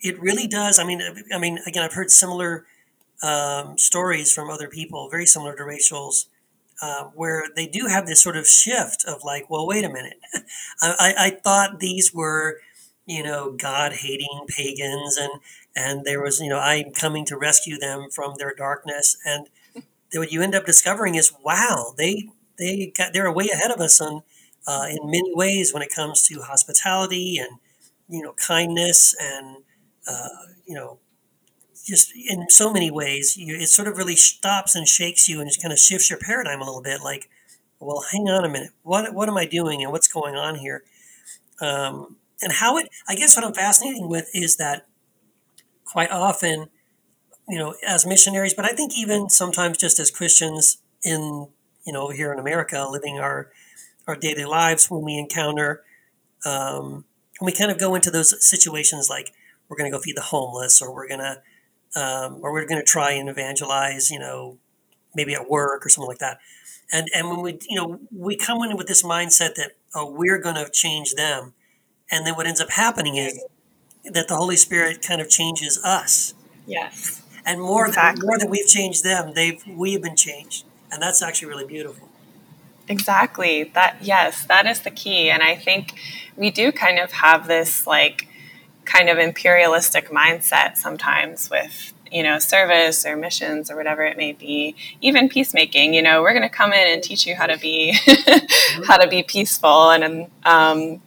it 0.01 0.19
really 0.21 0.47
does. 0.47 0.79
I 0.79 0.85
mean, 0.85 1.01
I 1.33 1.37
mean, 1.37 1.59
again, 1.67 1.83
I've 1.83 1.93
heard 1.93 2.09
similar 2.09 2.65
um, 3.21 3.77
stories 3.77 4.31
from 4.33 4.49
other 4.49 4.69
people, 4.69 5.09
very 5.09 5.25
similar 5.25 5.55
to 5.55 5.65
Rachel's. 5.65 6.27
Uh, 6.79 7.05
where 7.15 7.45
they 7.55 7.65
do 7.65 7.87
have 7.87 8.05
this 8.05 8.21
sort 8.21 8.37
of 8.37 8.45
shift 8.45 9.03
of 9.07 9.23
like, 9.23 9.49
well, 9.49 9.65
wait 9.65 9.83
a 9.83 9.89
minute, 9.89 10.19
I, 10.79 11.13
I, 11.17 11.29
thought 11.31 11.79
these 11.79 12.13
were, 12.13 12.59
you 13.07 13.23
know, 13.23 13.51
God 13.51 13.93
hating 13.93 14.45
pagans, 14.47 15.17
and 15.17 15.31
and 15.77 16.03
there 16.05 16.21
was 16.21 16.39
you 16.39 16.49
know 16.49 16.59
i'm 16.59 16.91
coming 16.91 17.23
to 17.25 17.37
rescue 17.37 17.77
them 17.77 18.09
from 18.11 18.33
their 18.37 18.53
darkness. 18.55 19.15
And 19.23 19.47
what 20.13 20.31
you 20.31 20.41
end 20.41 20.55
up 20.55 20.65
discovering 20.65 21.15
is 21.15 21.31
wow 21.43 21.93
they 21.97 22.29
they 22.57 22.91
got 22.97 23.13
they're 23.13 23.31
way 23.31 23.49
ahead 23.53 23.71
of 23.71 23.79
us 23.79 24.01
on 24.01 24.23
uh, 24.65 24.87
in 24.89 25.09
many 25.09 25.31
ways 25.33 25.73
when 25.73 25.83
it 25.83 25.93
comes 25.93 26.23
to 26.27 26.41
hospitality 26.41 27.37
and 27.37 27.59
you 28.09 28.21
know 28.23 28.33
kindness 28.33 29.15
and 29.21 29.57
uh, 30.07 30.29
you 30.65 30.73
know 30.73 30.97
just 31.85 32.11
in 32.15 32.49
so 32.49 32.73
many 32.73 32.91
ways 32.91 33.37
you, 33.37 33.55
it 33.55 33.67
sort 33.67 33.87
of 33.87 33.97
really 33.97 34.15
stops 34.15 34.75
and 34.75 34.87
shakes 34.87 35.29
you 35.29 35.39
and 35.39 35.47
just 35.49 35.61
kind 35.61 35.71
of 35.71 35.79
shifts 35.79 36.09
your 36.09 36.19
paradigm 36.19 36.61
a 36.61 36.65
little 36.65 36.81
bit 36.81 37.01
like 37.01 37.29
well 37.79 38.03
hang 38.11 38.27
on 38.27 38.43
a 38.43 38.49
minute. 38.49 38.71
What 38.83 39.13
what 39.13 39.29
am 39.29 39.37
i 39.37 39.45
doing 39.45 39.83
and 39.83 39.91
what's 39.91 40.07
going 40.07 40.35
on 40.35 40.55
here? 40.55 40.83
Um, 41.61 42.17
and 42.41 42.53
how 42.53 42.77
it 42.77 42.89
i 43.07 43.15
guess 43.15 43.35
what 43.35 43.43
i'm 43.45 43.53
fascinating 43.53 44.07
with 44.07 44.29
is 44.33 44.57
that 44.57 44.85
quite 45.91 46.11
often, 46.11 46.67
you 47.47 47.57
know, 47.57 47.75
as 47.87 48.05
missionaries, 48.05 48.53
but 48.53 48.65
I 48.65 48.69
think 48.69 48.97
even 48.97 49.29
sometimes 49.29 49.77
just 49.77 49.99
as 49.99 50.11
Christians 50.11 50.77
in, 51.03 51.47
you 51.85 51.93
know, 51.93 52.09
here 52.09 52.33
in 52.33 52.39
America, 52.39 52.85
living 52.89 53.19
our 53.19 53.51
our 54.07 54.15
daily 54.15 54.45
lives 54.45 54.89
when 54.89 55.01
we 55.01 55.17
encounter, 55.17 55.83
um, 56.45 57.03
we 57.41 57.51
kind 57.51 57.71
of 57.71 57.77
go 57.77 57.93
into 57.95 58.09
those 58.09 58.33
situations 58.45 59.09
like 59.09 59.33
we're 59.67 59.77
going 59.77 59.91
to 59.91 59.97
go 59.97 60.01
feed 60.01 60.15
the 60.15 60.21
homeless, 60.21 60.81
or 60.81 60.93
we're 60.93 61.07
going 61.07 61.19
to, 61.19 62.01
um, 62.01 62.39
or 62.41 62.53
we're 62.53 62.65
going 62.65 62.79
to 62.79 62.85
try 62.85 63.11
and 63.11 63.27
evangelize, 63.27 64.09
you 64.09 64.19
know, 64.19 64.57
maybe 65.13 65.33
at 65.33 65.49
work 65.49 65.85
or 65.85 65.89
something 65.89 66.07
like 66.07 66.19
that. 66.19 66.39
And 66.91 67.09
and 67.13 67.29
when 67.29 67.41
we 67.41 67.59
you 67.69 67.75
know 67.75 67.99
we 68.11 68.37
come 68.37 68.63
in 68.63 68.77
with 68.77 68.87
this 68.87 69.03
mindset 69.03 69.55
that 69.55 69.71
oh 69.93 70.09
we're 70.09 70.39
going 70.39 70.55
to 70.55 70.69
change 70.71 71.15
them, 71.15 71.53
and 72.09 72.25
then 72.25 72.35
what 72.35 72.47
ends 72.47 72.61
up 72.61 72.69
happening 72.71 73.17
is 73.17 73.43
that 74.11 74.27
the 74.27 74.35
Holy 74.35 74.57
Spirit 74.57 75.01
kind 75.01 75.21
of 75.21 75.29
changes 75.29 75.79
us. 75.83 76.33
Yes. 76.65 77.23
And 77.45 77.61
more 77.61 77.87
exactly. 77.87 78.19
than 78.19 78.27
more 78.27 78.37
than 78.37 78.49
we've 78.49 78.67
changed 78.67 79.03
them, 79.03 79.33
they've 79.33 79.63
we've 79.67 80.01
been 80.01 80.17
changed, 80.17 80.65
and 80.91 81.01
that's 81.01 81.21
actually 81.21 81.47
really 81.47 81.65
beautiful. 81.65 82.09
Exactly. 82.89 83.63
That 83.63 83.97
yes, 84.01 84.45
that 84.45 84.65
is 84.65 84.81
the 84.81 84.91
key, 84.91 85.29
and 85.29 85.41
I 85.41 85.55
think 85.55 85.93
we 86.35 86.51
do 86.51 86.71
kind 86.71 86.99
of 86.99 87.11
have 87.13 87.47
this 87.47 87.87
like 87.87 88.27
kind 88.85 89.09
of 89.09 89.17
imperialistic 89.17 90.09
mindset 90.09 90.77
sometimes 90.77 91.49
with 91.49 91.93
you 92.11 92.23
know 92.23 92.39
service 92.39 93.05
or 93.05 93.17
missions 93.17 93.69
or 93.69 93.75
whatever 93.75 94.03
it 94.03 94.15
may 94.15 94.31
be 94.31 94.73
even 95.01 95.27
peacemaking 95.27 95.93
you 95.93 96.01
know 96.01 96.21
we're 96.21 96.31
going 96.31 96.41
to 96.41 96.49
come 96.49 96.71
in 96.71 96.87
and 96.87 97.03
teach 97.03 97.27
you 97.27 97.35
how 97.35 97.45
to 97.45 97.57
be 97.57 97.93
how 98.87 98.95
to 98.95 99.07
be 99.09 99.23
peaceful 99.23 99.89
and 99.89 100.27
um, 100.45 101.01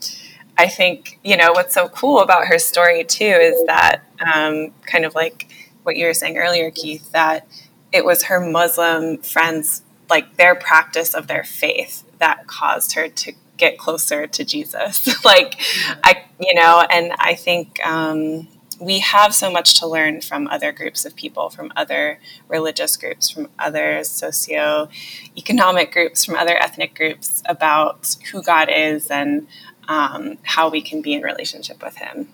i 0.61 0.69
think 0.69 1.19
you 1.25 1.37
know 1.37 1.53
what's 1.53 1.75
so 1.75 1.89
cool 1.89 2.21
about 2.21 2.47
her 2.47 2.59
story 2.59 3.05
too 3.05 3.25
is 3.25 3.65
that 3.67 4.03
um, 4.35 4.73
kind 4.87 5.05
of 5.05 5.15
like 5.15 5.51
what 5.83 5.97
you 5.97 6.07
were 6.07 6.15
saying 6.15 6.37
earlier 6.37 6.71
keith 6.71 7.11
that 7.13 7.47
it 7.93 8.05
was 8.05 8.25
her 8.25 8.41
muslim 8.41 9.19
friends 9.19 9.83
like 10.09 10.37
their 10.37 10.55
practice 10.55 11.15
of 11.15 11.27
their 11.29 11.45
faith 11.45 12.05
that 12.19 12.47
caused 12.47 12.95
her 12.95 13.09
to 13.09 13.33
get 13.61 13.79
closer 13.79 14.27
to 14.27 14.45
Jesus. 14.45 15.25
like, 15.25 15.61
I, 16.03 16.25
you 16.41 16.55
know, 16.55 16.85
and 16.91 17.13
I 17.19 17.37
think 17.37 17.79
um, 17.87 18.49
we 18.81 18.99
have 19.01 19.33
so 19.35 19.51
much 19.51 19.79
to 19.81 19.87
learn 19.87 20.23
from 20.23 20.49
other 20.49 20.73
groups 20.73 21.05
of 21.05 21.15
people, 21.15 21.51
from 21.51 21.71
other 21.77 22.19
religious 22.49 22.97
groups, 22.97 23.31
from 23.31 23.49
other 23.59 24.03
socio-economic 24.03 25.93
groups, 25.93 26.25
from 26.25 26.35
other 26.37 26.57
ethnic 26.57 26.97
groups 26.97 27.43
about 27.47 28.17
who 28.33 28.43
God 28.43 28.69
is 28.75 29.09
and 29.11 29.47
um, 29.91 30.38
how 30.45 30.70
we 30.70 30.80
can 30.80 31.03
be 31.03 31.12
in 31.12 31.22
relationship 31.22 31.82
with 31.82 31.97
Him. 31.97 32.28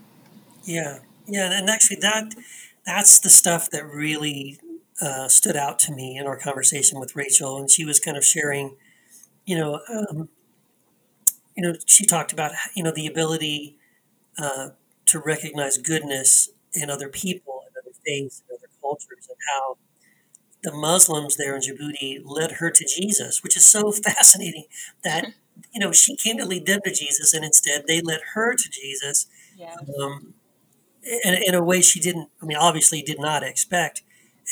Yeah, 0.65 0.99
yeah, 1.27 1.59
and 1.59 1.71
actually 1.71 1.97
that 2.03 2.35
that's 2.85 3.19
the 3.19 3.31
stuff 3.31 3.71
that 3.71 3.85
really 3.85 4.61
uh, 5.01 5.29
stood 5.29 5.57
out 5.57 5.79
to 5.81 5.93
me 5.93 6.19
in 6.19 6.27
our 6.27 6.39
conversation 6.39 7.01
with 7.01 7.17
Rachel, 7.17 7.57
and 7.57 7.71
she 7.71 7.85
was 7.85 7.99
kind 7.99 8.17
of 8.17 8.25
sharing, 8.25 8.77
you 9.47 9.57
know, 9.57 9.81
um, 9.89 10.29
you 11.57 11.63
know, 11.63 11.75
she 11.87 12.05
talked 12.05 12.33
about 12.33 12.53
you 12.77 12.83
know 12.83 12.93
the 12.95 13.07
ability 13.07 13.77
uh, 14.39 14.69
to 15.07 15.19
recognize 15.19 15.79
goodness 15.79 16.51
in 16.75 16.91
other 16.91 17.09
people 17.09 17.63
and 17.67 17.75
other 17.83 17.97
faiths 18.05 18.43
and 18.49 18.59
other 18.59 18.69
cultures, 18.83 19.29
and 19.31 19.39
how 19.49 19.79
the 20.63 20.73
Muslims 20.73 21.37
there 21.37 21.57
in 21.57 21.63
Djibouti 21.63 22.21
led 22.23 22.53
her 22.53 22.71
to 22.71 22.85
Jesus, 22.85 23.43
which 23.43 23.57
is 23.57 23.65
so 23.65 23.91
fascinating. 24.05 24.65
That 25.03 25.33
you 25.77 25.81
know 25.81 25.93
she 25.93 26.17
came 26.17 26.39
to 26.39 26.45
lead 26.45 26.67
them 26.67 26.81
to 26.85 26.93
Jesus, 26.93 27.33
and 27.35 27.45
instead 27.45 27.85
they 27.87 28.01
led 28.01 28.21
her 28.35 28.55
to 28.55 28.71
Jesus. 28.71 29.27
Yeah. 29.57 29.77
Um, 30.03 30.35
in, 31.25 31.35
in 31.35 31.55
a 31.55 31.63
way 31.63 31.81
she 31.83 32.01
didn't. 32.01 32.31
I 32.43 32.47
mean, 32.47 32.57
obviously 32.57 33.01
did 33.03 33.21
not 33.21 33.45
expect 33.45 34.03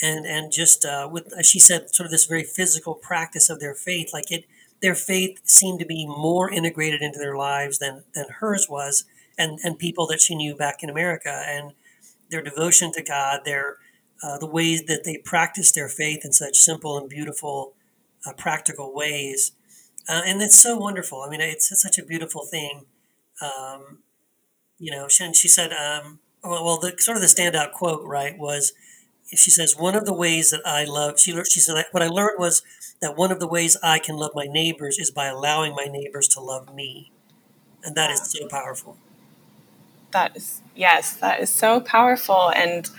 and 0.01 0.25
and 0.25 0.51
just 0.51 0.85
uh, 0.85 1.07
with 1.11 1.31
as 1.37 1.45
she 1.45 1.59
said, 1.59 1.93
sort 1.93 2.05
of 2.05 2.11
this 2.11 2.25
very 2.25 2.43
physical 2.43 2.95
practice 2.95 3.49
of 3.49 3.59
their 3.59 3.73
faith, 3.73 4.09
like 4.13 4.31
it 4.31 4.45
their 4.81 4.95
faith 4.95 5.39
seemed 5.43 5.79
to 5.79 5.85
be 5.85 6.05
more 6.05 6.51
integrated 6.51 7.01
into 7.01 7.17
their 7.17 7.35
lives 7.35 7.79
than, 7.79 8.03
than 8.13 8.25
hers 8.39 8.67
was, 8.69 9.05
and, 9.37 9.57
and 9.63 9.79
people 9.79 10.05
that 10.07 10.21
she 10.21 10.35
knew 10.35 10.53
back 10.53 10.83
in 10.83 10.89
America. 10.89 11.43
And 11.47 11.71
their 12.29 12.41
devotion 12.41 12.91
to 12.91 13.01
God, 13.01 13.41
their 13.45 13.77
uh, 14.21 14.37
the 14.37 14.45
ways 14.45 14.83
that 14.85 15.03
they 15.05 15.17
practiced 15.17 15.75
their 15.75 15.87
faith 15.87 16.25
in 16.25 16.33
such 16.33 16.57
simple 16.57 16.97
and 16.97 17.09
beautiful, 17.09 17.73
uh, 18.25 18.33
practical 18.33 18.93
ways. 18.93 19.53
Uh, 20.07 20.21
and 20.25 20.41
it's 20.41 20.57
so 20.57 20.77
wonderful. 20.77 21.21
I 21.21 21.29
mean, 21.29 21.41
it's, 21.41 21.71
it's 21.71 21.81
such 21.81 21.97
a 21.97 22.03
beautiful 22.03 22.45
thing. 22.45 22.85
Um, 23.41 23.99
you 24.77 24.91
know, 24.91 25.07
she, 25.07 25.33
she 25.33 25.47
said, 25.47 25.71
um, 25.73 26.19
well, 26.43 26.77
the 26.77 26.93
sort 26.99 27.17
of 27.17 27.21
the 27.21 27.27
standout 27.27 27.71
quote, 27.71 28.05
right, 28.05 28.37
was 28.37 28.73
she 29.33 29.49
says, 29.49 29.75
one 29.75 29.95
of 29.95 30.05
the 30.05 30.13
ways 30.13 30.51
that 30.51 30.61
I 30.65 30.83
love, 30.83 31.19
she, 31.19 31.31
she 31.45 31.59
said, 31.59 31.85
what 31.91 32.03
I 32.03 32.07
learned 32.07 32.37
was 32.37 32.61
that 33.01 33.17
one 33.17 33.31
of 33.31 33.39
the 33.39 33.47
ways 33.47 33.75
I 33.81 33.97
can 33.99 34.15
love 34.15 34.31
my 34.35 34.45
neighbors 34.45 34.99
is 34.99 35.09
by 35.09 35.25
allowing 35.25 35.73
my 35.73 35.85
neighbors 35.85 36.27
to 36.29 36.39
love 36.39 36.73
me. 36.73 37.11
And 37.83 37.95
that 37.95 38.11
is 38.11 38.31
so 38.31 38.47
powerful. 38.47 38.97
That 40.11 40.37
is, 40.37 40.61
yes, 40.75 41.13
that 41.17 41.39
is 41.39 41.49
so 41.49 41.79
powerful. 41.79 42.51
And 42.55 42.89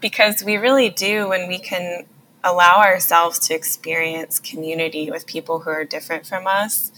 because 0.00 0.44
we 0.44 0.56
really 0.56 0.90
do, 0.90 1.28
when 1.30 1.48
we 1.48 1.58
can 1.58 2.04
allow 2.44 2.80
ourselves 2.80 3.38
to 3.38 3.54
experience 3.54 4.40
community 4.40 5.10
with 5.10 5.26
people 5.26 5.60
who 5.60 5.70
are 5.70 5.84
different 5.84 6.26
from 6.26 6.46
us, 6.46 6.90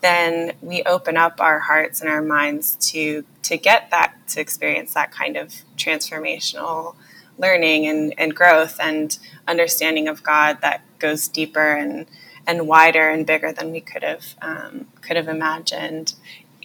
then 0.00 0.52
we 0.60 0.82
open 0.84 1.16
up 1.16 1.40
our 1.40 1.60
hearts 1.60 2.00
and 2.00 2.10
our 2.10 2.22
minds 2.22 2.76
to 2.90 3.24
to 3.42 3.56
get 3.56 3.90
that 3.90 4.14
to 4.28 4.40
experience 4.40 4.94
that 4.94 5.10
kind 5.12 5.36
of 5.36 5.54
transformational 5.76 6.94
learning 7.38 7.86
and, 7.86 8.14
and 8.18 8.34
growth 8.34 8.78
and 8.80 9.18
understanding 9.46 10.08
of 10.08 10.22
God 10.22 10.58
that 10.62 10.82
goes 10.98 11.28
deeper 11.28 11.74
and 11.74 12.06
and 12.46 12.68
wider 12.68 13.08
and 13.08 13.26
bigger 13.26 13.52
than 13.52 13.72
we 13.72 13.80
could 13.80 14.02
have 14.02 14.34
um, 14.40 14.86
could 15.00 15.16
have 15.16 15.28
imagined. 15.28 16.14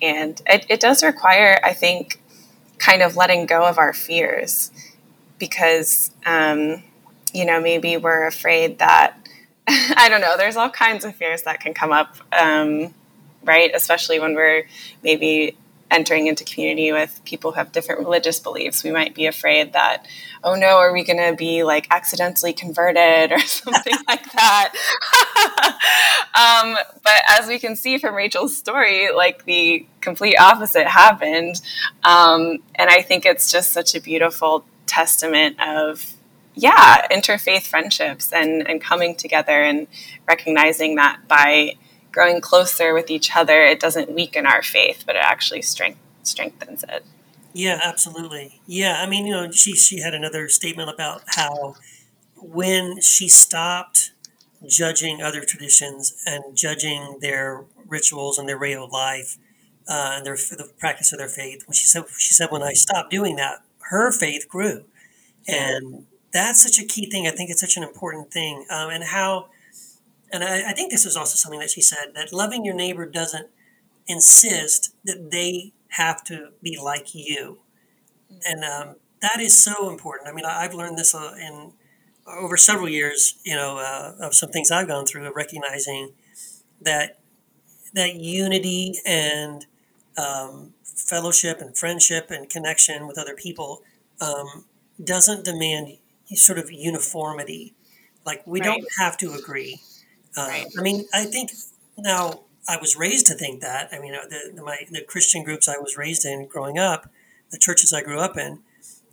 And 0.01 0.41
it, 0.47 0.65
it 0.69 0.79
does 0.79 1.03
require, 1.03 1.59
I 1.63 1.73
think, 1.73 2.21
kind 2.77 3.01
of 3.01 3.15
letting 3.15 3.45
go 3.45 3.65
of 3.65 3.77
our 3.77 3.93
fears 3.93 4.71
because 5.38 6.11
um, 6.25 6.84
you 7.34 7.45
know 7.45 7.61
maybe 7.61 7.97
we're 7.97 8.25
afraid 8.25 8.79
that 8.79 9.17
I 9.67 10.09
don't 10.09 10.21
know. 10.21 10.38
There's 10.38 10.57
all 10.57 10.69
kinds 10.69 11.05
of 11.05 11.15
fears 11.15 11.43
that 11.43 11.59
can 11.59 11.73
come 11.73 11.91
up, 11.91 12.15
um, 12.38 12.93
right? 13.43 13.71
Especially 13.73 14.19
when 14.19 14.36
we're 14.36 14.65
maybe 15.03 15.55
entering 15.89 16.27
into 16.27 16.43
community 16.45 16.91
with 16.91 17.21
people 17.25 17.51
who 17.51 17.57
have 17.57 17.71
different 17.71 17.99
religious 17.99 18.39
beliefs, 18.39 18.84
we 18.84 18.91
might 18.91 19.13
be 19.13 19.25
afraid 19.25 19.73
that, 19.73 20.05
oh 20.41 20.55
no, 20.55 20.77
are 20.77 20.93
we 20.93 21.03
going 21.03 21.17
to 21.17 21.36
be 21.36 21.63
like 21.63 21.86
accidentally 21.91 22.53
converted 22.53 23.32
or 23.32 23.39
something 23.45 23.93
like 24.07 24.32
that? 24.32 24.73
um, 26.34 26.77
but 27.03 27.21
as 27.29 27.47
we 27.47 27.59
can 27.59 27.75
see 27.75 27.97
from 27.97 28.15
Rachel's 28.15 28.55
story, 28.55 29.11
like 29.11 29.43
the 29.45 29.86
complete 29.99 30.38
opposite 30.39 30.88
happened. 30.88 31.61
Um, 32.03 32.59
and 32.75 32.89
I 32.89 33.01
think 33.01 33.25
it's 33.25 33.51
just 33.51 33.73
such 33.73 33.93
a 33.93 34.01
beautiful 34.01 34.63
testament 34.86 35.57
of 35.61 36.15
yeah 36.54 37.08
interfaith 37.10 37.66
friendships 37.68 38.32
and 38.34 38.68
and 38.68 38.82
coming 38.82 39.16
together 39.16 39.64
and 39.64 39.88
recognizing 40.28 40.95
that 40.95 41.20
by 41.28 41.76
growing 42.12 42.41
closer 42.41 42.93
with 42.93 43.10
each 43.10 43.36
other, 43.36 43.62
it 43.62 43.80
doesn't 43.80 44.12
weaken 44.12 44.45
our 44.45 44.62
faith, 44.62 45.04
but 45.06 45.16
it 45.16 45.22
actually 45.24 45.62
strength, 45.62 45.99
strengthens 46.24 46.84
it. 46.84 47.04
Yeah, 47.54 47.80
absolutely. 47.84 48.62
Yeah, 48.66 49.02
I 49.02 49.10
mean, 49.10 49.26
you 49.26 49.34
know, 49.34 49.52
she 49.52 49.74
she 49.74 49.99
had 49.99 50.14
another 50.14 50.47
statement 50.47 50.89
about 50.89 51.24
how 51.28 51.76
when 52.36 53.02
she 53.02 53.28
stopped 53.28 54.12
judging 54.68 55.22
other 55.22 55.43
traditions 55.43 56.16
and 56.26 56.56
judging 56.56 57.18
their 57.22 57.66
rituals 57.88 58.38
and 58.38 58.47
their 58.47 58.60
way 58.60 58.76
of 58.76 58.89
life 58.91 59.38
uh, 59.88 60.14
and 60.16 60.26
their 60.26 60.36
the 60.36 60.70
practice 60.80 61.12
of 61.12 61.20
their 61.20 61.28
faith, 61.28 61.68
when 61.68 61.74
she 61.74 61.86
said 61.86 62.04
she 62.18 62.34
said 62.34 62.52
when 62.52 62.64
I 62.64 62.72
stopped 62.72 63.12
doing 63.12 63.36
that, 63.36 63.64
her 63.89 64.12
faith 64.14 64.47
grew, 64.47 64.86
and 65.45 66.06
that's 66.32 66.61
such 66.61 66.79
a 66.79 66.86
key 66.86 67.09
thing. 67.09 67.27
I 67.27 67.32
think 67.32 67.49
it's 67.49 67.61
such 67.61 67.77
an 67.77 67.84
important 67.84 68.32
thing, 68.32 68.65
um, 68.69 68.89
and 68.89 69.03
how 69.03 69.47
and 70.32 70.43
I, 70.43 70.69
I, 70.69 70.73
think 70.73 70.91
this 70.91 71.05
is 71.05 71.17
also 71.17 71.36
something 71.36 71.59
that 71.59 71.69
she 71.69 71.82
said 71.82 72.13
that 72.15 72.32
loving 72.32 72.63
your 72.63 72.73
neighbor 72.73 73.05
doesn't 73.05 73.47
insist 74.07 74.95
that 75.03 75.32
they 75.32 75.73
have 75.89 76.23
to 76.25 76.51
be 76.63 76.77
like 76.82 77.13
you, 77.13 77.59
and 78.45 78.63
um, 78.63 78.95
that 79.21 79.39
is 79.39 79.57
so 79.57 79.89
important. 79.89 80.29
I 80.29 80.34
mean, 80.34 80.45
I, 80.45 80.63
have 80.63 80.73
learned 80.73 80.97
this 80.97 81.13
uh, 81.13 81.36
in 81.39 81.73
over 82.27 82.55
several 82.57 82.88
years, 82.88 83.38
you 83.43 83.55
know, 83.55 83.77
uh, 83.77 84.25
of 84.25 84.34
some 84.34 84.49
things 84.49 84.71
I've 84.71 84.88
gone 84.88 85.05
through 85.05 85.25
of 85.27 85.36
recognizing 85.36 86.13
that 86.82 87.19
that 87.93 88.15
unity 88.15 88.95
and 89.05 89.65
um, 90.17 90.73
fellowship 90.84 91.59
and 91.59 91.77
friendship 91.77 92.27
and 92.29 92.49
connection 92.49 93.07
with 93.07 93.17
other 93.17 93.36
people 93.36 93.82
um, 94.21 94.65
doesn't 95.03 95.43
demand 95.43 95.97
sort 96.36 96.59
of 96.59 96.71
uniformity. 96.71 97.73
Like 98.25 98.45
we 98.45 98.59
right. 98.59 98.65
don't 98.65 98.88
have 98.99 99.17
to 99.17 99.34
agree 99.34 99.82
uh, 100.38 100.47
right. 100.47 100.65
I 100.77 100.82
mean, 100.82 101.05
I 101.13 101.25
think 101.25 101.51
now 101.97 102.41
I 102.67 102.77
was 102.77 102.95
raised 102.95 103.27
to 103.27 103.34
think 103.34 103.61
that. 103.61 103.89
I 103.91 103.99
mean, 103.99 104.15
uh, 104.15 104.27
the, 104.29 104.51
the, 104.55 104.63
my, 104.63 104.86
the 104.89 105.01
Christian 105.01 105.43
groups 105.43 105.67
I 105.67 105.77
was 105.77 105.97
raised 105.97 106.25
in 106.25 106.47
growing 106.47 106.77
up, 106.77 107.09
the 107.49 107.57
churches 107.57 107.93
I 107.93 108.01
grew 108.01 108.19
up 108.19 108.38
in, 108.38 108.59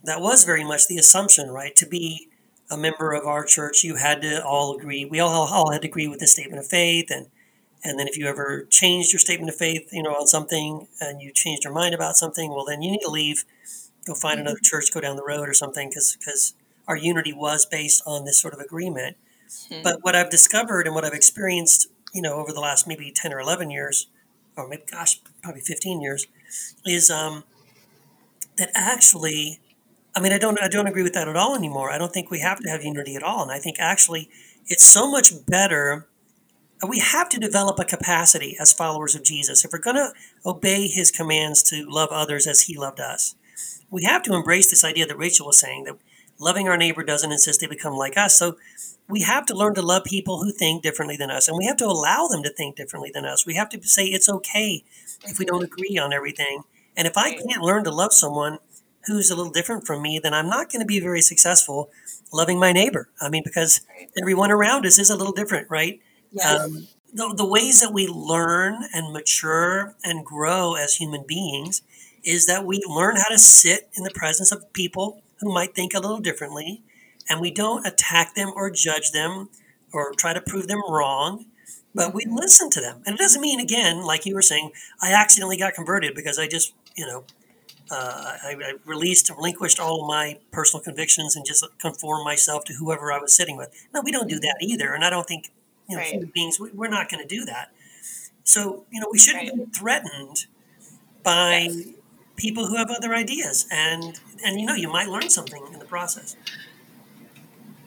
that 0.05 0.21
was 0.21 0.45
very 0.45 0.65
much 0.65 0.87
the 0.87 0.97
assumption, 0.97 1.51
right? 1.51 1.75
To 1.77 1.87
be 1.87 2.29
a 2.71 2.77
member 2.77 3.13
of 3.13 3.27
our 3.27 3.45
church, 3.45 3.83
you 3.83 3.97
had 3.97 4.23
to 4.23 4.45
all 4.45 4.77
agree. 4.77 5.05
We 5.05 5.19
all, 5.19 5.49
all 5.49 5.73
had 5.73 5.83
to 5.83 5.89
agree 5.89 6.07
with 6.07 6.21
the 6.21 6.27
statement 6.27 6.61
of 6.61 6.69
faith, 6.69 7.11
and 7.11 7.27
and 7.85 7.97
then 7.97 8.09
if 8.09 8.19
you 8.19 8.27
ever 8.27 8.67
changed 8.71 9.13
your 9.13 9.21
statement 9.21 9.49
of 9.51 9.57
faith, 9.57 9.89
you 9.93 10.03
know, 10.03 10.11
on 10.11 10.27
something, 10.27 10.89
and 11.01 11.23
you 11.23 11.31
changed 11.33 11.63
your 11.63 11.73
mind 11.73 11.95
about 11.95 12.17
something, 12.17 12.51
well, 12.51 12.65
then 12.65 12.83
you 12.83 12.91
need 12.91 13.03
to 13.03 13.09
leave, 13.09 13.45
go 14.05 14.15
find 14.15 14.39
mm-hmm. 14.39 14.49
another 14.49 14.59
church, 14.61 14.93
go 14.93 15.01
down 15.01 15.15
the 15.15 15.25
road 15.25 15.49
or 15.49 15.55
something, 15.55 15.89
because 15.89 16.17
because 16.17 16.55
our 16.89 16.97
unity 16.97 17.33
was 17.33 17.67
based 17.67 18.03
on 18.07 18.25
this 18.25 18.41
sort 18.41 18.55
of 18.55 18.61
agreement. 18.61 19.17
Mm-hmm. 19.49 19.83
But 19.85 19.99
what 20.03 20.17
I've 20.17 20.31
discovered 20.31 20.87
and 20.87 20.95
what 20.95 21.05
I've 21.05 21.13
experienced, 21.13 21.89
you 22.13 22.23
know, 22.23 22.35
over 22.35 22.53
the 22.53 22.61
last 22.61 22.89
maybe 22.89 23.13
10 23.15 23.33
or 23.33 23.39
11 23.39 23.71
years, 23.71 24.09
or 24.57 24.67
maybe, 24.67 24.83
gosh, 24.91 25.21
probably 25.43 25.61
15 25.61 26.01
years, 26.01 26.27
is 26.85 27.11
um, 27.11 27.45
that 28.57 28.71
actually, 28.75 29.61
I 30.17 30.21
mean, 30.21 30.33
I 30.33 30.39
don't, 30.39 30.61
I 30.61 30.69
don't 30.69 30.87
agree 30.87 31.03
with 31.03 31.13
that 31.13 31.29
at 31.29 31.37
all 31.37 31.55
anymore. 31.55 31.93
I 31.93 31.99
don't 31.99 32.13
think 32.13 32.31
we 32.31 32.41
have 32.41 32.59
to 32.61 32.71
have 32.71 32.83
unity 32.83 33.15
at 33.15 33.23
all. 33.23 33.43
And 33.43 33.53
I 33.53 33.59
think 33.59 33.77
actually 33.79 34.31
it's 34.67 34.85
so 34.85 35.11
much 35.11 35.47
better. 35.47 36.09
We 36.87 37.01
have 37.01 37.29
to 37.31 37.41
develop 37.41 37.79
a 37.79 37.85
capacity 37.85 38.57
as 38.59 38.73
followers 38.73 39.15
of 39.15 39.23
Jesus. 39.23 39.65
If 39.65 39.73
we're 39.73 39.79
going 39.79 39.97
to 39.97 40.13
obey 40.47 40.89
his 40.89 41.11
commands 41.11 41.63
to 41.65 41.85
love 41.89 42.11
others 42.11 42.47
as 42.47 42.63
he 42.63 42.77
loved 42.79 43.01
us, 43.01 43.35
we 43.91 44.05
have 44.05 44.23
to 44.25 44.35
embrace 44.35 44.71
this 44.71 44.85
idea 44.85 45.07
that 45.07 45.19
Rachel 45.19 45.47
was 45.47 45.59
saying 45.59 45.85
that 45.85 45.97
loving 46.39 46.69
our 46.69 46.77
neighbor 46.77 47.03
doesn't 47.03 47.33
insist 47.33 47.61
they 47.61 47.67
become 47.67 47.95
like 47.95 48.17
us. 48.17 48.39
So 48.39 48.57
we 49.09 49.23
have 49.23 49.47
to 49.47 49.55
learn 49.55 49.75
to 49.75 49.83
love 49.83 50.05
people 50.05 50.43
who 50.43 50.53
think 50.53 50.83
differently 50.83 51.17
than 51.17 51.31
us, 51.31 51.49
and 51.49 51.57
we 51.57 51.67
have 51.67 51.77
to 51.79 51.87
allow 51.87 52.27
them 52.29 52.43
to 52.43 52.51
think 52.51 52.77
differently 52.77 53.11
than 53.13 53.25
us. 53.25 53.47
We 53.47 53.55
have 53.55 53.69
to 53.71 53.83
say 53.83 54.07
it's 54.07 54.29
okay 54.29 54.85
if 55.25 55.39
we 55.39 55.45
don't 55.45 55.65
agree 55.65 55.99
on 55.99 56.13
everything. 56.13 56.63
And 56.97 57.07
if 57.07 57.17
I 57.17 57.33
can't 57.33 57.63
learn 57.63 57.85
to 57.85 57.91
love 57.91 58.13
someone 58.13 58.59
who's 59.07 59.31
a 59.31 59.37
little 59.37 59.53
different 59.53 59.87
from 59.87 60.03
me, 60.03 60.19
then 60.23 60.35
I'm 60.35 60.49
not 60.49 60.71
going 60.71 60.81
to 60.81 60.87
be 60.87 61.01
very 61.01 61.23
successful 61.23 61.91
loving 62.33 62.59
my 62.59 62.73
neighbor. 62.73 63.09
I 63.21 63.31
mean, 63.31 63.43
because 63.45 63.81
everyone 64.21 64.51
around 64.51 64.85
us 64.85 64.99
is 64.99 65.09
a 65.09 65.17
little 65.17 65.33
different, 65.33 65.71
right? 65.71 66.01
Yes. 66.31 66.61
Um, 66.61 66.89
the, 67.13 67.35
the 67.35 67.47
ways 67.47 67.81
that 67.81 67.93
we 67.93 68.07
learn 68.07 68.85
and 68.93 69.13
mature 69.13 69.95
and 70.05 70.27
grow 70.27 70.75
as 70.75 70.97
human 70.97 71.25
beings 71.27 71.81
is 72.23 72.47
that 72.47 72.67
we 72.67 72.83
learn 72.87 73.17
how 73.17 73.29
to 73.29 73.39
sit 73.39 73.89
in 73.95 74.05
the 74.05 74.11
presence 74.11 74.53
of 74.53 74.71
people 74.75 75.23
who 75.41 75.53
might 75.53 75.75
think 75.75 75.95
a 75.95 76.01
little 76.01 76.21
differently, 76.21 76.83
and 77.29 77.41
we 77.41 77.51
don't 77.51 77.87
attack 77.87 78.35
them 78.35 78.53
or 78.55 78.71
judge 78.71 79.13
them 79.13 79.49
or 79.93 80.13
try 80.13 80.33
to 80.33 80.41
prove 80.41 80.69
them 80.69 80.83
wrong, 80.89 81.47
but 81.95 82.15
we 82.15 82.25
listen 82.27 82.71
to 82.71 82.81
them. 82.81 83.03
And 83.07 83.15
it 83.15 83.19
doesn't 83.19 83.41
mean, 83.41 83.61
again, 83.61 84.05
like 84.05 84.27
you 84.27 84.35
were 84.35 84.43
saying, 84.43 84.73
I 85.01 85.13
accidentally 85.13 85.57
got 85.57 85.75
converted 85.75 86.15
because 86.15 86.39
I 86.39 86.47
just, 86.47 86.75
you 86.97 87.07
know, 87.07 87.25
uh, 87.91 88.37
I, 88.45 88.51
I, 88.51 88.73
released, 88.85 89.31
relinquished 89.31 89.81
all 89.81 90.07
my 90.07 90.39
personal 90.51 90.83
convictions 90.83 91.37
and 91.37 91.47
just 91.47 91.65
conformed 91.79 92.25
myself 92.25 92.65
to 92.67 92.75
whoever 92.75 93.11
I 93.13 93.19
was 93.19 93.35
sitting 93.35 93.57
with. 93.57 93.71
No, 93.95 94.03
we 94.03 94.13
don't 94.13 94.29
do 94.29 94.39
that 94.41 94.57
either. 94.61 94.93
And 94.93 95.05
I 95.05 95.11
don't 95.11 95.27
think, 95.27 95.51
you 95.89 95.97
know, 95.97 96.03
right. 96.03 96.13
human 96.13 96.31
beings, 96.35 96.61
we, 96.61 96.69
are 96.87 96.91
not 96.91 97.11
going 97.11 97.27
to 97.27 97.29
do 97.29 97.47
that. 97.47 97.73
So, 98.45 98.85
you 98.91 99.01
know, 99.01 99.09
we 99.11 99.19
shouldn't 99.19 99.51
right. 99.51 99.73
be 99.73 99.79
threatened 99.79 100.47
by 101.23 101.69
yes. 101.71 101.87
People 102.39 102.69
who 102.69 102.77
have 102.77 102.91
other 102.91 103.15
ideas. 103.15 103.67
And, 103.71 104.19
and, 104.43 104.59
you 104.59 104.67
know, 104.67 104.75
you 104.75 104.91
might 104.91 105.09
learn 105.09 105.29
something 105.29 105.63
in 105.73 105.79
the 105.79 105.85
process. 105.85 106.37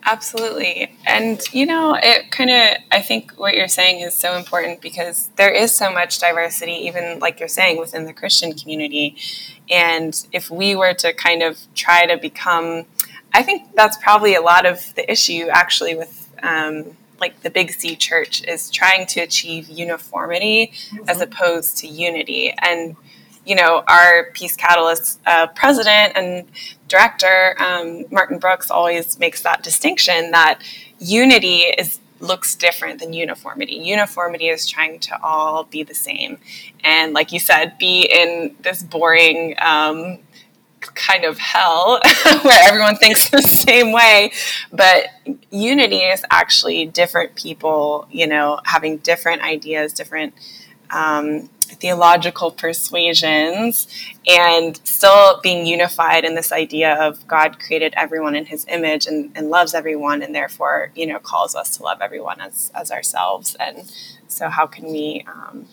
Absolutely. 0.03 0.97
And, 1.05 1.41
you 1.51 1.65
know, 1.65 1.95
it 2.01 2.31
kind 2.31 2.49
of, 2.49 2.77
I 2.91 3.01
think 3.01 3.33
what 3.33 3.55
you're 3.55 3.67
saying 3.67 4.01
is 4.01 4.15
so 4.15 4.35
important 4.35 4.81
because 4.81 5.29
there 5.35 5.51
is 5.51 5.75
so 5.75 5.91
much 5.91 6.19
diversity, 6.19 6.73
even 6.73 7.19
like 7.19 7.39
you're 7.39 7.47
saying, 7.47 7.77
within 7.77 8.05
the 8.05 8.13
Christian 8.13 8.53
community. 8.53 9.15
And 9.69 10.25
if 10.31 10.49
we 10.49 10.75
were 10.75 10.93
to 10.95 11.13
kind 11.13 11.43
of 11.43 11.59
try 11.75 12.07
to 12.07 12.17
become, 12.17 12.85
I 13.33 13.43
think 13.43 13.75
that's 13.75 13.97
probably 13.97 14.33
a 14.33 14.41
lot 14.41 14.65
of 14.65 14.93
the 14.95 15.09
issue 15.09 15.47
actually 15.51 15.95
with, 15.95 16.35
um, 16.41 16.97
like 17.19 17.41
the 17.41 17.51
big 17.51 17.71
C 17.71 17.95
church 17.95 18.43
is 18.45 18.71
trying 18.71 19.05
to 19.05 19.19
achieve 19.19 19.69
uniformity 19.69 20.73
mm-hmm. 20.73 21.07
as 21.07 21.21
opposed 21.21 21.77
to 21.77 21.87
unity. 21.87 22.51
And 22.57 22.95
you 23.45 23.55
know, 23.55 23.83
our 23.87 24.25
Peace 24.33 24.55
Catalyst 24.55 25.19
uh, 25.25 25.47
president 25.47 26.13
and 26.15 26.47
director, 26.87 27.55
um, 27.59 28.05
Martin 28.11 28.37
Brooks, 28.37 28.69
always 28.69 29.17
makes 29.19 29.41
that 29.41 29.63
distinction 29.63 30.31
that 30.31 30.61
unity 30.99 31.61
is 31.77 31.99
looks 32.19 32.55
different 32.55 32.99
than 32.99 33.13
uniformity. 33.13 33.73
Uniformity 33.73 34.47
is 34.49 34.69
trying 34.69 34.99
to 34.99 35.19
all 35.23 35.63
be 35.63 35.81
the 35.81 35.95
same, 35.95 36.37
and 36.83 37.13
like 37.13 37.31
you 37.31 37.39
said, 37.39 37.77
be 37.77 38.03
in 38.03 38.55
this 38.61 38.83
boring. 38.83 39.55
Um, 39.59 40.19
kind 40.95 41.25
of 41.25 41.37
hell 41.37 41.99
where 42.41 42.59
everyone 42.67 42.95
thinks 42.95 43.29
the 43.29 43.39
same 43.43 43.91
way 43.91 44.31
but 44.73 45.09
unity 45.51 45.97
is 45.97 46.23
actually 46.31 46.87
different 46.87 47.35
people 47.35 48.07
you 48.09 48.25
know 48.25 48.59
having 48.65 48.97
different 48.97 49.43
ideas 49.43 49.93
different 49.93 50.33
um, 50.89 51.49
theological 51.79 52.51
persuasions 52.51 53.87
and 54.27 54.79
still 54.83 55.39
being 55.41 55.65
unified 55.65 56.23
in 56.23 56.35
this 56.35 56.51
idea 56.51 56.93
of 56.95 57.25
God 57.27 57.59
created 57.59 57.93
everyone 57.97 58.35
in 58.35 58.45
his 58.45 58.65
image 58.69 59.07
and, 59.07 59.31
and 59.35 59.49
loves 59.49 59.73
everyone 59.73 60.21
and 60.21 60.35
therefore, 60.35 60.91
you 60.95 61.05
know, 61.05 61.19
calls 61.19 61.55
us 61.55 61.77
to 61.77 61.83
love 61.83 61.99
everyone 62.01 62.41
as, 62.41 62.71
as 62.75 62.91
ourselves. 62.91 63.55
And 63.59 63.91
so 64.27 64.49
how 64.49 64.67
can 64.67 64.85
we, 64.85 65.25
um, 65.27 65.67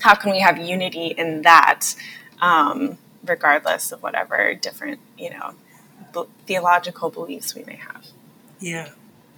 how 0.00 0.14
can 0.14 0.30
we 0.30 0.40
have 0.40 0.58
unity 0.58 1.08
in 1.08 1.42
that, 1.42 1.94
um, 2.40 2.98
regardless 3.24 3.92
of 3.92 4.02
whatever 4.02 4.54
different, 4.54 5.00
you 5.16 5.30
know, 5.30 5.54
b- 6.12 6.30
theological 6.46 7.10
beliefs 7.10 7.54
we 7.54 7.64
may 7.64 7.76
have? 7.76 8.06
Yeah, 8.60 8.90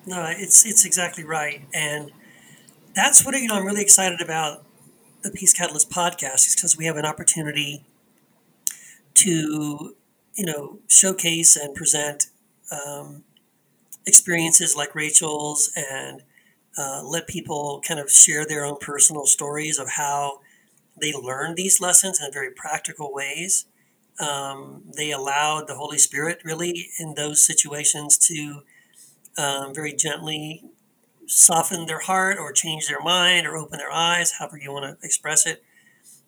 no, 0.07 0.27
it's, 0.29 0.65
it's 0.67 0.85
exactly 0.85 1.25
right. 1.25 1.63
And 1.75 2.11
that's 2.95 3.25
what, 3.25 3.35
you 3.35 3.49
know, 3.49 3.55
I'm 3.55 3.67
really 3.67 3.83
excited 3.83 4.21
about 4.21 4.65
the 5.23 5.31
Peace 5.31 5.53
Catalyst 5.53 5.91
podcast 5.91 6.47
is 6.47 6.55
because 6.55 6.77
we 6.77 6.87
have 6.87 6.97
an 6.97 7.05
opportunity 7.05 7.85
to, 9.15 9.95
you 10.35 10.47
know, 10.47 10.79
showcase 10.89 11.57
and 11.57 11.75
present 11.75 12.27
um, 12.73 13.25
experiences 14.07 14.77
like 14.77 14.95
Rachel's 14.95 15.71
and 15.77 16.23
uh, 16.79 17.03
let 17.05 17.27
people 17.27 17.83
kind 17.87 18.01
of 18.01 18.11
share 18.11 18.47
their 18.47 18.65
own 18.65 18.79
personal 18.81 19.27
stories 19.27 19.79
of 19.79 19.91
how 19.91 20.41
they 21.01 21.13
learned 21.13 21.57
these 21.57 21.81
lessons 21.81 22.21
in 22.21 22.33
very 22.33 22.51
practical 22.51 23.13
ways. 23.13 23.67
Um, 24.19 24.85
they 24.97 25.11
allowed 25.11 25.67
the 25.67 25.75
Holy 25.75 25.99
Spirit 25.99 26.41
really 26.45 26.91
in 26.99 27.15
those 27.15 27.45
situations 27.45 28.17
to 28.19 28.63
um, 29.37 29.75
very 29.75 29.93
gently 29.93 30.65
soften 31.31 31.87
their 31.87 32.01
heart 32.01 32.39
or 32.39 32.53
change 32.53 32.89
their 32.89 33.01
mind 33.01 33.47
or 33.47 33.57
open 33.57 33.79
their 33.79 33.93
eyes, 33.93 34.33
however 34.33 34.59
you 34.59 34.73
want 34.73 34.85
to 34.85 35.07
express 35.07 35.47
it, 35.47 35.63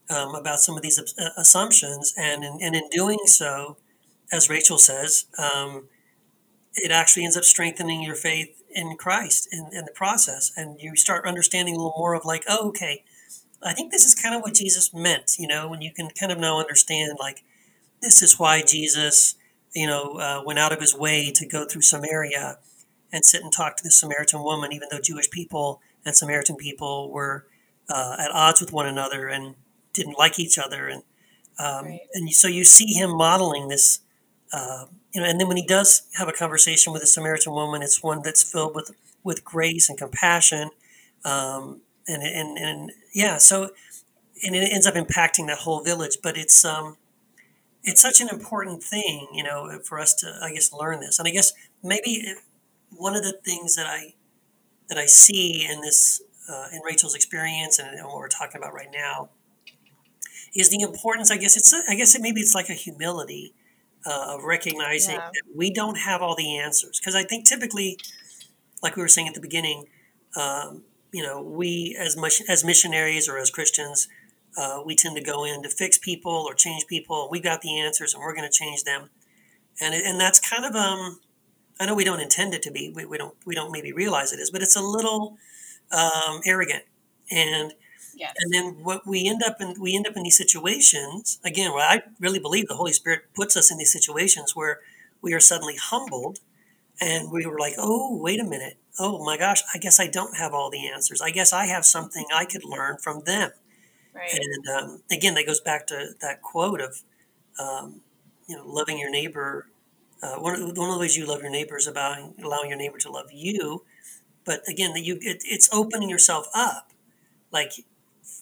um, 0.08 0.34
about 0.36 0.60
some 0.60 0.76
of 0.76 0.82
these 0.82 0.98
uh, 0.98 1.30
assumptions. 1.36 2.14
And 2.16 2.44
in, 2.44 2.58
and 2.62 2.76
in 2.76 2.88
doing 2.88 3.18
so, 3.24 3.76
as 4.30 4.48
Rachel 4.48 4.78
says, 4.78 5.26
um, 5.38 5.88
it 6.74 6.92
actually 6.92 7.24
ends 7.24 7.36
up 7.36 7.42
strengthening 7.42 8.00
your 8.02 8.14
faith 8.14 8.62
in 8.70 8.96
Christ 8.96 9.48
in, 9.50 9.70
in 9.72 9.84
the 9.84 9.92
process. 9.92 10.52
And 10.56 10.80
you 10.80 10.94
start 10.94 11.26
understanding 11.26 11.74
a 11.74 11.78
little 11.78 11.98
more 11.98 12.14
of 12.14 12.24
like, 12.24 12.44
oh, 12.48 12.68
okay, 12.68 13.02
I 13.60 13.74
think 13.74 13.90
this 13.90 14.04
is 14.04 14.14
kind 14.14 14.36
of 14.36 14.42
what 14.42 14.54
Jesus 14.54 14.94
meant, 14.94 15.32
you 15.36 15.48
know, 15.48 15.68
when 15.68 15.82
you 15.82 15.92
can 15.92 16.10
kind 16.10 16.30
of 16.30 16.38
now 16.38 16.60
understand 16.60 17.18
like, 17.18 17.42
this 18.00 18.22
is 18.22 18.38
why 18.38 18.62
Jesus, 18.62 19.34
you 19.74 19.86
know, 19.86 20.14
uh, 20.18 20.42
went 20.44 20.60
out 20.60 20.72
of 20.72 20.80
his 20.80 20.94
way 20.94 21.32
to 21.32 21.46
go 21.46 21.66
through 21.66 21.82
Samaria 21.82 22.58
and 23.12 23.24
sit 23.24 23.42
and 23.42 23.52
talk 23.52 23.76
to 23.76 23.84
the 23.84 23.90
Samaritan 23.90 24.42
woman, 24.42 24.72
even 24.72 24.88
though 24.90 25.00
Jewish 25.00 25.30
people 25.30 25.80
and 26.04 26.16
Samaritan 26.16 26.56
people 26.56 27.10
were 27.10 27.46
uh, 27.88 28.16
at 28.18 28.30
odds 28.32 28.60
with 28.60 28.72
one 28.72 28.86
another 28.86 29.28
and 29.28 29.54
didn't 29.92 30.18
like 30.18 30.38
each 30.38 30.58
other. 30.58 30.88
And 30.88 31.02
um, 31.58 31.86
right. 31.86 32.00
and 32.14 32.32
so 32.32 32.48
you 32.48 32.64
see 32.64 32.94
him 32.94 33.14
modeling 33.14 33.68
this, 33.68 34.00
uh, 34.52 34.86
you 35.12 35.20
know. 35.20 35.28
And 35.28 35.38
then 35.38 35.48
when 35.48 35.56
he 35.56 35.66
does 35.66 36.02
have 36.14 36.28
a 36.28 36.32
conversation 36.32 36.92
with 36.92 37.02
a 37.02 37.06
Samaritan 37.06 37.52
woman, 37.52 37.82
it's 37.82 38.02
one 38.02 38.22
that's 38.22 38.42
filled 38.42 38.74
with 38.74 38.90
with 39.22 39.44
grace 39.44 39.88
and 39.88 39.98
compassion, 39.98 40.70
um, 41.24 41.82
and 42.08 42.22
and 42.22 42.56
and 42.58 42.92
yeah. 43.14 43.36
So 43.36 43.70
and 44.42 44.56
it 44.56 44.72
ends 44.72 44.86
up 44.86 44.94
impacting 44.94 45.46
that 45.48 45.58
whole 45.58 45.82
village. 45.82 46.18
But 46.22 46.38
it's 46.38 46.64
um, 46.64 46.96
it's 47.84 48.00
such 48.00 48.20
an 48.20 48.28
important 48.28 48.82
thing, 48.82 49.28
you 49.34 49.42
know, 49.42 49.78
for 49.84 50.00
us 50.00 50.14
to 50.14 50.38
I 50.42 50.54
guess 50.54 50.72
learn 50.72 51.00
this. 51.00 51.18
And 51.18 51.28
I 51.28 51.32
guess 51.32 51.52
maybe 51.82 52.34
one 52.96 53.16
of 53.16 53.22
the 53.22 53.38
things 53.44 53.76
that 53.76 53.86
I 53.86 54.14
that 54.88 54.98
I 54.98 55.06
see 55.06 55.66
in 55.68 55.80
this 55.80 56.22
uh, 56.48 56.66
in 56.72 56.80
Rachel's 56.84 57.14
experience 57.14 57.78
and, 57.78 57.88
and, 57.88 58.06
what 58.06 58.16
we're 58.16 58.28
talking 58.28 58.60
about 58.60 58.74
right 58.74 58.90
now 58.92 59.30
is 60.54 60.70
the 60.70 60.80
importance. 60.80 61.30
I 61.30 61.36
guess 61.36 61.56
it's 61.56 61.72
a, 61.72 61.80
I 61.88 61.94
guess 61.94 62.14
it, 62.14 62.20
maybe 62.20 62.40
it's 62.40 62.54
like 62.54 62.68
a 62.68 62.74
humility 62.74 63.54
uh, 64.04 64.34
of 64.34 64.44
recognizing 64.44 65.14
yeah. 65.14 65.30
that 65.32 65.56
we 65.56 65.72
don't 65.72 65.96
have 65.96 66.20
all 66.20 66.34
the 66.34 66.58
answers 66.58 66.98
because 66.98 67.14
I 67.14 67.22
think 67.22 67.46
typically, 67.46 67.98
like 68.82 68.96
we 68.96 69.02
were 69.02 69.08
saying 69.08 69.28
at 69.28 69.34
the 69.34 69.40
beginning, 69.40 69.86
um, 70.36 70.82
you 71.12 71.22
know, 71.22 71.40
we 71.40 71.96
as 71.98 72.16
much 72.16 72.42
as 72.48 72.64
missionaries 72.64 73.28
or 73.28 73.38
as 73.38 73.50
Christians. 73.50 74.08
Uh, 74.54 74.82
we 74.84 74.94
tend 74.94 75.16
to 75.16 75.22
go 75.22 75.46
in 75.46 75.62
to 75.62 75.70
fix 75.70 75.96
people 75.96 76.44
or 76.46 76.52
change 76.52 76.86
people. 76.86 77.26
We 77.30 77.40
got 77.40 77.62
the 77.62 77.80
answers, 77.80 78.12
and 78.12 78.22
we're 78.22 78.34
going 78.34 78.46
to 78.46 78.54
change 78.54 78.84
them, 78.84 79.08
and 79.80 79.94
and 79.94 80.20
that's 80.20 80.38
kind 80.38 80.66
of 80.66 80.74
um, 80.74 81.20
I 81.80 81.86
know 81.86 81.94
we 81.94 82.04
don't 82.04 82.20
intend 82.20 82.54
it 82.54 82.62
to 82.62 82.70
be. 82.70 82.92
We, 82.94 83.04
we 83.04 83.18
don't 83.18 83.34
we 83.44 83.54
don't 83.54 83.72
maybe 83.72 83.92
realize 83.92 84.32
it 84.32 84.40
is, 84.40 84.50
but 84.50 84.62
it's 84.62 84.76
a 84.76 84.82
little 84.82 85.36
um, 85.90 86.40
arrogant. 86.44 86.84
And 87.30 87.74
yes. 88.16 88.34
and 88.38 88.52
then 88.52 88.84
what 88.84 89.06
we 89.06 89.28
end 89.28 89.42
up 89.42 89.60
in 89.60 89.74
we 89.80 89.96
end 89.96 90.06
up 90.06 90.16
in 90.16 90.22
these 90.22 90.36
situations 90.36 91.38
again. 91.44 91.72
Well, 91.74 91.88
I 91.88 92.02
really 92.20 92.38
believe 92.38 92.68
the 92.68 92.76
Holy 92.76 92.92
Spirit 92.92 93.22
puts 93.34 93.56
us 93.56 93.70
in 93.70 93.78
these 93.78 93.92
situations 93.92 94.54
where 94.54 94.80
we 95.20 95.32
are 95.32 95.40
suddenly 95.40 95.76
humbled, 95.76 96.40
and 97.00 97.30
we 97.30 97.46
were 97.46 97.58
like, 97.58 97.74
oh, 97.78 98.16
wait 98.16 98.40
a 98.40 98.44
minute, 98.44 98.76
oh 98.98 99.24
my 99.24 99.36
gosh, 99.36 99.62
I 99.74 99.78
guess 99.78 99.98
I 99.98 100.08
don't 100.08 100.36
have 100.36 100.52
all 100.52 100.70
the 100.70 100.86
answers. 100.88 101.22
I 101.22 101.30
guess 101.30 101.52
I 101.52 101.66
have 101.66 101.84
something 101.84 102.26
I 102.34 102.44
could 102.44 102.64
learn 102.64 102.98
from 102.98 103.22
them. 103.24 103.50
Right. 104.14 104.30
And 104.32 104.68
um, 104.68 105.02
again, 105.10 105.34
that 105.34 105.46
goes 105.46 105.60
back 105.60 105.86
to 105.88 106.10
that 106.20 106.42
quote 106.42 106.80
of, 106.80 107.02
um, 107.58 108.00
you 108.46 108.56
know, 108.56 108.64
loving 108.66 108.98
your 108.98 109.10
neighbor. 109.10 109.68
Uh, 110.22 110.36
one, 110.36 110.54
of, 110.54 110.76
one 110.78 110.88
of 110.88 110.94
the 110.94 111.00
ways 111.00 111.16
you 111.16 111.26
love 111.26 111.42
your 111.42 111.50
neighbor 111.50 111.76
is 111.76 111.86
about 111.86 112.18
allowing 112.42 112.68
your 112.70 112.78
neighbor 112.78 112.98
to 112.98 113.10
love 113.10 113.26
you. 113.32 113.84
But 114.44 114.62
again, 114.68 114.92
that 114.94 115.04
you 115.04 115.18
it, 115.22 115.42
it's 115.46 115.68
opening 115.72 116.08
yourself 116.10 116.46
up. 116.54 116.92
Like, 117.52 117.72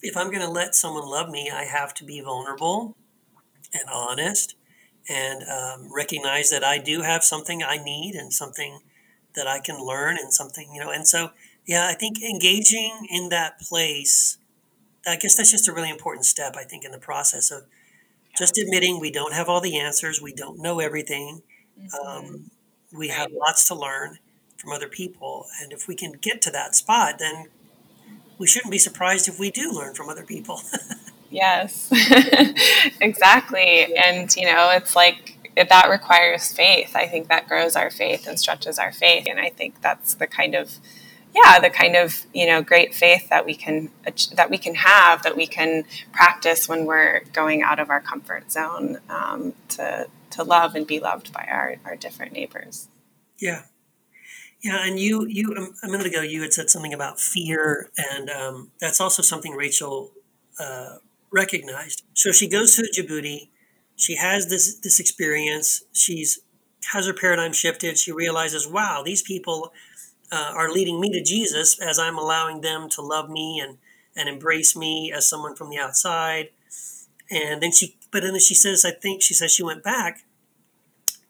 if 0.01 0.17
I'm 0.17 0.27
going 0.27 0.41
to 0.41 0.49
let 0.49 0.75
someone 0.75 1.05
love 1.07 1.29
me, 1.29 1.51
I 1.53 1.65
have 1.65 1.93
to 1.95 2.05
be 2.05 2.21
vulnerable 2.21 2.95
and 3.73 3.83
honest 3.91 4.55
and 5.09 5.43
um, 5.43 5.89
recognize 5.93 6.49
that 6.51 6.63
I 6.63 6.77
do 6.77 7.01
have 7.01 7.23
something 7.23 7.63
I 7.63 7.77
need 7.83 8.15
and 8.15 8.33
something 8.33 8.79
that 9.35 9.47
I 9.47 9.59
can 9.59 9.79
learn 9.83 10.17
and 10.17 10.33
something, 10.33 10.73
you 10.73 10.81
know. 10.81 10.91
And 10.91 11.07
so, 11.07 11.31
yeah, 11.65 11.87
I 11.87 11.93
think 11.93 12.21
engaging 12.21 13.07
in 13.09 13.29
that 13.29 13.59
place, 13.59 14.37
I 15.07 15.15
guess 15.17 15.35
that's 15.35 15.51
just 15.51 15.67
a 15.67 15.73
really 15.73 15.89
important 15.89 16.25
step, 16.25 16.55
I 16.57 16.63
think, 16.63 16.85
in 16.85 16.91
the 16.91 16.99
process 16.99 17.51
of 17.51 17.63
just 18.37 18.57
admitting 18.57 18.99
we 18.99 19.11
don't 19.11 19.33
have 19.33 19.49
all 19.49 19.61
the 19.61 19.77
answers, 19.79 20.21
we 20.21 20.33
don't 20.33 20.59
know 20.59 20.79
everything. 20.79 21.43
Um, 22.03 22.51
we 22.93 23.09
have 23.09 23.31
lots 23.31 23.67
to 23.67 23.75
learn 23.75 24.19
from 24.57 24.71
other 24.71 24.87
people. 24.87 25.47
And 25.61 25.71
if 25.71 25.87
we 25.87 25.95
can 25.95 26.13
get 26.13 26.41
to 26.43 26.51
that 26.51 26.75
spot, 26.75 27.15
then 27.19 27.47
we 28.37 28.47
shouldn't 28.47 28.71
be 28.71 28.77
surprised 28.77 29.27
if 29.27 29.39
we 29.39 29.51
do 29.51 29.71
learn 29.71 29.93
from 29.93 30.09
other 30.09 30.23
people. 30.23 30.61
yes, 31.29 31.89
exactly. 33.01 33.95
And, 33.95 34.33
you 34.35 34.45
know, 34.45 34.69
it's 34.71 34.95
like, 34.95 35.37
that 35.55 35.89
requires 35.89 36.51
faith. 36.53 36.95
I 36.95 37.07
think 37.07 37.27
that 37.27 37.47
grows 37.47 37.75
our 37.75 37.89
faith 37.89 38.27
and 38.27 38.39
stretches 38.39 38.79
our 38.79 38.91
faith. 38.91 39.25
And 39.29 39.39
I 39.39 39.49
think 39.49 39.81
that's 39.81 40.13
the 40.13 40.27
kind 40.27 40.55
of 40.55 40.79
yeah 41.33 41.59
the 41.59 41.69
kind 41.69 41.95
of 41.95 42.25
you 42.33 42.45
know 42.45 42.61
great 42.61 42.93
faith 42.93 43.29
that 43.29 43.45
we 43.45 43.55
can 43.55 43.89
that 44.35 44.49
we 44.49 44.57
can 44.57 44.75
have 44.75 45.23
that 45.23 45.35
we 45.35 45.47
can 45.47 45.83
practice 46.11 46.67
when 46.67 46.85
we're 46.85 47.21
going 47.33 47.61
out 47.61 47.79
of 47.79 47.89
our 47.89 48.01
comfort 48.01 48.51
zone 48.51 48.99
um, 49.09 49.53
to 49.69 50.07
to 50.31 50.43
love 50.43 50.75
and 50.75 50.87
be 50.87 50.99
loved 50.99 51.31
by 51.33 51.45
our, 51.49 51.75
our 51.85 51.95
different 51.95 52.33
neighbors 52.33 52.87
yeah 53.39 53.63
yeah 54.63 54.85
and 54.85 54.99
you 54.99 55.25
you 55.27 55.73
a 55.83 55.87
minute 55.87 56.07
ago 56.07 56.21
you 56.21 56.41
had 56.41 56.53
said 56.53 56.69
something 56.69 56.93
about 56.93 57.19
fear 57.19 57.89
and 57.97 58.29
um, 58.29 58.71
that's 58.79 59.01
also 59.01 59.21
something 59.21 59.53
rachel 59.53 60.11
uh, 60.59 60.97
recognized 61.31 62.03
so 62.13 62.31
she 62.31 62.47
goes 62.47 62.75
to 62.75 62.83
djibouti 62.83 63.49
she 64.01 64.15
has 64.15 64.47
this 64.47 64.75
this 64.79 64.99
experience. 64.99 65.83
She's 65.93 66.39
has 66.91 67.05
her 67.05 67.13
paradigm 67.13 67.53
shifted. 67.53 67.99
She 67.99 68.11
realizes, 68.11 68.67
wow, 68.67 69.03
these 69.05 69.21
people 69.21 69.71
uh, 70.31 70.53
are 70.55 70.71
leading 70.71 70.99
me 70.99 71.11
to 71.11 71.21
Jesus 71.21 71.79
as 71.79 71.99
I'm 71.99 72.17
allowing 72.17 72.61
them 72.61 72.89
to 72.89 73.01
love 73.01 73.29
me 73.29 73.61
and 73.63 73.77
and 74.15 74.27
embrace 74.27 74.75
me 74.75 75.13
as 75.15 75.29
someone 75.29 75.55
from 75.55 75.69
the 75.69 75.77
outside. 75.77 76.49
And 77.29 77.61
then 77.61 77.71
she, 77.71 77.95
but 78.11 78.23
then 78.23 78.37
she 78.39 78.55
says, 78.55 78.85
I 78.85 78.91
think 78.91 79.21
she 79.21 79.33
says 79.33 79.51
she 79.51 79.63
went 79.63 79.83
back 79.83 80.23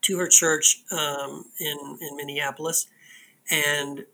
to 0.02 0.18
her 0.18 0.28
church 0.28 0.84
um, 0.92 1.46
in 1.60 1.98
in 2.02 2.18
Minneapolis, 2.18 2.88
and 3.50 4.06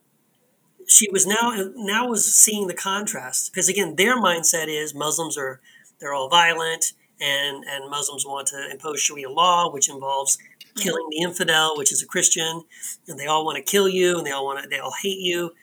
she 0.87 1.09
was 1.11 1.25
now 1.25 1.71
now 1.75 2.07
was 2.07 2.25
seeing 2.33 2.67
the 2.67 2.73
contrast. 2.73 3.51
Because 3.51 3.69
again, 3.69 3.95
their 3.95 4.17
mindset 4.17 4.67
is 4.67 4.93
Muslims 4.93 5.37
are 5.37 5.59
they're 5.99 6.13
all 6.13 6.29
violent 6.29 6.93
and 7.19 7.63
and 7.65 7.89
Muslims 7.89 8.25
want 8.25 8.47
to 8.47 8.69
impose 8.71 9.01
Sharia 9.01 9.29
law, 9.29 9.71
which 9.71 9.89
involves 9.89 10.37
killing 10.75 11.07
the 11.09 11.21
infidel, 11.21 11.75
which 11.77 11.91
is 11.91 12.01
a 12.01 12.05
Christian, 12.05 12.63
and 13.07 13.19
they 13.19 13.25
all 13.25 13.45
want 13.45 13.57
to 13.57 13.63
kill 13.63 13.89
you, 13.89 14.17
and 14.17 14.25
they 14.25 14.31
all 14.31 14.45
want 14.45 14.63
to 14.63 14.69
they 14.69 14.79
all 14.79 14.93
hate 15.01 15.19
you, 15.19 15.53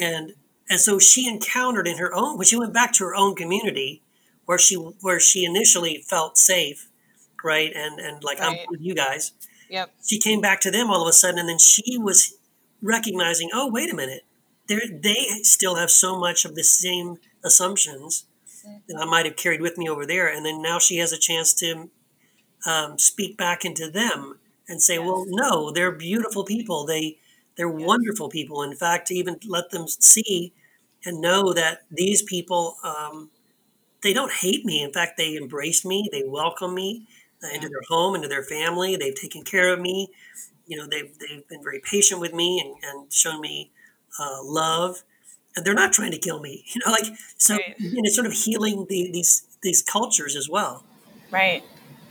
and 0.00 0.34
and 0.68 0.80
so 0.80 0.98
she 0.98 1.28
encountered 1.28 1.86
in 1.86 1.98
her 1.98 2.14
own 2.14 2.36
when 2.36 2.46
she 2.46 2.56
went 2.56 2.74
back 2.74 2.92
to 2.94 3.04
her 3.04 3.14
own 3.14 3.34
community, 3.34 4.01
where 4.46 4.58
she 4.58 4.76
where 4.76 5.20
she 5.20 5.44
initially 5.44 6.04
felt 6.08 6.38
safe, 6.38 6.88
right, 7.42 7.72
and 7.74 7.98
and 7.98 8.22
like 8.24 8.40
right. 8.40 8.58
I'm 8.60 8.66
with 8.70 8.80
you 8.80 8.94
guys. 8.94 9.32
Yep. 9.70 9.90
She 10.06 10.18
came 10.18 10.40
back 10.40 10.60
to 10.62 10.70
them 10.70 10.90
all 10.90 11.02
of 11.02 11.08
a 11.08 11.12
sudden, 11.12 11.38
and 11.38 11.48
then 11.48 11.58
she 11.58 11.96
was 11.96 12.34
recognizing, 12.82 13.50
oh 13.54 13.70
wait 13.70 13.92
a 13.92 13.96
minute, 13.96 14.24
they 14.68 14.80
they 14.90 15.26
still 15.42 15.76
have 15.76 15.90
so 15.90 16.18
much 16.18 16.44
of 16.44 16.54
the 16.54 16.64
same 16.64 17.18
assumptions 17.44 18.26
that 18.88 19.00
I 19.00 19.04
might 19.04 19.26
have 19.26 19.36
carried 19.36 19.60
with 19.60 19.78
me 19.78 19.88
over 19.88 20.06
there. 20.06 20.28
And 20.28 20.44
then 20.44 20.62
now 20.62 20.78
she 20.78 20.98
has 20.98 21.12
a 21.12 21.18
chance 21.18 21.52
to 21.54 21.90
um, 22.66 22.98
speak 22.98 23.36
back 23.36 23.64
into 23.64 23.90
them 23.90 24.38
and 24.68 24.82
say, 24.82 24.94
yes. 24.94 25.04
well, 25.04 25.24
no, 25.28 25.70
they're 25.70 25.92
beautiful 25.92 26.44
people. 26.44 26.86
They, 26.86 27.18
they're 27.56 27.76
yes. 27.76 27.86
wonderful 27.86 28.28
people. 28.28 28.62
In 28.62 28.76
fact, 28.76 29.10
even 29.10 29.38
let 29.46 29.70
them 29.70 29.88
see 29.88 30.52
and 31.04 31.20
know 31.20 31.52
that 31.52 31.82
these 31.90 32.22
people, 32.22 32.76
um, 32.84 33.30
they 34.02 34.12
don't 34.12 34.32
hate 34.32 34.64
me. 34.64 34.82
In 34.82 34.92
fact, 34.92 35.16
they 35.16 35.34
embrace 35.36 35.84
me. 35.84 36.08
They 36.10 36.22
welcome 36.24 36.74
me 36.74 37.06
uh, 37.42 37.48
into 37.54 37.68
their 37.68 37.82
home, 37.88 38.14
into 38.14 38.28
their 38.28 38.42
family. 38.42 38.96
They've 38.96 39.14
taken 39.14 39.42
care 39.42 39.72
of 39.72 39.80
me. 39.80 40.08
You 40.66 40.78
know, 40.78 40.86
they've, 40.88 41.12
they've 41.18 41.46
been 41.48 41.62
very 41.62 41.80
patient 41.80 42.20
with 42.20 42.32
me 42.32 42.60
and, 42.60 42.74
and 42.82 43.12
shown 43.12 43.40
me 43.40 43.70
uh, 44.18 44.42
love 44.42 45.02
and 45.56 45.64
they're 45.64 45.74
not 45.74 45.92
trying 45.92 46.12
to 46.12 46.18
kill 46.18 46.40
me. 46.40 46.64
You 46.74 46.80
know, 46.84 46.92
like 46.92 47.04
so 47.36 47.54
right. 47.54 47.74
it's 47.78 48.14
sort 48.14 48.26
of 48.26 48.32
healing 48.32 48.86
the, 48.88 49.10
these 49.12 49.46
these 49.62 49.82
cultures 49.82 50.36
as 50.36 50.48
well. 50.48 50.84
Right. 51.30 51.62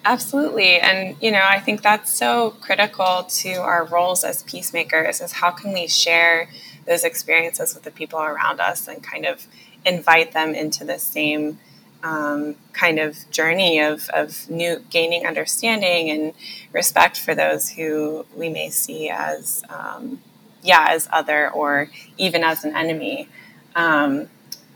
Absolutely. 0.05 0.79
And 0.79 1.15
you 1.21 1.31
know, 1.31 1.41
I 1.43 1.59
think 1.59 1.81
that's 1.81 2.11
so 2.11 2.51
critical 2.61 3.23
to 3.23 3.53
our 3.55 3.85
roles 3.85 4.23
as 4.23 4.43
peacemakers 4.43 5.21
is 5.21 5.31
how 5.31 5.51
can 5.51 5.73
we 5.73 5.87
share 5.87 6.49
those 6.85 7.03
experiences 7.03 7.73
with 7.73 7.83
the 7.83 7.91
people 7.91 8.19
around 8.19 8.59
us 8.59 8.87
and 8.87 9.03
kind 9.03 9.25
of 9.25 9.45
invite 9.85 10.31
them 10.31 10.55
into 10.55 10.83
the 10.83 10.97
same 10.97 11.59
um, 12.03 12.55
kind 12.73 12.99
of 12.99 13.29
journey 13.31 13.79
of, 13.79 14.09
of 14.09 14.49
new 14.49 14.83
gaining 14.89 15.25
understanding 15.25 16.09
and 16.09 16.33
respect 16.73 17.19
for 17.19 17.35
those 17.35 17.69
who 17.69 18.25
we 18.35 18.49
may 18.49 18.69
see 18.69 19.09
as 19.09 19.63
um, 19.69 20.19
yeah, 20.63 20.87
as 20.89 21.07
other 21.11 21.49
or 21.49 21.89
even 22.17 22.43
as 22.43 22.63
an 22.63 22.75
enemy. 22.75 23.27
Um, 23.75 24.29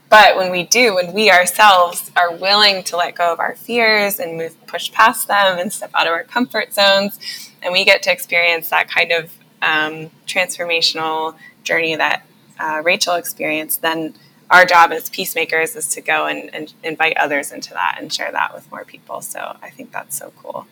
but 0.09 0.37
when 0.37 0.51
we 0.51 0.63
do, 0.63 0.95
when 0.95 1.13
we 1.13 1.31
ourselves 1.31 2.11
are 2.15 2.35
willing 2.35 2.83
to 2.83 2.97
let 2.97 3.15
go 3.15 3.33
of 3.33 3.39
our 3.39 3.55
fears 3.55 4.19
and 4.19 4.37
move, 4.37 4.55
push 4.67 4.91
past 4.91 5.27
them 5.27 5.57
and 5.57 5.73
step 5.73 5.91
out 5.93 6.07
of 6.07 6.13
our 6.13 6.23
comfort 6.23 6.73
zones, 6.73 7.51
and 7.61 7.73
we 7.73 7.83
get 7.83 8.03
to 8.03 8.11
experience 8.11 8.69
that 8.69 8.89
kind 8.89 9.11
of 9.11 9.33
um, 9.61 10.11
transformational 10.27 11.35
journey 11.63 11.95
that 11.95 12.25
uh, 12.59 12.81
Rachel 12.83 13.15
experienced, 13.15 13.81
then 13.81 14.13
our 14.49 14.65
job 14.65 14.91
as 14.91 15.09
peacemakers 15.09 15.75
is 15.75 15.87
to 15.89 16.01
go 16.01 16.27
and, 16.27 16.53
and, 16.53 16.73
invite 16.83 17.17
others 17.17 17.51
into 17.51 17.73
that 17.73 17.97
and 17.99 18.13
share 18.13 18.31
that 18.31 18.53
with 18.53 18.69
more 18.71 18.85
people. 18.85 19.21
So 19.21 19.57
I 19.61 19.69
think 19.69 19.91
that's 19.91 20.17
so 20.17 20.31
cool. 20.37 20.67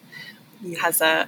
It 0.63 0.79
has 0.79 1.01
a 1.01 1.27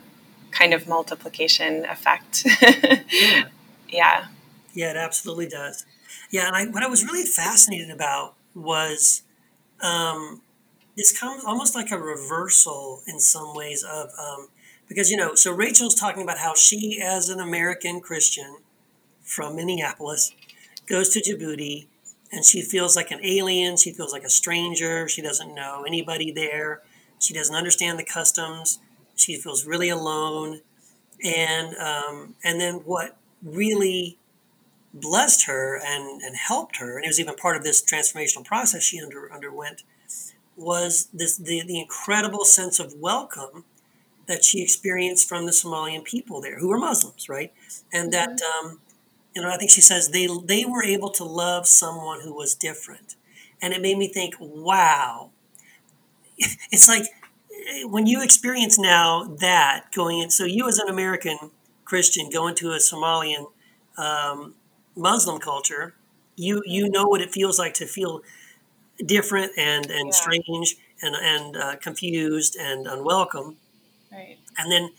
kind 0.51 0.73
of 0.73 0.87
multiplication 0.87 1.85
effect. 1.85 2.45
yeah. 2.61 3.45
Yeah. 3.89 4.25
Yeah, 4.73 4.91
it 4.91 4.97
absolutely 4.97 5.47
does. 5.47 5.85
Yeah, 6.29 6.47
and 6.47 6.55
I, 6.55 6.65
what 6.65 6.83
I 6.83 6.87
was 6.87 7.05
really 7.05 7.23
fascinated 7.23 7.89
about 7.89 8.35
was 8.53 9.23
um, 9.81 10.41
it's 10.97 11.17
kind 11.17 11.39
of 11.39 11.45
almost 11.45 11.75
like 11.75 11.91
a 11.91 11.97
reversal 11.97 13.01
in 13.07 13.19
some 13.19 13.55
ways 13.55 13.83
of 13.83 14.09
um, 14.19 14.49
because 14.87 15.09
you 15.09 15.17
know, 15.17 15.33
so 15.33 15.53
Rachel's 15.53 15.95
talking 15.95 16.21
about 16.21 16.39
how 16.39 16.53
she, 16.53 17.01
as 17.01 17.29
an 17.29 17.39
American 17.39 18.01
Christian 18.01 18.57
from 19.23 19.55
Minneapolis, 19.55 20.33
goes 20.87 21.09
to 21.09 21.21
Djibouti 21.21 21.87
and 22.35 22.43
she 22.43 22.61
feels 22.61 22.95
like 22.95 23.11
an 23.11 23.23
alien. 23.23 23.77
She 23.77 23.93
feels 23.93 24.11
like 24.11 24.23
a 24.23 24.29
stranger. 24.29 25.07
She 25.07 25.21
doesn't 25.21 25.55
know 25.55 25.85
anybody 25.87 26.31
there. 26.31 26.81
She 27.17 27.33
doesn't 27.33 27.55
understand 27.55 27.97
the 27.97 28.03
customs. 28.03 28.79
She 29.15 29.37
feels 29.37 29.65
really 29.65 29.87
alone. 29.87 30.59
And 31.23 31.75
um, 31.77 32.35
and 32.43 32.59
then 32.59 32.75
what 32.83 33.17
really 33.41 34.17
blessed 34.93 35.45
her 35.45 35.79
and, 35.83 36.21
and 36.21 36.35
helped 36.35 36.77
her, 36.77 36.97
and 36.97 37.05
it 37.05 37.07
was 37.07 37.19
even 37.19 37.35
part 37.35 37.55
of 37.55 37.63
this 37.63 37.81
transformational 37.81 38.45
process 38.45 38.83
she 38.83 39.01
under, 39.01 39.31
underwent, 39.31 39.83
was 40.57 41.07
this 41.13 41.37
the, 41.37 41.63
the 41.65 41.79
incredible 41.79 42.43
sense 42.43 42.79
of 42.79 42.93
welcome 42.99 43.63
that 44.27 44.43
she 44.43 44.61
experienced 44.61 45.27
from 45.27 45.45
the 45.45 45.51
Somalian 45.51 46.03
people 46.03 46.41
there, 46.41 46.59
who 46.59 46.67
were 46.67 46.79
Muslims, 46.79 47.29
right? 47.29 47.53
And 47.93 48.11
that, 48.11 48.29
mm-hmm. 48.29 48.67
um, 48.67 48.79
you 49.35 49.41
know, 49.41 49.49
I 49.49 49.57
think 49.57 49.69
she 49.69 49.81
says 49.81 50.09
they 50.09 50.27
they 50.45 50.65
were 50.65 50.83
able 50.83 51.09
to 51.11 51.23
love 51.23 51.67
someone 51.67 52.21
who 52.21 52.33
was 52.33 52.55
different, 52.55 53.15
and 53.61 53.73
it 53.73 53.81
made 53.81 53.97
me 53.97 54.07
think, 54.07 54.35
wow, 54.39 55.31
it's 56.71 56.87
like 56.87 57.05
when 57.85 58.07
you 58.07 58.23
experience 58.23 58.79
now 58.79 59.23
that 59.39 59.87
going 59.93 60.19
in. 60.19 60.29
So 60.29 60.45
you 60.45 60.67
as 60.67 60.79
an 60.79 60.87
American 60.89 61.37
Christian 61.83 62.29
go 62.31 62.47
into 62.47 62.71
a 62.71 62.77
Somalian 62.77 63.47
um, 63.97 64.55
Muslim 64.95 65.39
culture, 65.39 65.95
you 66.35 66.61
you 66.65 66.89
know 66.89 67.05
what 67.05 67.21
it 67.21 67.31
feels 67.31 67.59
like 67.59 67.73
to 67.75 67.85
feel 67.85 68.21
different 69.05 69.51
and 69.57 69.85
and 69.87 70.07
yeah. 70.07 70.11
strange 70.11 70.77
and 71.01 71.15
and 71.15 71.57
uh, 71.57 71.75
confused 71.77 72.55
and 72.57 72.87
unwelcome. 72.87 73.57
Right. 74.11 74.37
And 74.57 74.71
then 74.71 74.91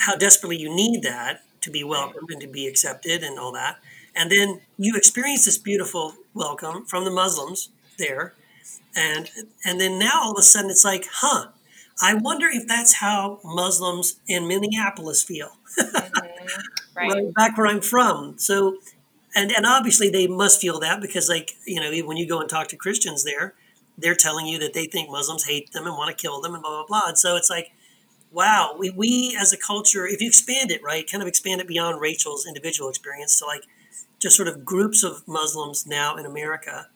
how 0.00 0.16
desperately 0.16 0.56
you 0.58 0.74
need 0.74 1.02
that 1.02 1.42
to 1.60 1.70
be 1.70 1.84
welcomed 1.84 2.30
and 2.30 2.40
to 2.40 2.46
be 2.46 2.66
accepted 2.66 3.22
and 3.22 3.38
all 3.38 3.52
that. 3.52 3.78
And 4.14 4.30
then 4.30 4.60
you 4.76 4.96
experience 4.96 5.44
this 5.44 5.58
beautiful 5.58 6.14
welcome 6.34 6.84
from 6.86 7.04
the 7.04 7.10
Muslims 7.10 7.70
there. 7.98 8.34
And 8.96 9.30
and 9.64 9.80
then 9.80 9.98
now 9.98 10.20
all 10.22 10.32
of 10.32 10.38
a 10.38 10.42
sudden 10.42 10.70
it's 10.70 10.84
like, 10.84 11.06
huh, 11.10 11.48
I 12.02 12.14
wonder 12.14 12.48
if 12.50 12.66
that's 12.66 12.94
how 12.94 13.40
Muslims 13.44 14.18
in 14.26 14.48
Minneapolis 14.48 15.22
feel. 15.22 15.56
mm-hmm. 15.78 16.96
right. 16.96 17.12
right. 17.12 17.34
Back 17.34 17.56
where 17.56 17.66
I'm 17.66 17.80
from. 17.80 18.38
So 18.38 18.78
and 19.34 19.52
and 19.52 19.64
obviously 19.64 20.10
they 20.10 20.26
must 20.26 20.60
feel 20.60 20.80
that 20.80 21.00
because 21.00 21.28
like, 21.28 21.52
you 21.66 21.80
know, 21.80 21.90
when 22.06 22.16
you 22.16 22.26
go 22.26 22.40
and 22.40 22.48
talk 22.48 22.68
to 22.68 22.76
Christians 22.76 23.24
there, 23.24 23.54
they're 23.96 24.14
telling 24.14 24.46
you 24.46 24.58
that 24.58 24.72
they 24.74 24.86
think 24.86 25.10
Muslims 25.10 25.44
hate 25.44 25.72
them 25.72 25.86
and 25.86 25.96
want 25.96 26.16
to 26.16 26.20
kill 26.20 26.40
them 26.40 26.54
and 26.54 26.62
blah 26.62 26.84
blah 26.84 26.86
blah. 26.86 27.08
And 27.08 27.18
so 27.18 27.36
it's 27.36 27.50
like 27.50 27.72
wow, 28.32 28.74
we, 28.78 28.90
we 28.90 29.36
as 29.38 29.52
a 29.52 29.56
culture, 29.56 30.06
if 30.06 30.20
you 30.20 30.28
expand 30.28 30.70
it, 30.70 30.82
right, 30.82 31.10
kind 31.10 31.22
of 31.22 31.28
expand 31.28 31.60
it 31.60 31.66
beyond 31.66 32.00
Rachel's 32.00 32.46
individual 32.46 32.88
experience 32.88 33.38
to 33.40 33.46
like 33.46 33.64
just 34.18 34.36
sort 34.36 34.48
of 34.48 34.64
groups 34.64 35.02
of 35.02 35.26
Muslims 35.26 35.86
now 35.86 36.16
in 36.16 36.26
America, 36.26 36.88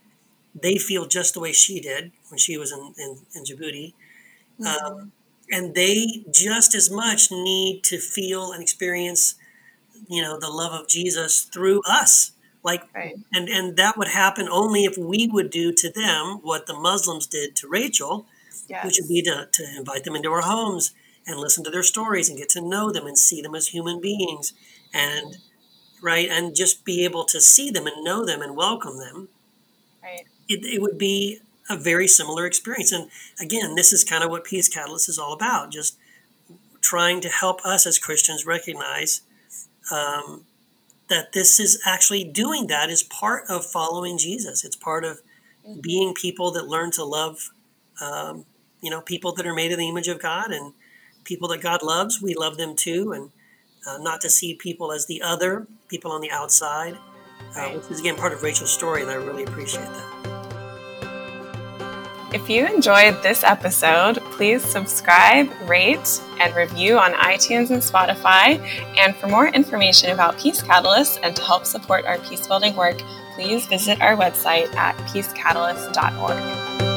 they 0.54 0.76
feel 0.76 1.06
just 1.06 1.34
the 1.34 1.40
way 1.40 1.52
she 1.52 1.80
did 1.80 2.12
when 2.28 2.38
she 2.38 2.56
was 2.56 2.70
in, 2.70 2.94
in, 2.98 3.18
in 3.34 3.44
Djibouti. 3.44 3.94
Mm-hmm. 4.60 4.86
Um, 4.86 5.12
and 5.50 5.74
they 5.74 6.24
just 6.32 6.74
as 6.74 6.90
much 6.90 7.30
need 7.30 7.82
to 7.84 7.98
feel 7.98 8.52
and 8.52 8.62
experience, 8.62 9.34
you 10.08 10.22
know, 10.22 10.38
the 10.38 10.50
love 10.50 10.72
of 10.72 10.88
Jesus 10.88 11.42
through 11.42 11.82
us. 11.86 12.32
Like, 12.62 12.82
right. 12.94 13.14
and, 13.32 13.48
and 13.48 13.76
that 13.76 13.98
would 13.98 14.08
happen 14.08 14.48
only 14.48 14.84
if 14.84 14.96
we 14.96 15.28
would 15.30 15.50
do 15.50 15.72
to 15.72 15.90
them 15.90 16.38
what 16.42 16.66
the 16.66 16.72
Muslims 16.72 17.26
did 17.26 17.56
to 17.56 17.68
Rachel, 17.68 18.26
yes. 18.68 18.84
which 18.84 18.98
would 19.00 19.08
be 19.08 19.20
to, 19.22 19.48
to 19.52 19.64
invite 19.76 20.04
them 20.04 20.16
into 20.16 20.30
our 20.30 20.40
homes 20.40 20.94
and 21.26 21.38
listen 21.38 21.64
to 21.64 21.70
their 21.70 21.82
stories 21.82 22.28
and 22.28 22.38
get 22.38 22.48
to 22.50 22.60
know 22.60 22.90
them 22.90 23.06
and 23.06 23.18
see 23.18 23.40
them 23.40 23.54
as 23.54 23.68
human 23.68 24.00
beings 24.00 24.52
and 24.92 25.38
right 26.02 26.28
and 26.28 26.54
just 26.54 26.84
be 26.84 27.04
able 27.04 27.24
to 27.24 27.40
see 27.40 27.70
them 27.70 27.86
and 27.86 28.04
know 28.04 28.24
them 28.24 28.42
and 28.42 28.56
welcome 28.56 28.98
them. 28.98 29.28
Right. 30.02 30.26
It, 30.48 30.64
it 30.64 30.82
would 30.82 30.98
be 30.98 31.38
a 31.70 31.76
very 31.76 32.06
similar 32.06 32.46
experience. 32.46 32.92
And 32.92 33.10
again 33.40 33.74
this 33.74 33.92
is 33.92 34.04
kind 34.04 34.22
of 34.22 34.30
what 34.30 34.44
peace 34.44 34.68
catalyst 34.68 35.08
is 35.08 35.18
all 35.18 35.32
about 35.32 35.72
just 35.72 35.96
trying 36.80 37.22
to 37.22 37.30
help 37.30 37.64
us 37.64 37.86
as 37.86 37.98
christians 37.98 38.44
recognize 38.44 39.22
um, 39.90 40.44
that 41.08 41.32
this 41.32 41.58
is 41.58 41.80
actually 41.86 42.24
doing 42.24 42.66
that 42.66 42.90
is 42.90 43.02
part 43.02 43.44
of 43.48 43.64
following 43.64 44.18
jesus. 44.18 44.64
It's 44.64 44.76
part 44.76 45.04
of 45.04 45.22
mm-hmm. 45.66 45.80
being 45.80 46.14
people 46.14 46.50
that 46.52 46.68
learn 46.68 46.90
to 46.92 47.04
love 47.04 47.50
um, 48.02 48.44
you 48.82 48.90
know 48.90 49.00
people 49.00 49.32
that 49.32 49.46
are 49.46 49.54
made 49.54 49.72
in 49.72 49.78
the 49.78 49.88
image 49.88 50.08
of 50.08 50.20
god 50.20 50.50
and 50.50 50.74
people 51.24 51.48
that 51.48 51.60
God 51.60 51.82
loves, 51.82 52.20
we 52.20 52.34
love 52.34 52.56
them 52.56 52.76
too, 52.76 53.12
and 53.12 53.30
uh, 53.86 53.98
not 53.98 54.20
to 54.22 54.30
see 54.30 54.54
people 54.54 54.92
as 54.92 55.06
the 55.06 55.22
other, 55.22 55.66
people 55.88 56.12
on 56.12 56.20
the 56.20 56.30
outside, 56.30 56.96
uh, 57.56 57.68
which 57.70 57.90
is 57.90 58.00
again 58.00 58.16
part 58.16 58.32
of 58.32 58.42
Rachel's 58.42 58.72
story, 58.72 59.02
and 59.02 59.10
I 59.10 59.14
really 59.14 59.44
appreciate 59.44 59.86
that. 59.86 60.34
If 62.34 62.50
you 62.50 62.66
enjoyed 62.66 63.22
this 63.22 63.44
episode, 63.44 64.16
please 64.32 64.60
subscribe, 64.60 65.48
rate, 65.68 66.20
and 66.40 66.52
review 66.56 66.98
on 66.98 67.12
iTunes 67.12 67.70
and 67.70 67.80
Spotify. 67.80 68.58
And 68.98 69.14
for 69.14 69.28
more 69.28 69.46
information 69.46 70.10
about 70.10 70.36
Peace 70.36 70.60
Catalyst 70.60 71.20
and 71.22 71.36
to 71.36 71.42
help 71.42 71.64
support 71.64 72.04
our 72.06 72.18
peace 72.18 72.48
building 72.48 72.74
work, 72.74 73.00
please 73.36 73.66
visit 73.66 74.00
our 74.00 74.16
website 74.16 74.74
at 74.74 74.96
peacecatalyst.org. 75.10 76.93